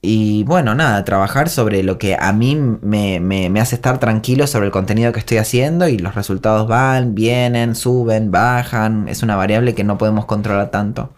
y 0.04 0.44
bueno, 0.44 0.74
nada, 0.74 1.04
trabajar 1.04 1.48
sobre 1.48 1.82
lo 1.82 1.98
que 1.98 2.16
a 2.18 2.32
mí 2.32 2.54
me, 2.56 3.20
me- 3.20 3.60
hace 3.60 3.74
estar 3.76 3.98
tranquilo 3.98 4.46
sobre 4.46 4.66
el 4.66 4.72
contenido 4.72 5.12
que 5.12 5.20
estoy 5.20 5.38
haciendo 5.38 5.88
y 5.88 5.98
los 5.98 6.14
resultados 6.14 6.68
van, 6.68 7.14
vienen, 7.14 7.74
suben, 7.74 8.30
bajan. 8.30 9.08
Es 9.08 9.22
una 9.22 9.36
variable 9.36 9.74
que 9.74 9.84
no 9.84 9.98
podemos 9.98 10.26
controlar 10.26 10.70
tanto. 10.70 11.14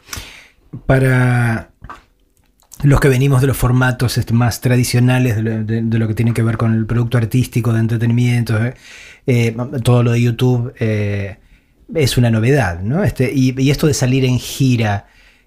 para 0.87 1.71
los 2.83 3.01
que 3.01 3.09
venimos 3.09 3.41
de 3.41 3.47
los 3.47 3.57
formatos 3.57 4.19
más 4.33 4.61
tradicionales 4.61 5.37
de 5.37 5.99
lo, 5.99 6.09
que 6.09 6.15
tiene 6.15 6.35
que 6.35 6.43
ver 6.43 6.57
con 6.59 6.75
el 6.75 6.87
producto 6.87 7.17
artístico, 7.19 7.73
de 7.73 7.81
entretenimiento, 7.81 8.63
eh, 8.65 8.75
eh, 9.27 9.57
todo 9.83 10.03
lo 10.03 10.13
de 10.13 10.21
YouTube 10.21 10.75
eh, 10.79 11.39
es 11.95 12.19
una 12.19 12.31
novedad, 12.31 12.81
¿no? 12.83 13.03
Este, 13.03 13.33
y 13.33 13.71
esto 13.71 13.87
de 13.87 13.95
salir 13.95 14.25
en 14.25 14.39
gira. 14.39 15.07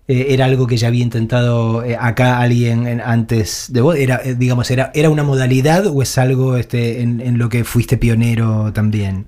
Eh, 0.10 0.34
¿Era 0.34 0.46
algo 0.46 0.68
que 0.68 0.76
ya 0.76 0.90
había 0.90 1.04
intentado 1.04 1.84
eh, 1.86 1.96
acá 1.98 2.40
alguien 2.40 2.86
en- 2.88 3.00
antes 3.00 3.68
de 3.70 3.80
vos? 3.82 3.96
¿Era, 3.96 4.20
eh, 4.26 4.36
digamos, 4.36 4.70
era, 4.72 4.92
¿Era 4.94 5.10
una 5.10 5.24
modalidad 5.24 5.86
o 5.88 6.02
es 6.02 6.18
algo 6.18 6.58
este, 6.58 7.02
en, 7.02 7.22
en 7.22 7.38
lo 7.38 7.48
que 7.48 7.64
fuiste 7.64 7.96
pionero 7.98 8.74
también? 8.74 9.28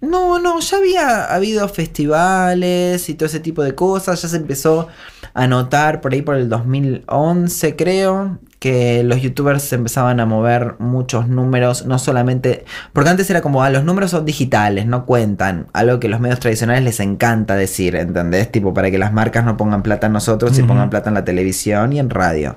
No, 0.00 0.38
no, 0.38 0.60
ya 0.60 0.76
había 0.76 1.24
habido 1.34 1.68
festivales 1.68 3.08
y 3.08 3.14
todo 3.14 3.26
ese 3.26 3.40
tipo 3.40 3.62
de 3.62 3.74
cosas. 3.74 4.20
Ya 4.22 4.28
se 4.28 4.36
empezó 4.36 4.88
a 5.34 5.46
notar 5.46 6.00
por 6.00 6.12
ahí 6.12 6.22
por 6.22 6.36
el 6.36 6.48
2011, 6.48 7.76
creo, 7.76 8.38
que 8.62 9.02
los 9.02 9.20
youtubers 9.20 9.64
se 9.64 9.74
empezaban 9.74 10.20
a 10.20 10.24
mover 10.24 10.76
muchos 10.78 11.26
números, 11.26 11.84
no 11.84 11.98
solamente. 11.98 12.64
Porque 12.92 13.10
antes 13.10 13.28
era 13.28 13.42
como, 13.42 13.64
ah, 13.64 13.70
los 13.70 13.82
números 13.82 14.12
son 14.12 14.24
digitales, 14.24 14.86
no 14.86 15.04
cuentan. 15.04 15.66
Algo 15.72 15.98
que 15.98 16.08
los 16.08 16.20
medios 16.20 16.38
tradicionales 16.38 16.84
les 16.84 17.00
encanta 17.00 17.56
decir, 17.56 17.96
¿entendés? 17.96 18.52
Tipo, 18.52 18.72
para 18.72 18.92
que 18.92 18.98
las 18.98 19.12
marcas 19.12 19.44
no 19.44 19.56
pongan 19.56 19.82
plata 19.82 20.06
en 20.06 20.12
nosotros 20.12 20.56
y 20.60 20.62
pongan 20.62 20.90
plata 20.90 21.10
en 21.10 21.14
la 21.14 21.24
televisión 21.24 21.92
y 21.92 21.98
en 21.98 22.08
radio. 22.08 22.54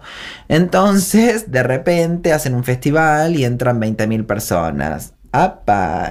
Entonces, 0.47 1.51
de 1.51 1.63
repente 1.63 2.33
hacen 2.33 2.53
un 2.53 2.63
festival 2.63 3.35
y 3.35 3.43
entran 3.43 3.81
20.000 3.81 4.27
personas. 4.27 5.14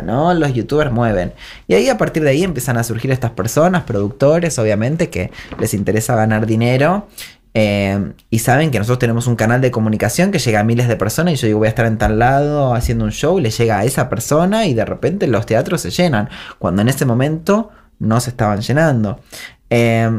¿No? 0.05 0.35
Los 0.35 0.53
youtubers 0.55 0.93
mueven. 0.93 1.33
Y 1.67 1.75
ahí 1.75 1.89
a 1.89 1.97
partir 1.99 2.23
de 2.23 2.31
ahí 2.31 2.45
empiezan 2.45 2.77
a 2.77 2.85
surgir 2.85 3.11
estas 3.11 3.31
personas, 3.33 3.85
productores, 3.85 4.59
obviamente, 4.59 5.11
que 5.11 5.31
les 5.59 5.75
interesa 5.75 6.15
ganar 6.17 6.47
dinero. 6.47 7.09
eh, 7.57 8.13
y 8.31 8.41
saben 8.41 8.71
que 8.73 8.79
nosotros 8.79 8.99
tenemos 8.99 9.29
un 9.29 9.37
canal 9.37 9.61
de 9.61 9.71
comunicación 9.71 10.33
que 10.33 10.41
llega 10.41 10.59
a 10.61 10.65
miles 10.65 10.89
de 10.89 10.97
personas 10.97 11.35
y 11.35 11.37
yo 11.37 11.47
digo 11.47 11.61
voy 11.61 11.67
a 11.67 11.69
estar 11.69 11.87
en 11.87 11.99
tal 11.99 12.19
lado 12.19 12.75
haciendo 12.75 13.05
un 13.05 13.13
show, 13.13 13.39
le 13.39 13.51
llega 13.51 13.79
a 13.79 13.85
esa 13.85 14.09
persona 14.09 14.67
y 14.67 14.75
de 14.75 14.85
repente 14.85 15.29
los 15.29 15.47
teatros 15.47 15.81
se 15.83 15.91
llenan, 15.91 16.29
cuando 16.59 16.83
en 16.83 16.89
ese 16.89 17.07
momento 17.07 17.71
no 18.01 18.21
se 18.21 18.31
estaban 18.31 18.61
llenando. 18.61 19.21
Eh, 19.71 20.11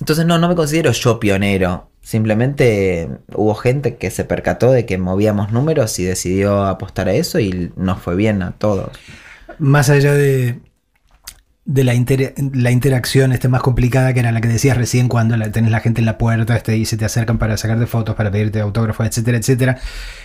entonces 0.00 0.26
no, 0.26 0.38
no 0.38 0.48
me 0.48 0.54
considero 0.56 0.90
yo 0.92 1.18
pionero. 1.20 1.87
Simplemente 2.08 3.06
hubo 3.34 3.54
gente 3.54 3.96
que 3.98 4.10
se 4.10 4.24
percató 4.24 4.70
de 4.72 4.86
que 4.86 4.96
movíamos 4.96 5.52
números 5.52 5.98
y 5.98 6.04
decidió 6.04 6.64
apostar 6.64 7.06
a 7.06 7.12
eso 7.12 7.38
y 7.38 7.70
nos 7.76 8.00
fue 8.00 8.16
bien 8.16 8.40
a 8.40 8.52
todos. 8.52 8.92
Más 9.58 9.90
allá 9.90 10.14
de, 10.14 10.58
de 11.66 11.84
la, 11.84 11.92
inter- 11.92 12.32
la 12.54 12.70
interacción 12.70 13.32
este, 13.32 13.48
más 13.48 13.60
complicada, 13.60 14.14
que 14.14 14.20
era 14.20 14.32
la 14.32 14.40
que 14.40 14.48
decías 14.48 14.78
recién, 14.78 15.08
cuando 15.08 15.36
tenés 15.50 15.70
la 15.70 15.80
gente 15.80 16.00
en 16.00 16.06
la 16.06 16.16
puerta 16.16 16.56
este, 16.56 16.78
y 16.78 16.86
se 16.86 16.96
te 16.96 17.04
acercan 17.04 17.36
para 17.36 17.58
sacarte 17.58 17.84
fotos, 17.84 18.14
para 18.14 18.30
pedirte 18.30 18.60
autógrafos, 18.60 19.06
etcétera, 19.06 19.36
etcétera, 19.36 19.78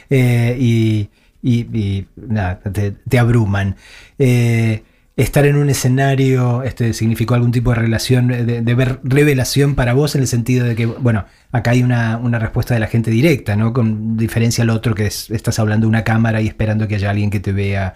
eh, 0.09 0.55
y, 0.57 1.09
y- 1.41 2.07
nada, 2.15 2.61
te, 2.61 2.91
te 2.91 3.19
abruman. 3.19 3.75
Eh, 4.17 4.83
estar 5.15 5.45
en 5.45 5.55
un 5.57 5.69
escenario 5.69 6.63
este, 6.63 6.91
significó 6.93 7.35
algún 7.35 7.51
tipo 7.51 7.69
de 7.69 7.75
relación, 7.75 8.29
de, 8.29 8.61
de 8.61 8.75
ver 8.75 8.99
revelación 9.03 9.75
para 9.75 9.93
vos 9.93 10.15
en 10.15 10.21
el 10.21 10.27
sentido 10.27 10.65
de 10.65 10.75
que, 10.75 10.87
bueno, 10.87 11.25
acá 11.51 11.71
hay 11.71 11.83
una, 11.83 12.17
una 12.17 12.39
respuesta 12.39 12.73
de 12.73 12.79
la 12.79 12.87
gente 12.87 13.11
directa, 13.11 13.55
¿no? 13.55 13.73
Con 13.73 14.17
diferencia 14.17 14.63
al 14.63 14.71
otro 14.71 14.95
que 14.95 15.05
es, 15.05 15.29
estás 15.29 15.59
hablando 15.59 15.85
de 15.85 15.89
una 15.89 16.03
cámara 16.03 16.41
y 16.41 16.47
esperando 16.47 16.87
que 16.87 16.95
haya 16.95 17.11
alguien 17.11 17.29
que 17.29 17.39
te 17.39 17.51
vea. 17.51 17.93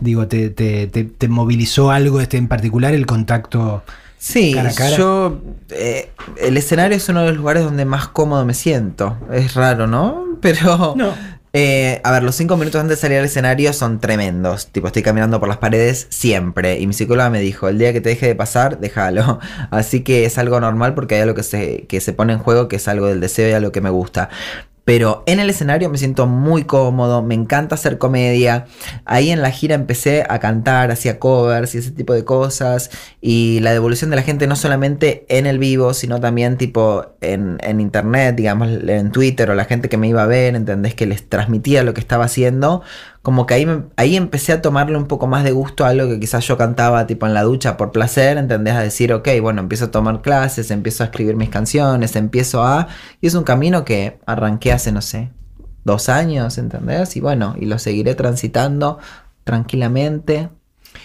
Digo, 0.00 0.28
¿te, 0.28 0.50
te, 0.50 0.86
te- 0.86 1.04
te 1.04 1.28
movilizó 1.28 1.90
algo 1.90 2.20
este, 2.20 2.36
en 2.36 2.46
particular 2.46 2.94
el 2.94 3.04
contacto? 3.06 3.82
Sí, 4.18 4.52
Cara 4.54 4.68
a 4.70 4.74
cara. 4.74 4.96
yo. 4.96 5.42
eh, 5.70 6.10
el 6.40 6.56
escenario 6.56 6.96
es 6.96 7.08
uno 7.08 7.22
de 7.22 7.28
los 7.30 7.36
lugares 7.38 7.64
donde 7.64 7.84
más 7.84 8.06
cómodo 8.08 8.44
me 8.44 8.54
siento. 8.54 9.16
Es 9.32 9.54
raro, 9.54 9.86
¿no? 9.88 10.24
Pero. 10.40 10.94
No. 10.96 11.14
Eh, 11.52 12.00
a 12.04 12.12
ver, 12.12 12.22
los 12.22 12.36
cinco 12.36 12.56
minutos 12.56 12.80
antes 12.80 12.98
de 12.98 13.00
salir 13.00 13.18
al 13.18 13.24
escenario 13.24 13.72
son 13.72 13.98
tremendos. 13.98 14.68
Tipo, 14.68 14.86
estoy 14.86 15.02
caminando 15.02 15.40
por 15.40 15.48
las 15.48 15.58
paredes 15.58 16.06
siempre. 16.10 16.78
Y 16.78 16.86
mi 16.86 16.92
psicóloga 16.92 17.28
me 17.30 17.40
dijo: 17.40 17.68
el 17.68 17.78
día 17.78 17.92
que 17.92 18.00
te 18.00 18.10
deje 18.10 18.26
de 18.26 18.34
pasar, 18.36 18.78
déjalo. 18.78 19.40
Así 19.70 20.02
que 20.02 20.24
es 20.24 20.38
algo 20.38 20.60
normal 20.60 20.94
porque 20.94 21.16
hay 21.16 21.22
algo 21.22 21.34
que 21.34 21.42
se, 21.42 21.86
que 21.88 22.00
se 22.00 22.12
pone 22.12 22.34
en 22.34 22.38
juego 22.38 22.68
que 22.68 22.76
es 22.76 22.86
algo 22.86 23.06
del 23.06 23.20
deseo 23.20 23.48
y 23.48 23.52
algo 23.52 23.72
que 23.72 23.80
me 23.80 23.90
gusta. 23.90 24.30
Pero 24.84 25.22
en 25.26 25.40
el 25.40 25.50
escenario 25.50 25.88
me 25.90 25.98
siento 25.98 26.26
muy 26.26 26.64
cómodo, 26.64 27.22
me 27.22 27.34
encanta 27.34 27.74
hacer 27.74 27.98
comedia. 27.98 28.66
Ahí 29.04 29.30
en 29.30 29.42
la 29.42 29.50
gira 29.50 29.74
empecé 29.74 30.24
a 30.28 30.38
cantar, 30.38 30.90
hacía 30.90 31.18
covers 31.18 31.74
y 31.74 31.78
ese 31.78 31.90
tipo 31.90 32.12
de 32.12 32.24
cosas. 32.24 32.90
Y 33.20 33.60
la 33.60 33.72
devolución 33.72 34.10
de 34.10 34.16
la 34.16 34.22
gente 34.22 34.46
no 34.46 34.56
solamente 34.56 35.26
en 35.28 35.46
el 35.46 35.58
vivo, 35.58 35.94
sino 35.94 36.20
también 36.20 36.56
tipo 36.56 37.14
en, 37.20 37.58
en 37.62 37.80
internet, 37.80 38.34
digamos, 38.36 38.68
en 38.68 39.12
Twitter 39.12 39.50
o 39.50 39.54
la 39.54 39.64
gente 39.64 39.88
que 39.88 39.96
me 39.96 40.08
iba 40.08 40.22
a 40.22 40.26
ver, 40.26 40.54
¿entendés? 40.54 40.94
Que 40.94 41.06
les 41.06 41.28
transmitía 41.28 41.82
lo 41.84 41.94
que 41.94 42.00
estaba 42.00 42.24
haciendo. 42.24 42.82
Como 43.22 43.44
que 43.44 43.54
ahí, 43.54 43.66
ahí 43.96 44.16
empecé 44.16 44.52
a 44.52 44.62
tomarle 44.62 44.96
un 44.96 45.06
poco 45.06 45.26
más 45.26 45.44
de 45.44 45.52
gusto 45.52 45.84
a 45.84 45.88
algo 45.88 46.08
que 46.08 46.18
quizás 46.18 46.46
yo 46.46 46.56
cantaba 46.56 47.06
tipo 47.06 47.26
en 47.26 47.34
la 47.34 47.42
ducha 47.42 47.76
por 47.76 47.92
placer, 47.92 48.38
¿entendés? 48.38 48.74
A 48.74 48.82
decir, 48.82 49.12
ok, 49.12 49.28
bueno, 49.42 49.60
empiezo 49.60 49.86
a 49.86 49.90
tomar 49.90 50.22
clases, 50.22 50.70
empiezo 50.70 51.02
a 51.02 51.06
escribir 51.06 51.36
mis 51.36 51.50
canciones, 51.50 52.16
empiezo 52.16 52.64
a... 52.64 52.88
Y 53.20 53.26
es 53.26 53.34
un 53.34 53.44
camino 53.44 53.84
que 53.84 54.18
arranqué 54.24 54.72
hace, 54.72 54.90
no 54.90 55.02
sé, 55.02 55.30
dos 55.84 56.08
años, 56.08 56.56
¿entendés? 56.56 57.14
Y 57.16 57.20
bueno, 57.20 57.56
y 57.60 57.66
lo 57.66 57.78
seguiré 57.78 58.14
transitando 58.14 58.98
tranquilamente, 59.44 60.48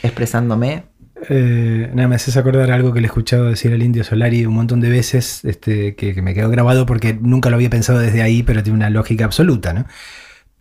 expresándome. 0.01 0.85
Eh, 1.29 1.89
nada, 1.93 2.07
me 2.07 2.15
haces 2.15 2.37
acordar 2.37 2.71
algo 2.71 2.93
que 2.93 3.01
le 3.01 3.07
he 3.07 3.09
escuchado 3.09 3.45
decir 3.45 3.73
al 3.73 3.81
Indio 3.81 4.03
Solari 4.03 4.45
un 4.45 4.53
montón 4.53 4.79
de 4.79 4.89
veces, 4.89 5.43
este, 5.43 5.95
que, 5.95 6.13
que 6.13 6.21
me 6.21 6.33
quedó 6.33 6.49
grabado 6.49 6.85
porque 6.85 7.13
nunca 7.13 7.49
lo 7.49 7.55
había 7.55 7.69
pensado 7.69 7.99
desde 7.99 8.21
ahí, 8.21 8.43
pero 8.43 8.63
tiene 8.63 8.77
una 8.77 8.89
lógica 8.89 9.25
absoluta, 9.25 9.73
¿no? 9.73 9.85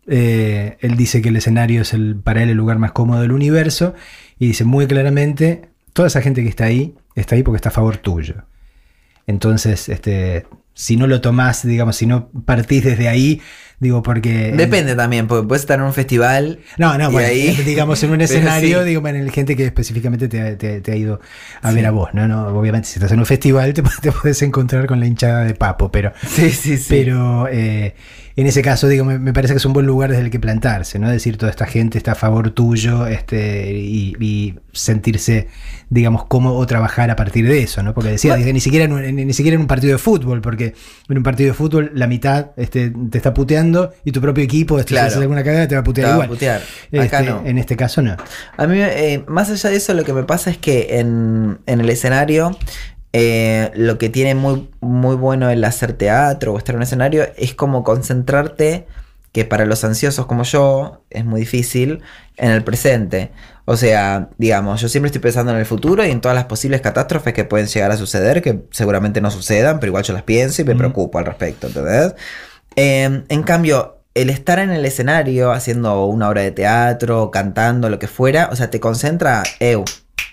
Eh, 0.07 0.77
él 0.81 0.97
dice 0.97 1.23
que 1.23 1.31
el 1.31 1.37
escenario 1.37 1.83
es 1.83 1.95
el, 1.95 2.17
para 2.17 2.43
él 2.43 2.51
el 2.51 2.57
lugar 2.57 2.79
más 2.79 2.93
cómodo 2.93 3.23
del 3.23 3.33
universo 3.33 3.95
y 4.39 4.49
dice 4.49 4.65
muy 4.65 4.87
claramente, 4.87 5.71
toda 5.93 6.09
esa 6.09 6.21
gente 6.21 6.43
que 6.43 6.49
está 6.49 6.65
ahí, 6.65 6.95
está 7.15 7.35
ahí 7.37 7.43
porque 7.43 7.57
está 7.57 7.71
a 7.71 7.73
favor 7.73 7.97
tuyo. 7.97 8.45
Entonces, 9.27 9.89
este, 9.89 10.47
si 10.75 10.97
no 10.97 11.07
lo 11.07 11.21
tomás, 11.21 11.67
digamos, 11.67 11.97
si 11.97 12.07
no 12.07 12.29
partís 12.45 12.85
desde 12.85 13.09
ahí, 13.09 13.41
digo, 13.81 14.03
porque... 14.03 14.53
Depende 14.55 14.95
también, 14.95 15.27
porque 15.27 15.47
puedes 15.49 15.63
estar 15.63 15.79
en 15.79 15.87
un 15.87 15.95
festival. 15.95 16.59
No, 16.77 16.99
no, 16.99 17.09
y 17.09 17.13
bueno, 17.13 17.29
ahí- 17.29 17.57
digamos 17.65 18.03
en 18.03 18.11
un 18.11 18.21
escenario, 18.21 18.81
sí. 18.83 18.89
digo, 18.91 19.07
en 19.09 19.17
el 19.17 19.31
gente 19.31 19.57
que 19.57 19.65
específicamente 19.65 20.29
te, 20.29 20.57
te- 20.57 20.81
te 20.83 20.93
ha 20.93 20.97
ido 20.97 21.21
a 21.63 21.71
Sí. 21.71 21.77
ver 21.77 21.87
a 21.87 21.91
vos, 21.91 22.11
¿no? 22.13 22.29
no 22.29 22.49
Obviamente, 22.49 22.89
si 22.89 22.95
estás 22.99 23.13
en 23.13 23.21
un 23.21 23.27
festival 23.27 23.73
te, 23.73 23.83
te 24.03 24.13
puedes 24.13 24.43
encontrar 24.43 24.87
con 24.87 25.01
la 25.01 25.07
hinchada 25.07 25.45
de 25.45 25.55
papo, 25.55 25.91
pero, 25.91 26.13
Sí, 26.27 26.51
sí, 26.51 26.77
sí. 26.77 26.87
pero 26.91 27.49
eh, 27.51 27.95
en 28.37 28.47
ese 28.49 28.63
caso, 28.63 28.89
digo, 28.89 29.05
me, 29.05 29.19
me 29.19 29.33
parece 29.33 29.55
que 29.55 29.59
es 29.59 29.65
un 29.65 29.73
buen 29.73 29.87
lugar 29.87 30.11
desde 30.11 30.25
el 30.25 30.31
que 30.31 30.41
plantarse, 30.41 30.99
¿no? 30.99 31.09
Decir, 31.09 31.37
toda 31.37 31.51
esta 31.51 31.67
gente 31.67 31.99
está 31.99 32.13
a 32.13 32.15
favor 32.17 32.51
tuyo 32.51 33.07
este, 33.07 33.71
y, 33.73 34.17
y 34.19 34.55
sentirse, 34.73 35.47
digamos, 35.89 36.25
cómo 36.27 36.55
o 36.59 36.67
trabajar 36.67 37.11
a 37.11 37.17
partir 37.17 37.47
de 37.47 37.63
eso, 37.63 37.83
¿no? 37.85 37.95
Porque 37.95 38.11
decía, 38.11 38.35
Bueno. 38.35 38.53
ni, 38.53 38.59
siquiera 38.61 38.87
en 38.87 38.93
un, 38.93 39.05
en- 39.05 39.17
ni 39.17 39.33
siquiera 39.33 39.55
en 39.55 39.61
un 39.61 39.67
partido 39.69 39.93
de 39.93 39.99
fútbol, 39.99 40.41
porque 40.41 40.75
en 41.09 41.17
un 41.17 41.23
partido 41.23 41.49
de 41.51 41.55
fútbol 41.55 41.93
la 41.95 42.09
mitad 42.09 42.51
este, 42.57 42.91
te 43.11 43.19
está 43.19 43.33
puteando 43.33 43.93
y 44.05 44.11
tu 44.11 44.21
propio 44.21 44.43
equipo, 44.43 44.81
este, 44.81 44.91
Claro. 44.95 45.07
si 45.07 45.13
haces 45.13 45.23
alguna 45.23 45.45
cagada, 45.45 45.69
te 45.69 45.77
va 45.77 45.83
a 45.83 45.85
putear 45.85 46.07
Te 46.07 46.09
va 46.09 46.15
a 46.15 46.17
igual. 46.25 46.29
putear. 46.29 46.61
Acá 46.61 47.21
Este, 47.21 47.31
no. 47.31 47.43
En 47.47 47.59
este 47.59 47.77
caso 47.77 48.03
no. 48.03 48.17
A 48.57 48.67
mí, 48.67 48.79
eh, 48.81 49.23
más 49.29 49.49
allá 49.51 49.71
de 49.71 49.77
eso, 49.77 49.95
lo 49.95 50.03
que 50.05 50.13
me 50.13 50.25
pasa 50.25 50.51
es 50.51 50.59
que 50.59 50.99
en, 50.99 51.59
en 51.67 51.81
el 51.81 51.89
escenario, 51.89 52.57
eh, 53.17 53.71
lo 53.77 53.97
que 53.97 54.09
tiene 54.09 54.35
muy, 54.35 54.69
muy 54.81 55.15
bueno 55.15 55.49
el 55.49 55.63
hacer 55.63 55.93
teatro 55.93 56.53
o 56.53 56.59
estar 56.59 56.75
en 56.75 56.79
un 56.79 56.83
escenario 56.83 57.29
es 57.37 57.55
como 57.55 57.85
concentrarte, 57.85 58.89
que 59.31 59.45
para 59.45 59.67
los 59.67 59.85
ansiosos 59.85 60.27
como 60.27 60.43
yo 60.43 61.05
es 61.11 61.25
muy 61.25 61.39
difícil, 61.41 62.03
en 62.37 62.51
el 62.51 62.65
presente. 62.65 63.31
O 63.67 63.77
sea, 63.77 64.31
digamos, 64.37 64.81
yo 64.81 64.89
siempre 64.89 65.07
estoy 65.07 65.23
pensando 65.23 65.53
en 65.53 65.59
el 65.59 65.65
futuro 65.65 66.05
y 66.05 66.11
en 66.11 66.21
todas 66.21 66.35
las 66.35 66.47
posibles 66.47 66.81
catástrofes 66.81 67.35
que 67.35 67.45
pueden 67.45 67.69
llegar 67.69 67.93
a 67.93 67.97
suceder, 67.97 68.43
que 68.43 68.65
seguramente 68.73 69.21
no 69.21 69.31
sucedan, 69.31 69.79
pero 69.79 69.91
igual 69.91 70.03
yo 70.03 70.13
las 70.13 70.25
pienso 70.25 70.63
y 70.63 70.65
me 70.65 70.75
preocupo 70.75 71.19
al 71.21 71.27
respecto, 71.27 71.69
¿entendés? 71.69 72.17
Eh, 72.75 73.23
en 73.29 73.43
cambio, 73.45 74.03
el 74.15 74.29
estar 74.29 74.59
en 74.59 74.71
el 74.71 74.85
escenario 74.85 75.53
haciendo 75.53 76.05
una 76.07 76.29
obra 76.29 76.43
de 76.43 76.51
teatro, 76.51 77.31
cantando, 77.31 77.89
lo 77.91 78.01
que 78.01 78.09
fuera, 78.09 78.49
o 78.51 78.57
sea, 78.57 78.71
te 78.71 78.81
concentra, 78.81 79.45
eu, 79.61 79.85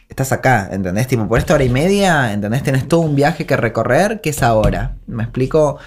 estás 0.10 0.32
acá, 0.32 0.70
¿entendés? 0.72 1.08
Tipo, 1.08 1.28
por 1.28 1.40
esta 1.40 1.54
hora 1.54 1.64
y 1.64 1.70
media, 1.70 2.34
¿entendés? 2.34 2.64
Tenés 2.64 2.88
todo 2.88 3.02
un 3.02 3.16
viaje 3.16 3.46
que 3.46 3.58
recorrer, 3.58 4.22
que 4.22 4.32
es 4.32 4.44
ahora. 4.44 4.98
¿Me 5.08 5.24
explico? 5.24 5.78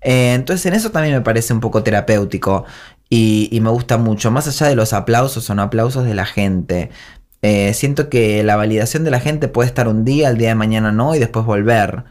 Eh, 0.00 0.34
entonces, 0.34 0.66
en 0.66 0.74
eso 0.74 0.90
también 0.90 1.14
me 1.14 1.20
parece 1.20 1.52
un 1.52 1.60
poco 1.60 1.82
terapéutico 1.82 2.64
y, 3.10 3.48
y 3.52 3.60
me 3.60 3.70
gusta 3.70 3.98
mucho, 3.98 4.30
más 4.30 4.48
allá 4.48 4.68
de 4.68 4.76
los 4.76 4.92
aplausos 4.92 5.48
o 5.50 5.54
no 5.54 5.62
aplausos 5.62 6.04
de 6.04 6.14
la 6.14 6.26
gente. 6.26 6.90
Eh, 7.42 7.74
siento 7.74 8.08
que 8.08 8.42
la 8.42 8.56
validación 8.56 9.04
de 9.04 9.10
la 9.10 9.20
gente 9.20 9.48
puede 9.48 9.68
estar 9.68 9.86
un 9.86 10.02
día, 10.02 10.30
el 10.30 10.38
día 10.38 10.48
de 10.48 10.54
mañana 10.54 10.92
no, 10.92 11.14
y 11.14 11.18
después 11.18 11.44
volver. 11.44 12.04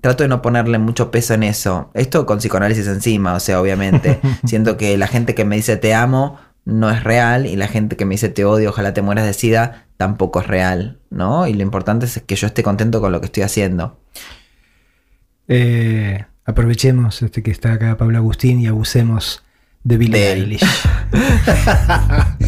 Trato 0.00 0.22
de 0.22 0.28
no 0.28 0.40
ponerle 0.40 0.78
mucho 0.78 1.10
peso 1.10 1.34
en 1.34 1.42
eso. 1.42 1.90
Esto 1.92 2.24
con 2.24 2.38
psicoanálisis 2.38 2.86
encima, 2.86 3.34
o 3.34 3.40
sea, 3.40 3.60
obviamente. 3.60 4.18
Siento 4.46 4.78
que 4.78 4.96
la 4.96 5.06
gente 5.06 5.34
que 5.34 5.44
me 5.44 5.56
dice 5.56 5.76
te 5.76 5.92
amo 5.92 6.38
no 6.68 6.90
es 6.90 7.02
real 7.02 7.46
y 7.46 7.56
la 7.56 7.66
gente 7.66 7.96
que 7.96 8.04
me 8.04 8.14
dice 8.14 8.28
te 8.28 8.44
odio, 8.44 8.68
ojalá 8.68 8.92
te 8.92 9.00
mueras 9.00 9.24
de 9.24 9.32
sida, 9.32 9.86
tampoco 9.96 10.42
es 10.42 10.46
real, 10.46 10.98
¿no? 11.08 11.46
Y 11.46 11.54
lo 11.54 11.62
importante 11.62 12.04
es 12.04 12.22
que 12.26 12.36
yo 12.36 12.46
esté 12.46 12.62
contento 12.62 13.00
con 13.00 13.10
lo 13.10 13.20
que 13.20 13.26
estoy 13.26 13.42
haciendo. 13.42 13.98
Eh, 15.48 16.26
aprovechemos 16.44 17.22
este, 17.22 17.42
que 17.42 17.50
está 17.50 17.72
acá 17.72 17.96
Pablo 17.96 18.18
Agustín 18.18 18.60
y 18.60 18.66
abusemos 18.66 19.42
de 19.82 19.96
Billie. 19.96 20.32
Eilish. 20.32 20.60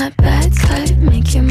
my 0.00 0.08
bad 0.16 0.50
type, 0.54 0.96
make 0.96 1.34
you 1.34 1.42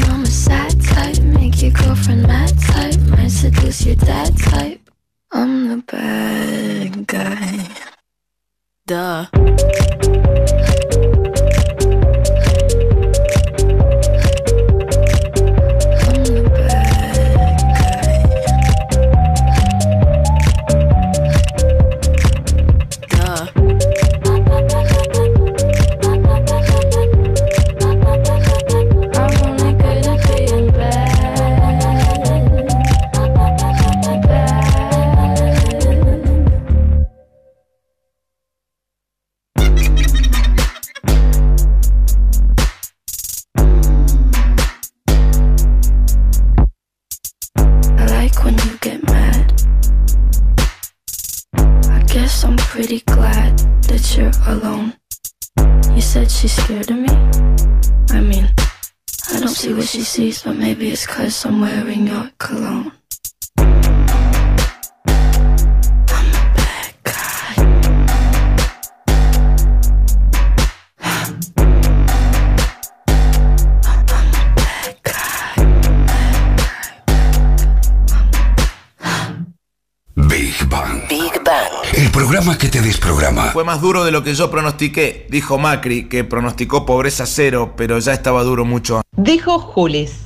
más 83.70 83.80
duro 83.80 84.02
de 84.02 84.10
lo 84.10 84.24
que 84.24 84.34
yo 84.34 84.50
pronostiqué, 84.50 85.28
dijo 85.30 85.56
Macri, 85.56 86.08
que 86.08 86.24
pronosticó 86.24 86.84
pobreza 86.84 87.24
cero, 87.24 87.74
pero 87.76 88.00
ya 88.00 88.12
estaba 88.12 88.42
duro 88.42 88.64
mucho 88.64 88.96
antes. 88.96 89.12
Dijo 89.16 89.60
Julis, 89.60 90.22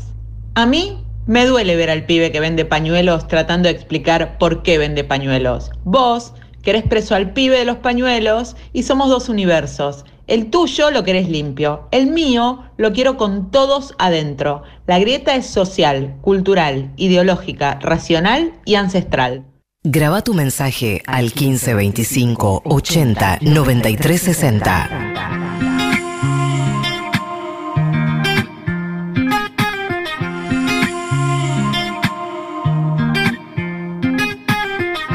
a 0.54 0.64
mí 0.64 1.04
me 1.26 1.44
duele 1.44 1.76
ver 1.76 1.90
al 1.90 2.06
pibe 2.06 2.32
que 2.32 2.40
vende 2.40 2.64
pañuelos 2.64 3.28
tratando 3.28 3.68
de 3.68 3.74
explicar 3.74 4.38
por 4.38 4.62
qué 4.62 4.78
vende 4.78 5.04
pañuelos. 5.04 5.70
Vos 5.84 6.32
querés 6.62 6.84
preso 6.84 7.14
al 7.14 7.34
pibe 7.34 7.58
de 7.58 7.66
los 7.66 7.76
pañuelos 7.76 8.56
y 8.72 8.84
somos 8.84 9.10
dos 9.10 9.28
universos. 9.28 10.06
El 10.26 10.48
tuyo 10.48 10.90
lo 10.90 11.04
querés 11.04 11.28
limpio, 11.28 11.86
el 11.90 12.06
mío 12.06 12.62
lo 12.78 12.94
quiero 12.94 13.18
con 13.18 13.50
todos 13.50 13.94
adentro. 13.98 14.62
La 14.86 14.98
grieta 14.98 15.34
es 15.36 15.44
social, 15.44 16.16
cultural, 16.22 16.94
ideológica, 16.96 17.78
racional 17.82 18.54
y 18.64 18.76
ancestral. 18.76 19.44
Graba 19.86 20.22
tu 20.22 20.32
mensaje 20.32 21.02
al 21.06 21.24
1525 21.24 22.62
80 22.64 23.40
93 23.42 24.18
60. 24.18 24.88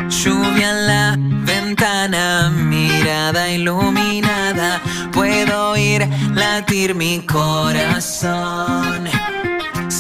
Lluvia 0.08 0.70
en 0.70 0.86
la 0.86 1.18
ventana, 1.18 2.52
mirada 2.52 3.50
iluminada, 3.50 4.80
puedo 5.12 5.72
oír 5.72 6.08
latir 6.36 6.94
mi 6.94 7.26
corazón. 7.26 9.10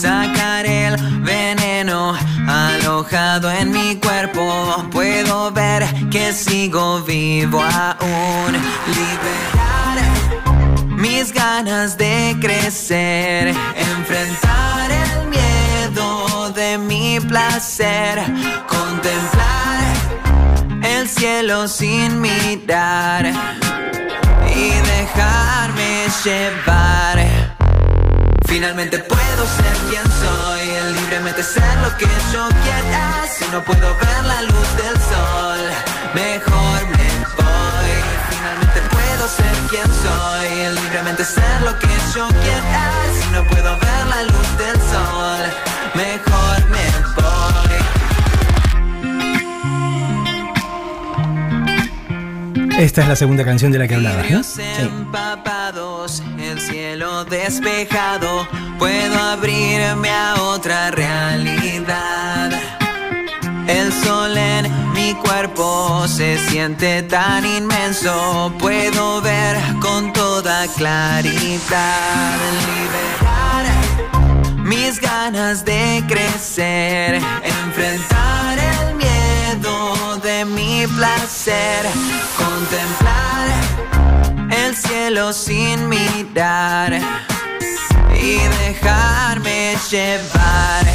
Sacar 0.01 0.65
el 0.65 0.95
veneno 1.23 2.17
alojado 2.47 3.51
en 3.51 3.69
mi 3.71 3.97
cuerpo, 3.97 4.87
puedo 4.91 5.51
ver 5.51 5.83
que 6.09 6.31
sigo 6.31 7.01
vivo 7.01 7.61
aún. 7.61 8.53
Liberar 8.87 9.97
mis 10.95 11.33
ganas 11.33 11.97
de 11.97 12.33
crecer, 12.39 13.53
enfrentar 13.75 14.89
el 14.89 15.27
miedo 15.27 16.49
de 16.51 16.77
mi 16.77 17.19
placer, 17.19 18.19
contemplar 18.69 19.83
el 20.81 21.09
cielo 21.09 21.67
sin 21.67 22.21
mirar 22.21 23.33
y 24.55 24.69
dejarme 24.69 26.07
llevar. 26.23 27.28
Finalmente 28.59 28.99
puedo 28.99 29.47
ser 29.55 29.77
quien 29.89 30.03
soy, 30.03 30.93
libremente 30.93 31.41
ser 31.41 31.77
lo 31.81 31.95
que 31.95 32.09
yo 32.33 32.45
quiera. 32.61 33.25
Si 33.33 33.45
no 33.53 33.63
puedo 33.63 33.95
ver 33.95 34.25
la 34.25 34.41
luz 34.41 34.67
del 34.75 34.97
sol, 34.99 35.61
mejor 36.13 36.81
me 36.89 37.09
voy. 37.39 37.91
Finalmente 38.29 38.81
puedo 38.91 39.29
ser 39.29 39.55
quien 39.69 39.87
soy, 40.03 40.75
libremente 40.75 41.23
ser 41.23 41.61
lo 41.61 41.79
que 41.79 41.87
yo 42.13 42.27
quiera. 42.27 42.91
Si 43.17 43.29
no 43.31 43.45
puedo 43.45 43.77
ver 43.77 44.05
la 44.07 44.23
luz 44.23 44.57
del 44.57 44.75
sol, 44.91 45.68
Esta 52.79 53.01
es 53.01 53.09
la 53.09 53.15
segunda 53.17 53.43
canción 53.43 53.73
de 53.73 53.77
la 53.77 53.89
que 53.89 53.95
hablabas, 53.95 54.31
¿no? 54.31 54.39
Vidrios 54.39 54.57
empapados, 54.79 56.23
el 56.39 56.61
cielo 56.61 57.25
despejado, 57.25 58.47
puedo 58.77 59.19
abrirme 59.19 60.09
a 60.09 60.35
otra 60.43 60.89
realidad. 60.89 62.51
El 63.67 63.91
sol 63.91 64.37
en 64.37 64.93
mi 64.93 65.13
cuerpo 65.15 66.07
se 66.07 66.37
siente 66.47 67.03
tan 67.03 67.45
inmenso, 67.45 68.53
puedo 68.57 69.19
ver 69.23 69.57
con 69.81 70.13
toda 70.13 70.65
claridad. 70.77 72.37
Liberar 72.65 73.65
mis 74.55 75.01
ganas 75.01 75.65
de 75.65 76.01
crecer, 76.07 77.15
enfrentar 77.43 78.57
el 78.57 78.95
miedo 78.95 80.17
de 80.23 80.45
mi 80.45 80.87
placer, 80.87 81.85
contemplar 82.59 83.47
el 84.67 84.75
cielo 84.75 85.31
sin 85.31 85.87
mirar 85.87 86.99
y 88.21 88.37
dejarme 88.67 89.75
llevar. 89.89 90.85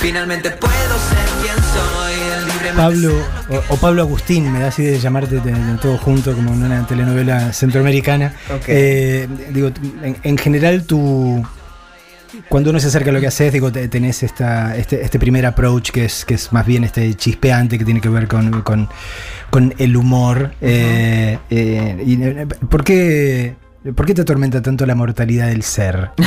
Finalmente 0.00 0.50
puedo 0.50 0.74
ser 0.74 1.26
quien 1.40 1.56
soy, 1.72 2.14
libremente 2.52 2.76
Pablo 2.76 3.14
o, 3.48 3.74
o 3.74 3.76
Pablo 3.78 4.02
Agustín, 4.02 4.52
me 4.52 4.60
da 4.60 4.68
así 4.68 4.82
de 4.82 4.98
llamarte 5.00 5.40
de- 5.40 5.52
de 5.52 5.78
todo 5.78 5.96
junto 5.96 6.34
como 6.34 6.52
en 6.52 6.62
una 6.64 6.86
telenovela 6.86 7.52
centroamericana. 7.54 8.34
Ok. 8.54 8.64
Eh, 8.68 9.26
digo, 9.50 9.70
en, 10.02 10.18
en 10.22 10.36
general 10.36 10.84
tú, 10.84 11.42
cuando 12.48 12.70
uno 12.70 12.80
se 12.80 12.88
acerca 12.88 13.10
a 13.10 13.12
lo 13.12 13.20
que 13.20 13.26
haces, 13.26 13.52
digo, 13.52 13.70
te- 13.72 13.88
tenés 13.88 14.22
esta, 14.22 14.76
este, 14.76 15.02
este 15.02 15.18
primer 15.18 15.46
approach 15.46 15.90
que 15.90 16.04
es, 16.06 16.24
que 16.24 16.34
es 16.34 16.52
más 16.52 16.66
bien 16.66 16.84
este 16.84 17.12
chispeante 17.14 17.78
que 17.78 17.84
tiene 17.84 18.00
que 18.00 18.08
ver 18.08 18.28
con, 18.28 18.62
con- 18.62 18.88
con 19.50 19.74
el 19.78 19.96
humor. 19.96 20.52
Eh, 20.60 21.38
eh, 21.50 22.02
y, 22.06 22.22
eh, 22.22 22.46
¿por, 22.68 22.84
qué, 22.84 23.54
¿Por 23.94 24.06
qué 24.06 24.14
te 24.14 24.22
atormenta 24.22 24.60
tanto 24.62 24.84
la 24.86 24.94
mortalidad 24.94 25.48
del 25.48 25.62
ser? 25.62 26.10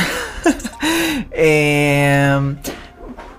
Eh, 1.40 2.56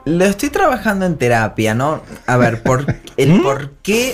lo 0.05 0.25
estoy 0.25 0.49
trabajando 0.49 1.05
en 1.05 1.17
terapia, 1.17 1.73
¿no? 1.73 2.01
A 2.27 2.37
ver, 2.37 2.61
por, 2.63 2.85
el 3.17 3.41
por 3.41 3.71
qué. 3.83 4.13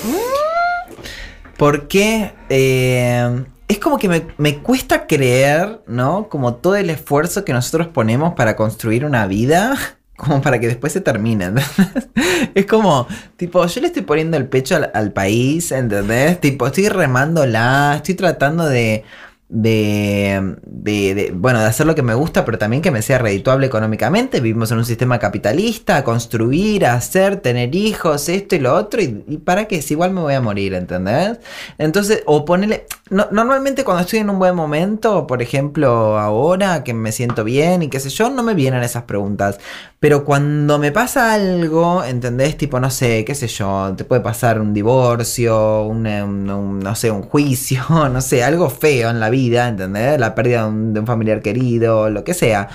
¿Por 1.57 1.87
qué? 1.87 2.33
eh, 2.49 3.43
es 3.67 3.79
como 3.79 3.97
que 3.97 4.07
me, 4.07 4.27
me 4.37 4.59
cuesta 4.59 5.07
creer, 5.07 5.81
¿no? 5.87 6.29
Como 6.29 6.55
todo 6.55 6.75
el 6.75 6.89
esfuerzo 6.89 7.45
que 7.45 7.53
nosotros 7.53 7.87
ponemos 7.87 8.33
para 8.35 8.55
construir 8.55 9.05
una 9.05 9.27
vida, 9.27 9.75
como 10.17 10.41
para 10.41 10.59
que 10.59 10.67
después 10.67 10.93
se 10.93 11.01
termine. 11.01 11.45
¿entendés? 11.45 11.71
Es 12.53 12.65
como, 12.65 13.07
tipo, 13.37 13.65
yo 13.65 13.81
le 13.81 13.87
estoy 13.87 14.03
poniendo 14.03 14.37
el 14.37 14.47
pecho 14.47 14.75
al, 14.75 14.91
al 14.93 15.11
país, 15.11 15.71
¿entendés? 15.71 16.39
Tipo, 16.39 16.67
estoy 16.67 16.89
remándola, 16.89 17.95
estoy 17.97 18.15
tratando 18.15 18.65
de, 18.65 19.03
de, 19.47 20.55
de, 20.65 21.31
bueno, 21.35 21.59
de 21.59 21.65
hacer 21.65 21.85
lo 21.85 21.93
que 21.95 22.01
me 22.01 22.13
gusta, 22.15 22.45
pero 22.45 22.57
también 22.57 22.81
que 22.81 22.91
me 22.91 23.01
sea 23.01 23.19
redituable 23.19 23.67
económicamente. 23.67 24.39
Vivimos 24.41 24.71
en 24.71 24.79
un 24.79 24.85
sistema 24.85 25.19
capitalista, 25.19 26.03
construir, 26.03 26.85
hacer, 26.85 27.37
tener 27.37 27.75
hijos, 27.75 28.27
esto 28.29 28.55
y 28.55 28.59
lo 28.59 28.73
otro, 28.73 29.01
y, 29.01 29.07
para 29.43 29.65
qué, 29.65 29.81
si 29.81 29.93
igual 29.93 30.11
me 30.11 30.21
voy 30.21 30.33
a 30.33 30.41
morir, 30.41 30.73
¿entendés? 30.73 31.39
Entonces, 31.77 32.23
o 32.25 32.45
ponerle, 32.45 32.85
no- 33.09 33.27
normalmente 33.31 33.83
cuando 33.83 34.01
estoy 34.03 34.19
en 34.19 34.29
un 34.29 34.39
buen 34.39 34.55
momento, 34.55 35.27
por 35.27 35.41
ejemplo, 35.41 36.17
ahora 36.19 36.83
que 36.83 36.93
me 36.93 37.11
siento 37.11 37.43
bien 37.43 37.81
y 37.83 37.89
qué 37.89 37.99
sé 37.99 38.09
yo, 38.09 38.29
no 38.29 38.43
me 38.43 38.53
vienen 38.55 38.83
esas 38.83 39.03
preguntas. 39.03 39.59
Pero 39.99 40.23
cuando 40.25 40.77
me 40.77 40.91
pasa 40.91 41.33
algo, 41.33 42.03
¿entendés? 42.03 42.57
Tipo, 42.57 42.79
no 42.79 42.89
sé, 42.91 43.25
qué 43.25 43.33
sé 43.33 43.47
yo, 43.47 43.93
te 43.97 44.03
puede 44.03 44.21
pasar 44.21 44.59
un 44.61 44.73
divorcio, 44.73 45.83
un- 45.83 46.79
no 46.79 46.95
sé, 46.95 47.11
un 47.11 47.23
juicio, 47.23 47.83
no 48.11 48.21
sé, 48.21 48.43
algo 48.43 48.69
feo 48.69 49.09
en 49.09 49.19
la 49.19 49.29
vida, 49.29 49.34
¿entendés? 49.43 50.19
La 50.19 50.35
pérdida 50.35 50.63
de 50.69 50.99
un, 50.99 51.07
familiar 51.07 51.41
querido, 51.41 52.09
lo 52.09 52.23
que 52.23 52.33
sea. 52.33 52.69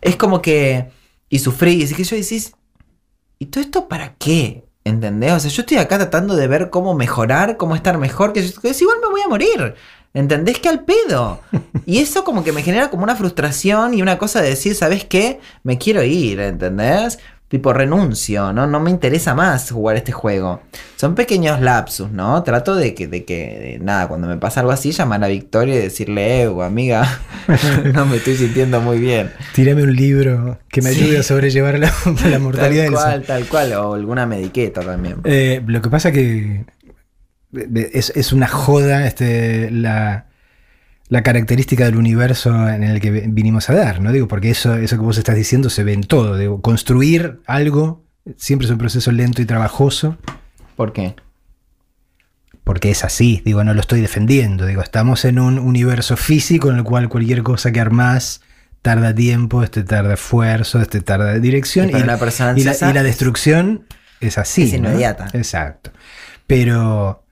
Es 0.00 0.16
como 0.16 0.42
que... 0.42 0.90
Y 1.28 1.38
sufrís, 1.38 1.92
y 1.92 1.94
que 1.94 2.04
yo 2.04 2.16
decís, 2.16 2.54
¿y 3.38 3.46
todo 3.46 3.62
esto 3.62 3.88
para 3.88 4.14
qué? 4.14 4.64
¿Entendés? 4.84 5.32
O 5.32 5.40
sea, 5.40 5.50
yo 5.50 5.62
estoy 5.62 5.76
acá 5.76 5.96
tratando 5.98 6.34
de 6.34 6.48
ver 6.48 6.70
cómo 6.70 6.94
mejorar, 6.94 7.56
cómo 7.56 7.76
estar 7.76 7.98
mejor, 7.98 8.32
que, 8.32 8.40
que 8.60 8.70
es 8.70 8.82
igual 8.82 8.98
me 9.00 9.08
voy 9.08 9.20
a 9.20 9.28
morir. 9.28 9.74
¿Entendés 10.12 10.58
que 10.58 10.68
al 10.68 10.84
pedo? 10.84 11.40
Y 11.86 11.98
eso 11.98 12.24
como 12.24 12.42
que 12.42 12.52
me 12.52 12.62
genera 12.62 12.90
como 12.90 13.04
una 13.04 13.16
frustración 13.16 13.94
y 13.94 14.02
una 14.02 14.18
cosa 14.18 14.42
de 14.42 14.50
decir, 14.50 14.74
¿sabes 14.74 15.04
qué? 15.04 15.40
Me 15.62 15.78
quiero 15.78 16.02
ir, 16.02 16.40
¿entendés? 16.40 17.18
Tipo, 17.50 17.72
renuncio, 17.72 18.52
¿no? 18.52 18.68
No 18.68 18.78
me 18.78 18.90
interesa 18.92 19.34
más 19.34 19.72
jugar 19.72 19.96
este 19.96 20.12
juego. 20.12 20.62
Son 20.94 21.16
pequeños 21.16 21.60
lapsus, 21.60 22.08
¿no? 22.08 22.40
Trato 22.44 22.76
de 22.76 22.94
que, 22.94 23.08
de 23.08 23.24
que, 23.24 23.34
de- 23.58 23.78
nada, 23.84 24.06
cuando 24.06 24.28
me 24.28 24.36
pasa 24.36 24.60
algo 24.60 24.70
así, 24.70 24.92
llamar 24.92 25.24
a 25.24 25.26
Victoria 25.26 25.74
y 25.74 25.78
decirle, 25.78 26.42
eh, 26.44 26.50
amiga, 26.64 27.08
no 27.92 28.06
me 28.06 28.18
estoy 28.18 28.36
sintiendo 28.36 28.80
muy 28.80 28.98
bien. 29.00 29.32
Tírame 29.52 29.82
un 29.82 29.96
libro 29.96 30.60
que 30.68 30.80
me 30.80 30.92
Sí. 30.92 31.02
ayude 31.02 31.18
a 31.18 31.22
sobrellevar 31.24 31.80
la, 31.80 31.92
la 32.30 32.38
mortalidad 32.38 32.84
Tal 32.84 32.92
del 32.92 32.94
cual, 33.02 33.22
tal 33.24 33.46
cual, 33.48 33.72
o 33.72 33.94
alguna 33.94 34.26
mediqueta 34.26 34.82
también. 34.82 35.16
Eh, 35.24 35.60
lo 35.66 35.82
que 35.82 35.90
pasa 35.90 36.12
que 36.12 36.66
es, 37.52 38.10
es 38.14 38.32
una 38.32 38.46
joda 38.46 39.08
este, 39.08 39.72
la, 39.72 40.26
la 41.10 41.22
característica 41.22 41.84
del 41.84 41.96
universo 41.96 42.68
en 42.68 42.82
el 42.84 43.00
que 43.00 43.10
vinimos 43.10 43.68
a 43.68 43.74
dar, 43.74 44.00
¿no? 44.00 44.12
Digo, 44.12 44.28
porque 44.28 44.50
eso, 44.50 44.76
eso 44.76 44.96
que 44.96 45.02
vos 45.02 45.18
estás 45.18 45.36
diciendo 45.36 45.68
se 45.68 45.84
ve 45.84 45.92
en 45.92 46.02
todo. 46.04 46.36
Digo, 46.38 46.62
construir 46.62 47.40
algo 47.46 48.04
siempre 48.38 48.64
es 48.66 48.70
un 48.72 48.78
proceso 48.78 49.10
lento 49.12 49.42
y 49.42 49.44
trabajoso. 49.44 50.16
¿Por 50.76 50.92
qué? 50.92 51.16
Porque 52.64 52.90
es 52.90 53.04
así, 53.04 53.42
digo, 53.44 53.64
no 53.64 53.74
lo 53.74 53.80
estoy 53.80 54.00
defendiendo. 54.00 54.66
Digo, 54.66 54.82
estamos 54.82 55.24
en 55.24 55.40
un 55.40 55.58
universo 55.58 56.16
físico 56.16 56.70
en 56.70 56.76
el 56.76 56.84
cual 56.84 57.08
cualquier 57.08 57.42
cosa 57.42 57.72
que 57.72 57.80
armás 57.80 58.42
tarda 58.82 59.14
tiempo, 59.14 59.62
este 59.64 59.82
tarda 59.82 60.14
esfuerzo, 60.14 60.80
este 60.80 61.00
tarda 61.00 61.34
dirección. 61.38 61.88
Y 61.88 61.92
para 61.92 62.00
y, 62.00 62.04
una 62.04 62.18
persona 62.18 62.54
y 62.56 62.62
la, 62.62 62.72
y 62.72 62.92
la 62.92 63.00
es- 63.00 63.04
destrucción 63.04 63.84
es 64.20 64.38
así. 64.38 64.62
Es 64.62 64.80
¿no? 64.80 64.88
inmediata. 64.90 65.28
Exacto. 65.32 65.90
Pero 66.46 67.24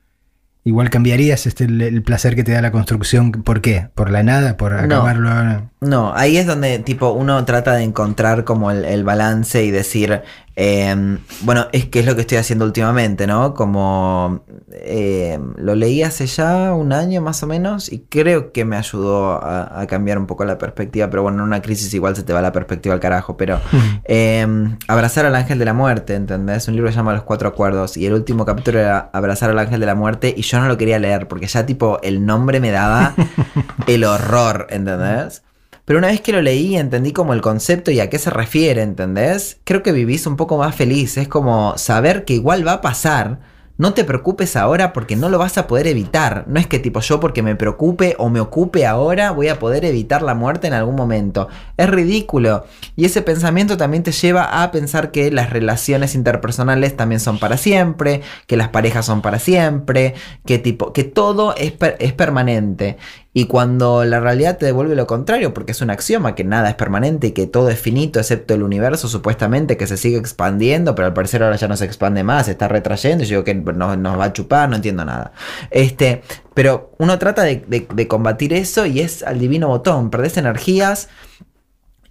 igual 0.69 0.91
cambiarías 0.91 1.47
este, 1.47 1.65
el, 1.65 1.81
el 1.81 2.03
placer 2.03 2.35
que 2.35 2.45
te 2.45 2.53
da 2.53 2.63
la 2.63 2.71
construcción. 2.71 3.33
¿Por 3.33 3.61
qué? 3.61 3.89
¿Por 3.95 4.11
la 4.11 4.23
nada? 4.23 4.57
¿Por 4.57 4.75
acabarlo? 4.75 5.31
No, 5.31 5.71
ahí 6.15 6.37
es 6.37 6.47
donde 6.47 6.79
tipo 6.81 7.11
uno 7.11 7.45
trata 7.45 7.75
de 7.75 7.85
encontrar 7.85 8.45
como 8.45 8.71
el, 8.71 8.85
el 8.85 9.05
balance 9.05 9.63
y 9.65 9.71
decir, 9.71 10.23
eh, 10.61 11.19
bueno, 11.43 11.69
es 11.71 11.87
que 11.87 12.01
es 12.01 12.07
lo 12.07 12.17
que 12.17 12.23
estoy 12.23 12.39
haciendo 12.39 12.65
últimamente, 12.65 13.29
¿no? 13.29 13.55
Como 13.55 14.43
eh, 14.73 15.39
lo 15.57 15.77
leí 15.77 16.03
hace 16.03 16.27
ya 16.27 16.75
un 16.75 16.93
año 16.93 17.21
más 17.21 17.45
o 17.45 17.47
menos 17.47 17.93
y 17.93 18.01
creo 18.01 18.51
que 18.51 18.65
me 18.65 18.77
ayudó 18.77 19.41
a, 19.41 19.81
a 19.81 19.87
cambiar 19.87 20.19
un 20.19 20.27
poco 20.27 20.45
la 20.45 20.59
perspectiva, 20.59 21.09
pero 21.11 21.23
bueno, 21.23 21.39
en 21.39 21.45
una 21.45 21.63
crisis 21.63 21.95
igual 21.95 22.17
se 22.17 22.25
te 22.25 22.33
va 22.33 22.43
la 22.43 22.51
perspectiva 22.51 22.93
al 22.93 23.01
carajo, 23.01 23.37
pero 23.37 23.61
eh, 24.05 24.45
abrazar 24.89 25.27
al 25.27 25.37
ángel 25.37 25.61
de 25.61 25.65
la 25.65 25.75
muerte, 25.75 26.17
¿entendés? 26.17 26.67
Un 26.67 26.75
libro 26.75 26.89
que 26.89 26.93
se 26.93 26.97
llama 26.97 27.13
Los 27.13 27.23
Cuatro 27.23 27.49
Acuerdos 27.49 27.97
y 27.97 28.07
el 28.07 28.15
último 28.15 28.45
capítulo 28.45 28.81
era 28.81 29.11
Abrazar 29.13 29.51
al 29.51 29.59
ángel 29.61 29.79
de 29.79 29.87
la 29.87 29.95
muerte 29.95 30.35
y 30.37 30.43
yo 30.43 30.59
no 30.59 30.67
lo 30.67 30.77
quería 30.77 30.99
leer 30.99 31.29
porque 31.29 31.47
ya 31.47 31.67
tipo 31.67 32.01
el 32.03 32.27
nombre 32.27 32.59
me 32.59 32.73
daba 32.73 33.15
el 33.87 34.03
horror, 34.03 34.67
¿entendés? 34.71 35.45
Pero 35.89 36.01
una 36.01 36.09
vez 36.09 36.21
que 36.21 36.33
lo 36.33 36.43
leí 36.43 36.77
entendí 36.77 37.13
como 37.15 37.33
el 37.33 37.41
concepto 37.41 37.91
y 37.91 37.99
a 37.99 38.11
qué 38.11 38.19
se 38.19 38.29
refiere, 38.29 38.83
¿entendés? 38.83 39.59
Creo 39.65 39.83
que 39.83 39.93
vivís 39.93 40.27
un 40.27 40.37
poco 40.37 40.59
más 40.59 40.75
feliz. 40.75 41.17
Es 41.17 41.29
como 41.29 41.79
saber 41.79 42.27
que 42.27 42.35
igual 42.35 42.67
va 42.67 42.75
a 42.75 42.81
pasar. 42.83 43.41
No 43.79 43.95
te 43.95 44.05
preocupes 44.05 44.57
ahora 44.57 44.93
porque 44.93 45.17
no 45.17 45.31
lo 45.31 45.39
vas 45.39 45.57
a 45.57 45.67
poder 45.67 45.87
evitar. 45.87 46.45
No 46.47 46.61
es 46.61 46.67
que 46.67 46.79
tipo 46.79 47.01
yo 47.01 47.21
porque 47.21 47.43
me 47.43 47.57
preocupe 47.57 48.17
o 48.19 48.29
me 48.29 48.41
ocupe 48.41 48.85
ahora 48.85 49.31
voy 49.31 49.49
a 49.49 49.59
poder 49.59 49.87
evitar 49.87 50.21
la 50.21 50.35
muerte 50.35 50.67
en 50.67 50.75
algún 50.75 50.95
momento. 50.95 51.49
Es 51.79 51.89
ridículo. 51.89 52.67
Y 52.95 53.07
ese 53.07 53.23
pensamiento 53.23 53.79
también 53.79 54.03
te 54.03 54.13
lleva 54.13 54.63
a 54.63 54.71
pensar 54.73 55.11
que 55.11 55.31
las 55.31 55.49
relaciones 55.49 56.15
interpersonales 56.15 56.99
también 56.99 57.21
son 57.21 57.39
para 57.39 57.57
siempre, 57.57 58.21
que 58.47 58.59
las 58.59 58.69
parejas 58.69 59.07
son 59.07 59.23
para 59.23 59.39
siempre, 59.39 60.13
que 60.45 60.59
tipo 60.59 60.93
que 60.93 61.05
todo 61.05 61.55
es, 61.57 61.73
es 61.99 62.13
permanente. 62.13 62.99
Y 63.39 63.45
cuando 63.45 64.05
la 64.05 64.19
realidad 64.19 64.59
te 64.59 64.67
devuelve 64.67 64.97
lo 64.97 65.07
contrario, 65.07 65.55
porque 65.55 65.71
es 65.71 65.81
un 65.81 65.91
axioma 65.91 66.35
que 66.35 66.43
nada 66.43 66.71
es 66.71 66.75
permanente 66.75 67.29
y 67.29 67.31
que 67.31 67.47
todo 67.47 67.69
es 67.69 67.79
finito, 67.79 68.19
excepto 68.19 68.53
el 68.53 68.65
universo 68.65 69.07
supuestamente 69.07 69.77
que 69.77 69.87
se 69.87 69.97
sigue 69.97 70.17
expandiendo, 70.17 70.97
pero 70.97 71.07
al 71.07 71.15
parecer 71.15 71.45
ahora 71.45 71.55
ya 71.55 71.69
no 71.69 71.77
se 71.77 71.85
expande 71.85 72.25
más, 72.25 72.47
se 72.47 72.51
está 72.51 72.67
retrayendo, 72.67 73.23
y 73.23 73.29
yo 73.29 73.37
digo 73.37 73.45
que 73.45 73.55
nos, 73.55 73.97
nos 73.97 74.19
va 74.19 74.25
a 74.25 74.33
chupar, 74.33 74.69
no 74.69 74.75
entiendo 74.75 75.05
nada. 75.05 75.31
Este, 75.71 76.23
pero 76.53 76.91
uno 76.99 77.17
trata 77.21 77.45
de, 77.45 78.09
combatir 78.09 78.53
eso 78.53 78.87
y 78.87 78.99
es 78.99 79.23
al 79.23 79.39
divino 79.39 79.69
botón, 79.69 80.11
perdés 80.11 80.37
energías. 80.37 81.09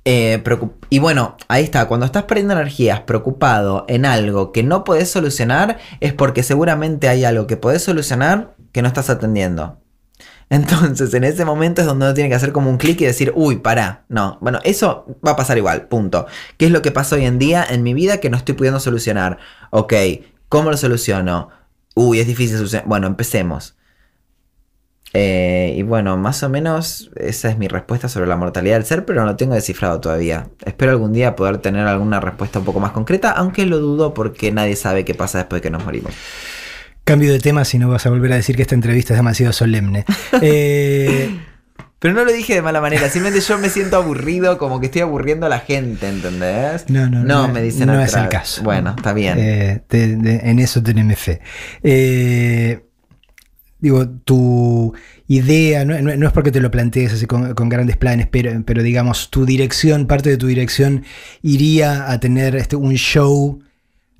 eh, 0.06 0.42
y 0.90 1.00
bueno, 1.00 1.36
ahí 1.50 1.66
está, 1.66 1.90
cuando 1.90 2.06
estás 2.06 2.24
perdiendo 2.24 2.54
energías 2.54 3.02
preocupado 3.02 3.84
en 3.90 4.06
algo 4.06 4.54
que 4.54 4.64
no 4.64 4.86
podés 4.86 5.12
solucionar, 5.12 5.78
es 6.00 6.14
porque 6.14 6.42
seguramente 6.42 7.10
hay 7.10 7.26
algo 7.26 7.48
que 7.48 7.58
podés 7.58 7.84
solucionar 7.84 8.56
que 8.72 8.82
no 8.82 8.88
estás 8.88 9.10
atendiendo. 9.10 9.78
Entonces, 10.50 11.14
en 11.14 11.24
ese 11.24 11.44
momento 11.44 11.82
es 11.82 11.88
donde 11.88 12.06
uno 12.06 12.14
tiene 12.14 12.30
que 12.30 12.36
hacer 12.36 12.54
como 12.54 12.70
un 12.70 12.78
clic 12.78 13.02
y 13.02 13.06
decir, 13.06 13.34
uy, 13.36 13.58
pará, 13.58 14.06
no. 14.08 14.38
Bueno, 14.42 14.60
eso 14.64 15.06
va 15.26 15.32
a 15.32 15.36
pasar 15.36 15.58
igual, 15.58 15.88
punto. 15.88 16.26
¿Qué 16.58 16.68
es 16.68 16.72
lo 16.72 16.82
que 16.82 16.92
pasa 16.92 17.16
hoy 17.16 17.26
en 17.26 17.38
día 17.38 17.66
en 17.70 17.84
mi 17.84 17.94
vida 17.94 18.20
que 18.20 18.30
no 18.30 18.38
estoy 18.38 18.56
pudiendo 18.56 18.80
solucionar? 18.80 19.40
Ok, 19.72 19.94
¿cómo 20.48 20.72
lo 20.72 20.78
soluciono? 20.78 21.50
Uy, 21.96 22.20
es 22.20 22.28
difícil 22.28 22.58
solucionar. 22.58 22.88
Bueno, 22.88 23.08
empecemos. 23.08 23.78
Eh, 25.14 25.74
y 25.78 25.84
bueno, 25.84 26.18
más 26.18 26.44
o 26.44 26.50
menos 26.50 27.12
esa 27.16 27.50
es 27.50 27.58
mi 27.58 27.68
respuesta 27.68 28.10
sobre 28.10 28.28
la 28.28 28.36
mortalidad 28.36 28.76
del 28.76 28.86
ser, 28.86 29.06
pero 29.06 29.22
no 29.22 29.28
lo 29.28 29.36
tengo 29.36 29.56
descifrado 29.56 30.00
todavía. 30.00 30.50
Espero 30.66 30.92
algún 30.92 31.14
día 31.14 31.36
poder 31.36 31.58
tener 31.60 31.88
alguna 31.88 32.20
respuesta 32.20 32.60
un 32.60 32.66
poco 32.66 32.80
más 32.80 32.92
concreta, 32.92 33.32
aunque 33.32 33.66
lo 33.66 33.80
dudo 33.80 34.14
porque 34.14 34.52
nadie 34.52 34.76
sabe 34.76 35.06
qué 35.06 35.14
pasa 35.16 35.40
después 35.40 35.62
de 35.62 35.64
que 35.64 35.72
nos 35.72 35.84
morimos. 35.86 36.14
Cambio 37.08 37.32
de 37.32 37.40
tema 37.40 37.64
si 37.64 37.80
no 37.80 37.88
vas 37.90 38.06
a 38.06 38.10
volver 38.10 38.34
a 38.34 38.36
decir 38.36 38.56
que 38.58 38.62
esta 38.64 38.76
entrevista 38.76 39.14
es 39.14 39.18
demasiado 39.20 39.54
solemne. 39.54 40.04
Eh, 40.42 41.30
Pero 42.00 42.14
no 42.14 42.26
lo 42.26 42.32
dije 42.34 42.54
de 42.54 42.62
mala 42.62 42.82
manera, 42.82 43.10
simplemente 43.10 43.44
yo 43.44 43.58
me 43.58 43.70
siento 43.70 43.96
aburrido, 43.96 44.58
como 44.58 44.80
que 44.82 44.88
estoy 44.88 45.02
aburriendo 45.02 45.46
a 45.46 45.50
la 45.50 45.60
gente, 45.60 46.08
¿entendés? 46.10 46.90
No, 46.90 47.10
no, 47.10 47.24
no. 47.24 47.48
no, 47.48 47.54
me 47.54 47.62
dicen 47.62 47.88
no 47.88 47.94
atrás. 47.94 48.10
es 48.14 48.18
el 48.22 48.28
caso. 48.30 48.64
Bueno, 48.64 48.94
está 48.96 49.14
bien. 49.14 49.38
Eh, 49.40 49.82
te- 49.88 50.18
de- 50.18 50.42
en 50.44 50.60
eso 50.60 50.84
teneme 50.84 51.16
fe. 51.16 51.40
Eh, 51.82 52.84
digo, 53.80 54.08
tu 54.10 54.94
idea, 55.28 55.86
no, 55.86 56.00
no- 56.02 56.16
no 56.16 56.28
es 56.28 56.34
porque 56.34 56.52
te 56.52 56.60
lo 56.60 56.70
plantees 56.70 57.14
así 57.14 57.26
con, 57.26 57.54
con 57.56 57.70
grandes 57.70 57.96
planes, 57.98 58.28
pero, 58.30 58.52
pero 58.66 58.84
digamos, 58.84 59.30
tu 59.32 59.46
dirección, 59.46 60.08
parte 60.08 60.30
de 60.30 60.38
tu 60.38 60.48
dirección 60.48 61.04
iría 61.42 62.12
a 62.12 62.20
tener 62.20 62.56
este, 62.58 62.76
un 62.76 62.94
show 62.96 63.60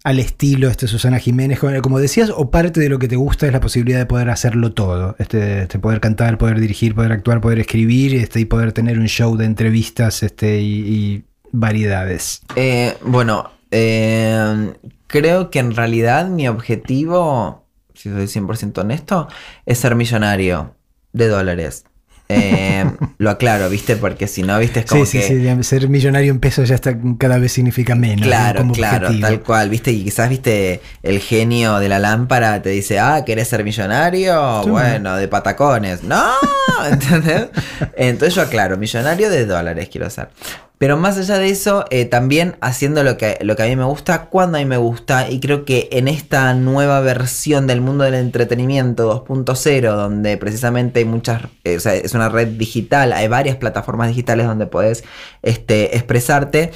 al 0.08 0.20
estilo 0.20 0.70
este, 0.70 0.88
Susana 0.88 1.20
Jiménez, 1.20 1.60
como 1.82 2.00
decías, 2.00 2.32
o 2.34 2.50
parte 2.50 2.80
de 2.80 2.88
lo 2.88 2.98
que 2.98 3.10
te 3.10 3.18
gusta 3.18 3.46
es 3.46 3.52
la 3.52 3.60
posibilidad 3.60 4.00
de 4.00 4.06
poder 4.06 4.30
hacerlo 4.30 4.72
todo, 4.72 5.18
este, 5.20 5.64
este, 5.64 5.80
poder 5.80 6.00
cantar, 6.00 6.38
poder 6.38 6.62
dirigir, 6.62 6.96
poder 6.96 7.12
actuar, 7.12 7.42
poder 7.42 7.60
escribir 7.60 8.16
este, 8.16 8.40
y 8.40 8.46
poder 8.46 8.72
tener 8.72 9.00
un 9.00 9.08
show 9.08 9.36
de 9.36 9.44
entrevistas 9.44 10.24
este, 10.24 10.62
y, 10.62 10.76
y 10.80 11.24
variedades. 11.52 12.42
Eh, 12.56 12.96
bueno, 13.02 13.52
eh, 13.70 14.72
creo 15.08 15.50
que 15.50 15.60
en 15.60 15.76
realidad 15.76 16.30
mi 16.30 16.48
objetivo, 16.48 17.66
si 17.94 18.10
soy 18.10 18.28
100% 18.28 18.78
honesto, 18.78 19.28
es 19.66 19.78
ser 19.78 19.96
millonario 19.96 20.74
de 21.12 21.28
dólares. 21.28 21.84
Eh, 22.30 22.86
lo 23.18 23.30
aclaro, 23.30 23.70
¿viste? 23.70 23.96
Porque 23.96 24.28
si 24.28 24.44
no, 24.44 24.60
¿viste? 24.60 24.82
Es 24.82 24.86
como 24.86 25.06
sí, 25.06 25.18
que... 25.18 25.24
sí, 25.24 25.30
sí, 25.30 25.36
digamos, 25.36 25.68
ser 25.68 25.88
millonario 25.88 26.32
en 26.32 26.40
pesos 26.40 26.68
ya 26.68 26.76
está, 26.76 26.96
cada 27.18 27.38
vez 27.38 27.52
significa 27.54 27.96
menos. 27.96 28.22
¿no? 28.22 28.28
Claro, 28.28 28.60
como 28.60 28.74
claro, 28.74 29.08
objetivo. 29.08 29.28
tal 29.28 29.42
cual, 29.42 29.70
viste, 29.70 29.92
y 29.92 30.04
quizás 30.04 30.30
viste 30.30 30.82
el 31.04 31.20
genio 31.20 31.80
de 31.80 31.90
la 31.90 32.00
lámpara 32.00 32.62
te 32.62 32.70
dice, 32.70 33.00
ah, 33.00 33.24
¿querés 33.26 33.48
ser 33.48 33.64
millonario? 33.64 34.64
Sí. 34.64 34.70
Bueno, 34.70 35.16
de 35.16 35.28
patacones. 35.28 36.04
No, 36.04 36.32
¿entendés? 36.92 37.48
Entonces 37.96 38.36
yo 38.36 38.42
aclaro, 38.42 38.78
millonario 38.78 39.30
de 39.30 39.46
dólares 39.46 39.90
quiero 39.90 40.10
ser. 40.10 40.30
Pero 40.78 40.96
más 40.96 41.18
allá 41.18 41.40
de 41.40 41.50
eso, 41.50 41.86
eh, 41.90 42.06
también 42.06 42.56
haciendo 42.62 43.04
lo 43.04 43.18
que, 43.18 43.38
lo 43.42 43.56
que 43.56 43.64
a 43.64 43.66
mí 43.66 43.76
me 43.76 43.84
gusta, 43.84 44.26
cuando 44.26 44.58
a 44.58 44.62
mí 44.62 44.66
me 44.66 44.78
gusta, 44.78 45.30
y 45.30 45.40
creo 45.40 45.66
que 45.66 45.90
en 45.92 46.08
esta 46.08 46.54
nueva 46.54 47.00
versión 47.00 47.66
del 47.66 47.82
mundo 47.82 48.04
del 48.04 48.14
entretenimiento 48.14 49.26
2.0, 49.26 49.96
donde 49.96 50.38
precisamente 50.38 51.00
hay 51.00 51.06
muchas, 51.06 51.44
eh, 51.64 51.78
o 51.78 51.80
sea, 51.80 51.96
es 51.96 52.14
una 52.14 52.30
red 52.30 52.50
digital, 52.50 53.14
hay 53.14 53.28
varias 53.28 53.58
plataformas 53.58 54.10
digitales 54.10 54.46
donde 54.46 54.68
podés 54.68 55.04
este, 55.42 55.96
expresarte, 55.96 56.72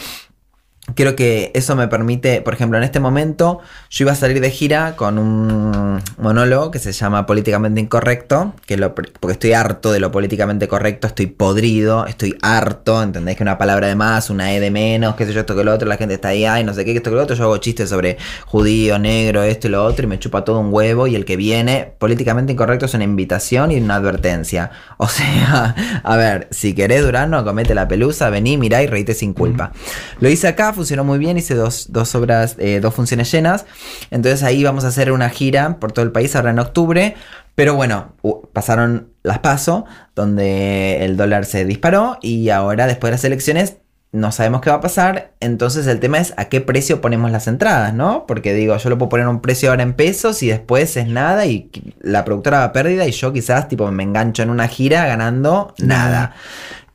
Creo 0.96 1.16
que 1.16 1.52
eso 1.54 1.76
me 1.76 1.88
permite, 1.88 2.42
por 2.42 2.54
ejemplo, 2.54 2.78
en 2.78 2.84
este 2.84 3.00
momento 3.00 3.60
yo 3.90 4.04
iba 4.04 4.12
a 4.12 4.16
salir 4.16 4.42
de 4.42 4.50
gira 4.50 4.96
con 4.96 5.20
un 5.20 6.02
monólogo 6.18 6.72
que 6.72 6.80
se 6.80 6.92
llama 6.92 7.26
Políticamente 7.28 7.80
Incorrecto, 7.80 8.56
que 8.66 8.78
lo, 8.78 8.94
porque 8.96 9.34
estoy 9.34 9.54
harto 9.54 9.92
de 9.92 10.00
lo 10.00 10.12
políticamente 10.12 10.68
correcto, 10.68 11.08
estoy 11.08 11.28
podrido, 11.28 12.08
estoy 12.08 12.36
harto, 12.42 13.02
¿entendés? 13.02 13.38
Que 13.38 13.44
una 13.44 13.58
palabra 13.58 13.88
de 13.88 13.96
más, 13.96 14.30
una 14.32 14.54
E 14.54 14.60
de 14.60 14.72
menos, 14.72 15.16
qué 15.16 15.26
sé 15.26 15.34
yo, 15.34 15.42
esto 15.42 15.56
que 15.56 15.64
lo 15.64 15.72
otro, 15.72 15.88
la 15.88 15.98
gente 15.98 16.16
está 16.16 16.30
ahí, 16.30 16.46
ay, 16.46 16.64
no 16.64 16.74
sé 16.74 16.84
qué, 16.84 16.94
esto 16.94 17.12
que 17.12 17.16
lo 17.16 17.24
otro, 17.24 17.36
yo 17.36 17.44
hago 17.44 17.58
chistes 17.58 17.88
sobre 17.90 18.18
judío, 18.48 19.00
negro, 19.00 19.44
esto 19.44 19.68
y 19.68 19.72
lo 19.72 19.86
otro, 19.86 20.06
y 20.06 20.08
me 20.08 20.20
chupa 20.20 20.44
todo 20.44 20.60
un 20.60 20.74
huevo, 20.74 21.08
y 21.08 21.16
el 21.16 21.26
que 21.26 21.38
viene, 21.38 21.94
políticamente 22.00 22.52
incorrecto, 22.54 22.88
es 22.88 22.94
una 22.96 23.06
invitación 23.06 23.72
y 23.72 23.80
una 23.80 23.96
advertencia. 23.96 24.72
O 24.98 25.08
sea, 25.08 26.02
a 26.04 26.18
ver, 26.18 26.48
si 26.52 26.74
querés 26.74 27.04
Durano, 27.04 27.46
comete 27.46 27.76
la 27.76 27.88
pelusa, 27.88 28.30
vení, 28.30 28.58
mirá 28.58 28.82
y 28.84 28.88
reíte 28.88 29.14
sin 29.14 29.34
culpa. 29.34 29.72
Lo 30.20 30.28
hice 30.28 30.48
acá, 30.48 30.71
funcionó 30.74 31.04
muy 31.04 31.20
bien, 31.20 31.38
hice 31.38 31.56
dos, 31.56 31.92
dos 31.92 32.14
obras, 32.16 32.56
eh, 32.60 32.80
dos 32.82 32.94
funciones 32.94 33.32
llenas. 33.32 33.66
Entonces 34.10 34.44
ahí 34.44 34.64
vamos 34.64 34.84
a 34.84 34.88
hacer 34.88 35.12
una 35.12 35.30
gira 35.30 35.80
por 35.80 35.92
todo 35.92 36.06
el 36.06 36.12
país 36.12 36.36
ahora 36.36 36.52
en 36.52 36.60
octubre. 36.60 37.16
Pero 37.56 37.76
bueno, 37.76 38.14
pasaron 38.54 39.10
las 39.24 39.40
paso, 39.40 39.86
donde 40.16 41.04
el 41.04 41.18
dólar 41.18 41.46
se 41.46 41.66
disparó 41.66 42.18
y 42.22 42.50
ahora 42.50 42.88
después 42.88 43.10
de 43.10 43.16
las 43.16 43.26
elecciones 43.26 43.78
no 44.14 44.32
sabemos 44.34 44.60
qué 44.62 44.70
va 44.70 44.78
a 44.78 44.82
pasar, 44.82 45.32
entonces 45.40 45.88
el 45.88 46.02
tema 46.02 46.20
es 46.20 46.34
a 46.36 46.46
qué 46.46 46.60
precio 46.60 47.00
ponemos 47.00 47.32
las 47.32 47.48
entradas, 47.48 47.94
¿no? 47.94 48.26
Porque 48.28 48.54
digo, 48.54 48.76
yo 48.76 48.90
lo 48.90 48.98
puedo 48.98 49.08
poner 49.10 49.28
a 49.28 49.30
un 49.30 49.40
precio 49.40 49.70
ahora 49.70 49.84
en 49.84 49.94
pesos 49.94 50.44
y 50.44 50.48
después 50.48 50.98
es 50.98 51.08
nada 51.08 51.46
y 51.46 51.70
la 52.02 52.26
productora 52.26 52.60
va 52.60 52.64
a 52.66 52.74
pérdida 52.74 53.08
y 53.08 53.12
yo 53.12 53.32
quizás 53.32 53.70
tipo 53.70 53.90
me 53.90 54.04
engancho 54.04 54.44
en 54.44 54.50
una 54.50 54.68
gira 54.68 55.06
ganando 55.06 55.74
nada. 55.78 56.36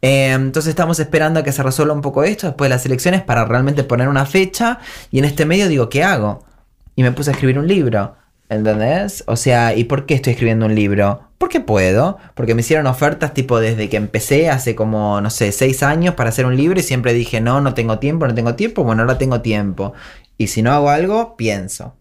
Eh, 0.02 0.32
entonces 0.32 0.70
estamos 0.70 1.00
esperando 1.00 1.40
a 1.40 1.42
que 1.42 1.52
se 1.52 1.62
resuelva 1.62 1.94
un 1.94 2.02
poco 2.02 2.22
esto 2.24 2.46
después 2.46 2.68
de 2.68 2.76
las 2.76 2.86
elecciones 2.86 3.22
para 3.22 3.44
realmente 3.44 3.82
poner 3.84 4.08
una 4.08 4.26
fecha 4.26 4.78
y 5.10 5.18
en 5.18 5.24
este 5.24 5.46
medio 5.46 5.68
digo, 5.68 5.88
¿qué 5.88 6.04
hago? 6.04 6.44
Y 6.94 7.02
me 7.02 7.12
puse 7.12 7.30
a 7.30 7.32
escribir 7.32 7.58
un 7.58 7.66
libro. 7.66 8.14
¿Entendés? 8.48 9.24
O 9.26 9.34
sea, 9.34 9.74
¿y 9.74 9.84
por 9.84 10.06
qué 10.06 10.14
estoy 10.14 10.34
escribiendo 10.34 10.66
un 10.66 10.74
libro? 10.74 11.22
Porque 11.36 11.60
puedo, 11.60 12.18
porque 12.34 12.54
me 12.54 12.60
hicieron 12.60 12.86
ofertas 12.86 13.34
tipo 13.34 13.58
desde 13.58 13.88
que 13.88 13.96
empecé 13.96 14.48
hace 14.50 14.76
como, 14.76 15.20
no 15.20 15.30
sé, 15.30 15.50
seis 15.50 15.82
años 15.82 16.14
para 16.14 16.30
hacer 16.30 16.46
un 16.46 16.56
libro 16.56 16.78
y 16.78 16.82
siempre 16.82 17.12
dije, 17.12 17.40
no, 17.40 17.60
no 17.60 17.74
tengo 17.74 17.98
tiempo, 17.98 18.26
no 18.26 18.34
tengo 18.34 18.54
tiempo, 18.54 18.84
bueno, 18.84 19.02
ahora 19.02 19.18
tengo 19.18 19.40
tiempo. 19.40 19.94
Y 20.38 20.46
si 20.46 20.62
no 20.62 20.72
hago 20.72 20.90
algo, 20.90 21.36
pienso. 21.36 21.94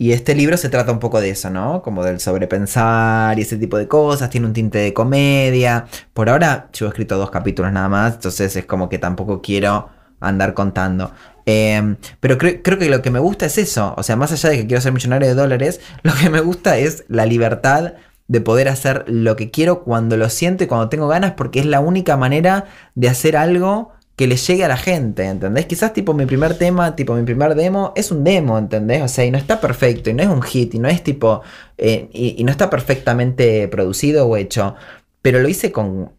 Y 0.00 0.12
este 0.12 0.34
libro 0.36 0.56
se 0.56 0.68
trata 0.68 0.92
un 0.92 1.00
poco 1.00 1.20
de 1.20 1.30
eso, 1.30 1.50
¿no? 1.50 1.82
Como 1.82 2.04
del 2.04 2.20
sobrepensar 2.20 3.36
y 3.38 3.42
ese 3.42 3.56
tipo 3.56 3.76
de 3.76 3.88
cosas, 3.88 4.30
tiene 4.30 4.46
un 4.46 4.52
tinte 4.52 4.78
de 4.78 4.94
comedia. 4.94 5.86
Por 6.14 6.28
ahora 6.30 6.68
yo 6.72 6.86
he 6.86 6.88
escrito 6.88 7.18
dos 7.18 7.30
capítulos 7.30 7.72
nada 7.72 7.88
más, 7.88 8.14
entonces 8.14 8.54
es 8.54 8.64
como 8.66 8.88
que 8.88 8.98
tampoco 8.98 9.42
quiero 9.42 9.88
andar 10.20 10.54
contando. 10.54 11.12
Eh, 11.46 11.96
pero 12.20 12.38
cre- 12.38 12.60
creo 12.62 12.78
que 12.78 12.88
lo 12.90 13.02
que 13.02 13.10
me 13.10 13.18
gusta 13.18 13.46
es 13.46 13.58
eso, 13.58 13.94
o 13.96 14.02
sea, 14.02 14.16
más 14.16 14.30
allá 14.32 14.50
de 14.50 14.58
que 14.58 14.66
quiero 14.66 14.80
ser 14.82 14.92
millonario 14.92 15.28
de 15.28 15.34
dólares, 15.34 15.80
lo 16.02 16.12
que 16.14 16.30
me 16.30 16.40
gusta 16.40 16.78
es 16.78 17.04
la 17.08 17.26
libertad 17.26 17.94
de 18.28 18.40
poder 18.42 18.68
hacer 18.68 19.04
lo 19.08 19.36
que 19.36 19.50
quiero 19.50 19.82
cuando 19.82 20.16
lo 20.18 20.28
siento 20.28 20.62
y 20.62 20.66
cuando 20.66 20.90
tengo 20.90 21.08
ganas, 21.08 21.32
porque 21.32 21.60
es 21.60 21.66
la 21.66 21.80
única 21.80 22.16
manera 22.18 22.66
de 22.94 23.08
hacer 23.08 23.36
algo 23.36 23.92
que 24.18 24.26
le 24.26 24.36
llegue 24.36 24.64
a 24.64 24.68
la 24.68 24.76
gente, 24.76 25.24
¿entendés? 25.24 25.66
Quizás 25.66 25.92
tipo 25.94 26.12
mi 26.12 26.26
primer 26.26 26.58
tema, 26.58 26.96
tipo 26.96 27.14
mi 27.14 27.22
primer 27.22 27.54
demo, 27.54 27.92
es 27.96 28.10
un 28.10 28.24
demo, 28.24 28.58
¿entendés? 28.58 29.00
O 29.02 29.08
sea, 29.08 29.24
y 29.24 29.30
no 29.30 29.38
está 29.38 29.60
perfecto, 29.60 30.10
y 30.10 30.12
no 30.14 30.22
es 30.24 30.28
un 30.28 30.42
hit, 30.42 30.74
y 30.74 30.78
no 30.80 30.88
es 30.88 31.04
tipo, 31.04 31.40
eh, 31.78 32.08
y, 32.12 32.34
y 32.36 32.42
no 32.44 32.50
está 32.50 32.68
perfectamente 32.68 33.68
producido 33.68 34.26
o 34.26 34.36
hecho, 34.36 34.74
pero 35.22 35.38
lo 35.40 35.48
hice 35.48 35.70
con, 35.70 36.10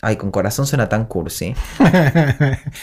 ay, 0.00 0.16
con 0.16 0.30
corazón 0.30 0.66
suena 0.66 0.88
tan 0.88 1.04
cursi. 1.06 1.54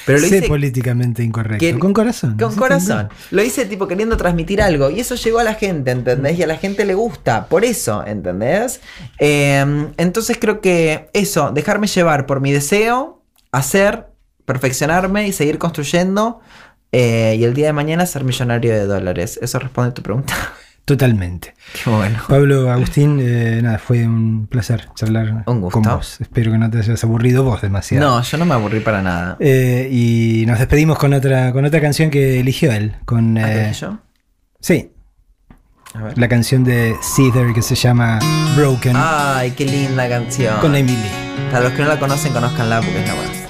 Pero 0.06 0.20
lo 0.20 0.28
sé 0.28 0.38
hice 0.38 0.48
políticamente 0.48 1.24
incorrecto. 1.24 1.60
que- 1.60 1.78
con 1.80 1.94
corazón. 1.94 2.38
con 2.38 2.56
corazón. 2.56 3.10
Lo 3.32 3.44
hice 3.44 3.66
tipo 3.66 3.88
queriendo 3.88 4.18
transmitir 4.18 4.62
algo. 4.62 4.90
Y 4.90 5.00
eso 5.00 5.16
llegó 5.16 5.40
a 5.40 5.44
la 5.44 5.54
gente, 5.54 5.92
¿entendés? 5.92 6.38
Y 6.40 6.44
a 6.44 6.48
la 6.48 6.58
gente 6.58 6.86
le 6.86 6.94
gusta. 6.96 7.46
Por 7.48 7.64
eso, 7.64 8.04
¿entendés? 8.06 8.82
Eh, 9.20 9.64
entonces 9.98 10.38
creo 10.40 10.62
que 10.62 11.10
eso, 11.14 11.52
dejarme 11.52 11.88
llevar 11.88 12.26
por 12.26 12.42
mi 12.42 12.52
deseo, 12.52 13.22
hacer, 13.52 14.08
perfeccionarme 14.54 15.28
y 15.28 15.32
seguir 15.34 15.58
construyendo. 15.58 16.40
eh, 16.94 17.36
y 17.40 17.44
el 17.46 17.54
día 17.54 17.68
de 17.68 17.74
mañana 17.74 18.06
ser 18.06 18.24
millonario 18.26 18.74
de 18.74 18.86
dólares. 18.86 19.40
¿Eso 19.42 19.60
responde 19.60 19.92
a 19.92 19.94
tu 19.94 20.02
pregunta? 20.04 20.34
Totalmente. 20.86 21.54
Qué 21.84 21.90
bueno. 21.90 22.20
Pablo, 22.28 22.70
Agustín, 22.72 23.20
eh, 23.22 23.62
nada, 23.62 23.78
fue 23.78 24.06
un 24.06 24.48
placer 24.48 24.90
charlar 24.96 25.44
Un 25.46 25.62
gusto. 25.62 25.80
con 25.82 25.84
vos. 25.96 26.20
Espero 26.20 26.52
que 26.52 26.58
no 26.58 26.70
te 26.70 26.80
hayas 26.80 27.02
aburrido 27.04 27.44
vos 27.44 27.62
demasiado. 27.62 28.06
No, 28.18 28.22
yo 28.22 28.38
no 28.38 28.46
me 28.46 28.56
aburrí 28.56 28.80
para 28.82 29.02
nada. 29.02 29.38
Eh, 29.40 29.88
y 29.92 30.44
nos 30.48 30.60
despedimos 30.60 30.98
con 30.98 31.14
otra, 31.14 31.54
con 31.54 31.64
otra 31.64 31.80
canción 31.80 32.10
que 32.10 32.40
eligió 32.42 32.72
él. 32.74 32.96
Con, 33.06 33.38
¿Ah, 33.38 33.70
eh, 33.70 33.74
yo? 33.80 34.00
Sí, 34.60 34.92
A 35.94 36.02
ver. 36.04 36.18
la 36.18 36.28
canción 36.28 36.64
de 36.66 36.96
Cedar 37.02 37.54
que 37.54 37.62
se 37.62 37.76
llama 37.76 38.20
Broken 38.58 38.96
Ay, 38.98 39.52
qué 39.52 39.66
linda 39.66 40.10
canción. 40.10 40.60
con 40.60 40.76
Emily. 40.76 40.98
Para 41.52 41.66
los 41.66 41.74
que 41.74 41.84
no 41.84 41.88
la 41.88 42.00
conocen, 42.00 42.34
conozcanla 42.34 42.82
porque 42.82 43.02
es 43.02 43.08
la 43.08 43.14
buena. 43.16 43.41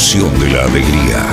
De 0.00 0.48
la 0.50 0.64
alegría. 0.64 1.29